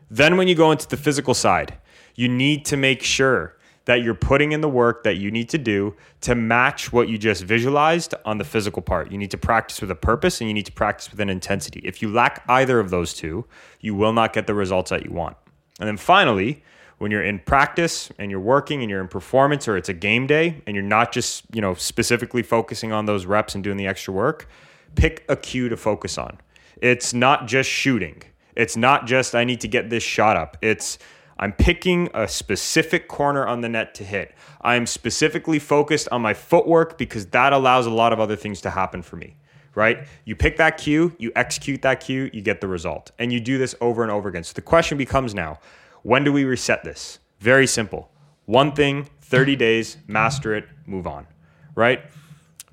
Then 0.09 0.37
when 0.37 0.47
you 0.47 0.55
go 0.55 0.71
into 0.71 0.87
the 0.87 0.97
physical 0.97 1.33
side, 1.33 1.77
you 2.15 2.27
need 2.27 2.65
to 2.65 2.77
make 2.77 3.03
sure 3.03 3.55
that 3.85 4.03
you're 4.03 4.13
putting 4.13 4.51
in 4.51 4.61
the 4.61 4.69
work 4.69 5.03
that 5.03 5.17
you 5.17 5.31
need 5.31 5.49
to 5.49 5.57
do 5.57 5.95
to 6.21 6.35
match 6.35 6.93
what 6.93 7.09
you 7.09 7.17
just 7.17 7.43
visualized 7.43 8.13
on 8.23 8.37
the 8.37 8.43
physical 8.43 8.81
part. 8.81 9.11
You 9.11 9.17
need 9.17 9.31
to 9.31 9.37
practice 9.37 9.81
with 9.81 9.89
a 9.89 9.95
purpose 9.95 10.41
and 10.41 10.47
you 10.47 10.53
need 10.53 10.67
to 10.67 10.71
practice 10.71 11.09
with 11.09 11.19
an 11.19 11.29
intensity. 11.29 11.81
If 11.83 12.01
you 12.01 12.07
lack 12.07 12.43
either 12.47 12.79
of 12.79 12.91
those 12.91 13.13
two, 13.13 13.45
you 13.79 13.95
will 13.95 14.13
not 14.13 14.33
get 14.33 14.45
the 14.45 14.53
results 14.53 14.91
that 14.91 15.05
you 15.05 15.11
want. 15.11 15.37
And 15.79 15.87
then 15.87 15.97
finally, 15.97 16.63
when 16.97 17.11
you're 17.11 17.23
in 17.23 17.39
practice 17.39 18.11
and 18.19 18.29
you're 18.29 18.39
working 18.39 18.81
and 18.81 18.89
you're 18.89 19.01
in 19.01 19.07
performance 19.07 19.67
or 19.67 19.77
it's 19.77 19.89
a 19.89 19.93
game 19.93 20.27
day 20.27 20.61
and 20.67 20.75
you're 20.75 20.83
not 20.83 21.11
just, 21.11 21.43
you 21.53 21.61
know, 21.61 21.73
specifically 21.73 22.43
focusing 22.43 22.91
on 22.91 23.05
those 23.05 23.25
reps 23.25 23.55
and 23.55 23.63
doing 23.63 23.77
the 23.77 23.87
extra 23.87 24.13
work, 24.13 24.47
pick 24.95 25.25
a 25.29 25.35
cue 25.35 25.69
to 25.69 25.77
focus 25.77 26.17
on. 26.17 26.37
It's 26.81 27.13
not 27.13 27.47
just 27.47 27.69
shooting. 27.69 28.23
It's 28.55 28.75
not 28.75 29.07
just 29.07 29.35
I 29.35 29.45
need 29.45 29.61
to 29.61 29.67
get 29.67 29.89
this 29.89 30.03
shot 30.03 30.35
up. 30.35 30.57
It's 30.61 30.99
I'm 31.37 31.53
picking 31.53 32.09
a 32.13 32.27
specific 32.27 33.07
corner 33.07 33.47
on 33.47 33.61
the 33.61 33.69
net 33.69 33.95
to 33.95 34.03
hit. 34.03 34.35
I'm 34.61 34.85
specifically 34.85 35.57
focused 35.57 36.09
on 36.11 36.21
my 36.21 36.33
footwork 36.33 36.97
because 36.97 37.27
that 37.27 37.53
allows 37.53 37.85
a 37.85 37.89
lot 37.89 38.11
of 38.11 38.19
other 38.19 38.35
things 38.35 38.59
to 38.61 38.69
happen 38.69 39.01
for 39.01 39.15
me, 39.15 39.37
right? 39.79 40.05
You 40.25 40.35
pick 40.35 40.57
that 40.57 40.77
cue, 40.77 41.15
you 41.17 41.31
execute 41.37 41.81
that 41.83 42.01
cue, 42.01 42.29
you 42.33 42.41
get 42.41 42.59
the 42.59 42.67
result. 42.67 43.11
And 43.17 43.31
you 43.31 43.39
do 43.39 43.57
this 43.57 43.75
over 43.79 44.03
and 44.03 44.11
over 44.11 44.27
again. 44.27 44.43
So 44.43 44.51
the 44.53 44.61
question 44.61 44.97
becomes 44.97 45.33
now, 45.33 45.59
when 46.03 46.25
do 46.25 46.33
we 46.33 46.43
reset 46.43 46.83
this? 46.83 47.19
Very 47.39 47.65
simple. 47.65 48.11
One 48.45 48.73
thing, 48.73 49.07
30 49.21 49.55
days, 49.55 49.95
master 50.05 50.53
it, 50.53 50.65
move 50.85 51.07
on, 51.07 51.27
right? 51.75 52.01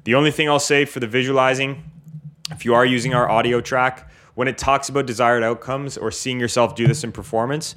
The 0.03 0.17
only 0.17 0.33
thing 0.33 0.49
I'll 0.49 0.59
say 0.59 0.85
for 0.85 0.99
the 0.99 1.07
visualizing, 1.07 1.85
if 2.51 2.65
you 2.65 2.75
are 2.75 2.85
using 2.85 3.15
our 3.15 3.31
audio 3.31 3.61
track, 3.61 4.11
when 4.35 4.49
it 4.49 4.59
talks 4.59 4.89
about 4.89 5.07
desired 5.07 5.45
outcomes 5.45 5.97
or 5.97 6.11
seeing 6.11 6.41
yourself 6.41 6.75
do 6.75 6.89
this 6.89 7.05
in 7.05 7.13
performance, 7.13 7.77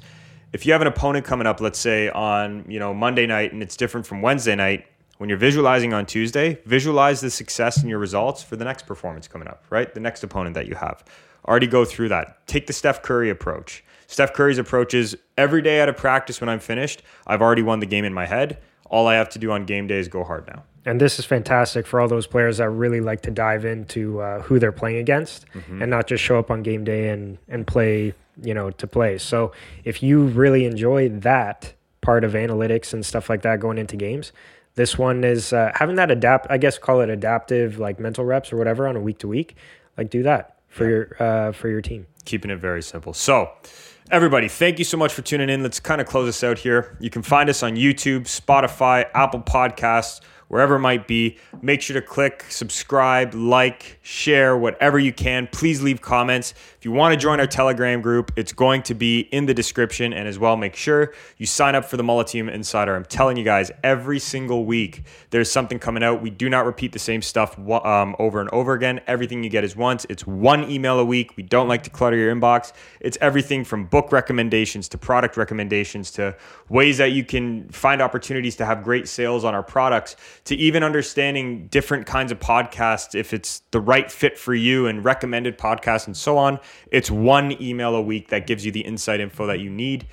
if 0.52 0.66
you 0.66 0.72
have 0.72 0.80
an 0.80 0.88
opponent 0.88 1.24
coming 1.24 1.46
up, 1.46 1.60
let's 1.60 1.78
say 1.78 2.10
on 2.10 2.64
you 2.68 2.80
know 2.80 2.92
Monday 2.92 3.26
night, 3.26 3.52
and 3.52 3.62
it's 3.62 3.76
different 3.76 4.06
from 4.06 4.22
Wednesday 4.22 4.56
night, 4.56 4.86
when 5.20 5.28
you're 5.28 5.36
visualizing 5.36 5.92
on 5.92 6.06
Tuesday, 6.06 6.58
visualize 6.64 7.20
the 7.20 7.28
success 7.28 7.82
in 7.82 7.90
your 7.90 7.98
results 7.98 8.42
for 8.42 8.56
the 8.56 8.64
next 8.64 8.86
performance 8.86 9.28
coming 9.28 9.48
up, 9.48 9.62
right? 9.68 9.92
The 9.92 10.00
next 10.00 10.24
opponent 10.24 10.54
that 10.54 10.66
you 10.66 10.74
have. 10.76 11.04
Already 11.46 11.66
go 11.66 11.84
through 11.84 12.08
that. 12.08 12.46
Take 12.46 12.66
the 12.66 12.72
Steph 12.72 13.02
Curry 13.02 13.28
approach. 13.28 13.84
Steph 14.06 14.32
Curry's 14.32 14.56
approach 14.56 14.94
is 14.94 15.18
every 15.36 15.60
day 15.60 15.82
out 15.82 15.90
of 15.90 15.96
practice 15.98 16.40
when 16.40 16.48
I'm 16.48 16.58
finished, 16.58 17.02
I've 17.26 17.42
already 17.42 17.60
won 17.60 17.80
the 17.80 17.86
game 17.86 18.06
in 18.06 18.14
my 18.14 18.24
head. 18.24 18.62
All 18.86 19.06
I 19.06 19.16
have 19.16 19.28
to 19.30 19.38
do 19.38 19.52
on 19.52 19.66
game 19.66 19.86
day 19.86 19.98
is 19.98 20.08
go 20.08 20.24
hard 20.24 20.46
now. 20.46 20.64
And 20.86 20.98
this 20.98 21.18
is 21.18 21.26
fantastic 21.26 21.86
for 21.86 22.00
all 22.00 22.08
those 22.08 22.26
players 22.26 22.56
that 22.56 22.70
really 22.70 23.02
like 23.02 23.20
to 23.22 23.30
dive 23.30 23.66
into 23.66 24.22
uh, 24.22 24.40
who 24.40 24.58
they're 24.58 24.72
playing 24.72 24.96
against 24.96 25.44
mm-hmm. 25.52 25.82
and 25.82 25.90
not 25.90 26.06
just 26.06 26.24
show 26.24 26.38
up 26.38 26.50
on 26.50 26.62
game 26.62 26.82
day 26.82 27.10
and, 27.10 27.36
and 27.46 27.66
play 27.66 28.14
you 28.42 28.54
know, 28.54 28.70
to 28.70 28.86
play. 28.86 29.18
So 29.18 29.52
if 29.84 30.02
you 30.02 30.24
really 30.24 30.64
enjoy 30.64 31.10
that 31.10 31.74
part 32.00 32.24
of 32.24 32.32
analytics 32.32 32.94
and 32.94 33.04
stuff 33.04 33.28
like 33.28 33.42
that 33.42 33.60
going 33.60 33.76
into 33.76 33.96
games, 33.96 34.32
this 34.74 34.96
one 34.96 35.24
is 35.24 35.52
uh, 35.52 35.72
having 35.74 35.96
that 35.96 36.10
adapt. 36.10 36.46
I 36.50 36.58
guess 36.58 36.78
call 36.78 37.00
it 37.00 37.10
adaptive, 37.10 37.78
like 37.78 37.98
mental 38.00 38.24
reps 38.24 38.52
or 38.52 38.56
whatever 38.56 38.86
on 38.86 38.96
a 38.96 39.00
week 39.00 39.18
to 39.18 39.28
week. 39.28 39.56
Like 39.98 40.10
do 40.10 40.22
that 40.22 40.58
for 40.68 40.84
yeah. 40.84 40.90
your 40.90 41.22
uh, 41.22 41.52
for 41.52 41.68
your 41.68 41.80
team. 41.80 42.06
Keeping 42.24 42.50
it 42.50 42.56
very 42.56 42.82
simple. 42.82 43.14
So. 43.14 43.50
Everybody, 44.12 44.48
thank 44.48 44.80
you 44.80 44.84
so 44.84 44.96
much 44.96 45.12
for 45.12 45.22
tuning 45.22 45.48
in. 45.48 45.62
Let's 45.62 45.78
kind 45.78 46.00
of 46.00 46.06
close 46.08 46.26
this 46.26 46.42
out 46.42 46.58
here. 46.58 46.96
You 46.98 47.10
can 47.10 47.22
find 47.22 47.48
us 47.48 47.62
on 47.62 47.76
YouTube, 47.76 48.22
Spotify, 48.22 49.08
Apple 49.14 49.38
Podcasts, 49.38 50.20
wherever 50.50 50.74
it 50.74 50.80
might 50.80 51.06
be. 51.06 51.38
Make 51.62 51.80
sure 51.80 51.94
to 51.94 52.04
click 52.04 52.44
subscribe, 52.48 53.34
like, 53.34 54.00
share, 54.02 54.56
whatever 54.56 54.98
you 54.98 55.12
can. 55.12 55.46
Please 55.52 55.80
leave 55.80 56.00
comments. 56.00 56.54
If 56.76 56.84
you 56.84 56.90
want 56.90 57.14
to 57.14 57.16
join 57.16 57.38
our 57.38 57.46
Telegram 57.46 58.00
group, 58.00 58.32
it's 58.34 58.52
going 58.52 58.82
to 58.84 58.94
be 58.94 59.20
in 59.20 59.46
the 59.46 59.54
description. 59.54 60.12
And 60.12 60.26
as 60.26 60.40
well, 60.40 60.56
make 60.56 60.74
sure 60.74 61.14
you 61.38 61.46
sign 61.46 61.76
up 61.76 61.84
for 61.84 61.96
the 61.96 62.02
Molliteum 62.02 62.52
Insider. 62.52 62.96
I'm 62.96 63.04
telling 63.04 63.36
you 63.36 63.44
guys, 63.44 63.70
every 63.84 64.18
single 64.18 64.64
week 64.64 65.04
there's 65.30 65.50
something 65.50 65.78
coming 65.78 66.02
out. 66.02 66.20
We 66.20 66.30
do 66.30 66.50
not 66.50 66.66
repeat 66.66 66.90
the 66.92 66.98
same 66.98 67.22
stuff 67.22 67.56
um, 67.56 68.16
over 68.18 68.40
and 68.40 68.50
over 68.50 68.72
again. 68.72 69.00
Everything 69.06 69.44
you 69.44 69.50
get 69.50 69.62
is 69.62 69.76
once. 69.76 70.04
It's 70.08 70.26
one 70.26 70.68
email 70.68 70.98
a 70.98 71.04
week. 71.04 71.36
We 71.36 71.44
don't 71.44 71.68
like 71.68 71.84
to 71.84 71.90
clutter 71.90 72.16
your 72.16 72.34
inbox. 72.34 72.72
It's 72.98 73.16
everything 73.20 73.62
from 73.62 73.84
book 73.86 74.10
recommendations 74.10 74.88
to 74.88 74.98
product 74.98 75.36
recommendations 75.36 76.10
to 76.12 76.34
ways 76.68 76.98
that 76.98 77.12
you 77.12 77.24
can 77.24 77.68
find 77.68 78.02
opportunities 78.02 78.56
to 78.56 78.66
have 78.66 78.82
great 78.82 79.06
sales 79.06 79.44
on 79.44 79.54
our 79.54 79.62
products 79.62 80.16
to 80.44 80.54
even 80.56 80.82
understanding 80.82 81.66
different 81.68 82.06
kinds 82.06 82.32
of 82.32 82.40
podcasts 82.40 83.14
if 83.14 83.32
it's 83.32 83.62
the 83.70 83.80
right 83.80 84.10
fit 84.10 84.38
for 84.38 84.54
you 84.54 84.86
and 84.86 85.04
recommended 85.04 85.58
podcasts 85.58 86.06
and 86.06 86.16
so 86.16 86.38
on. 86.38 86.58
It's 86.90 87.10
one 87.10 87.60
email 87.62 87.94
a 87.94 88.02
week 88.02 88.28
that 88.28 88.46
gives 88.46 88.64
you 88.64 88.72
the 88.72 88.80
insight 88.80 89.20
info 89.20 89.46
that 89.46 89.60
you 89.60 89.70
need 89.70 90.06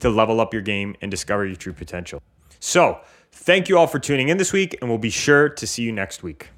to 0.00 0.10
level 0.10 0.40
up 0.40 0.52
your 0.52 0.62
game 0.62 0.94
and 1.00 1.10
discover 1.10 1.46
your 1.46 1.56
true 1.56 1.72
potential. 1.72 2.22
So, 2.60 3.00
thank 3.32 3.68
you 3.68 3.76
all 3.76 3.86
for 3.86 3.98
tuning 3.98 4.28
in 4.28 4.36
this 4.36 4.52
week, 4.52 4.76
and 4.80 4.88
we'll 4.88 4.98
be 4.98 5.10
sure 5.10 5.48
to 5.48 5.66
see 5.66 5.82
you 5.82 5.92
next 5.92 6.22
week. 6.22 6.50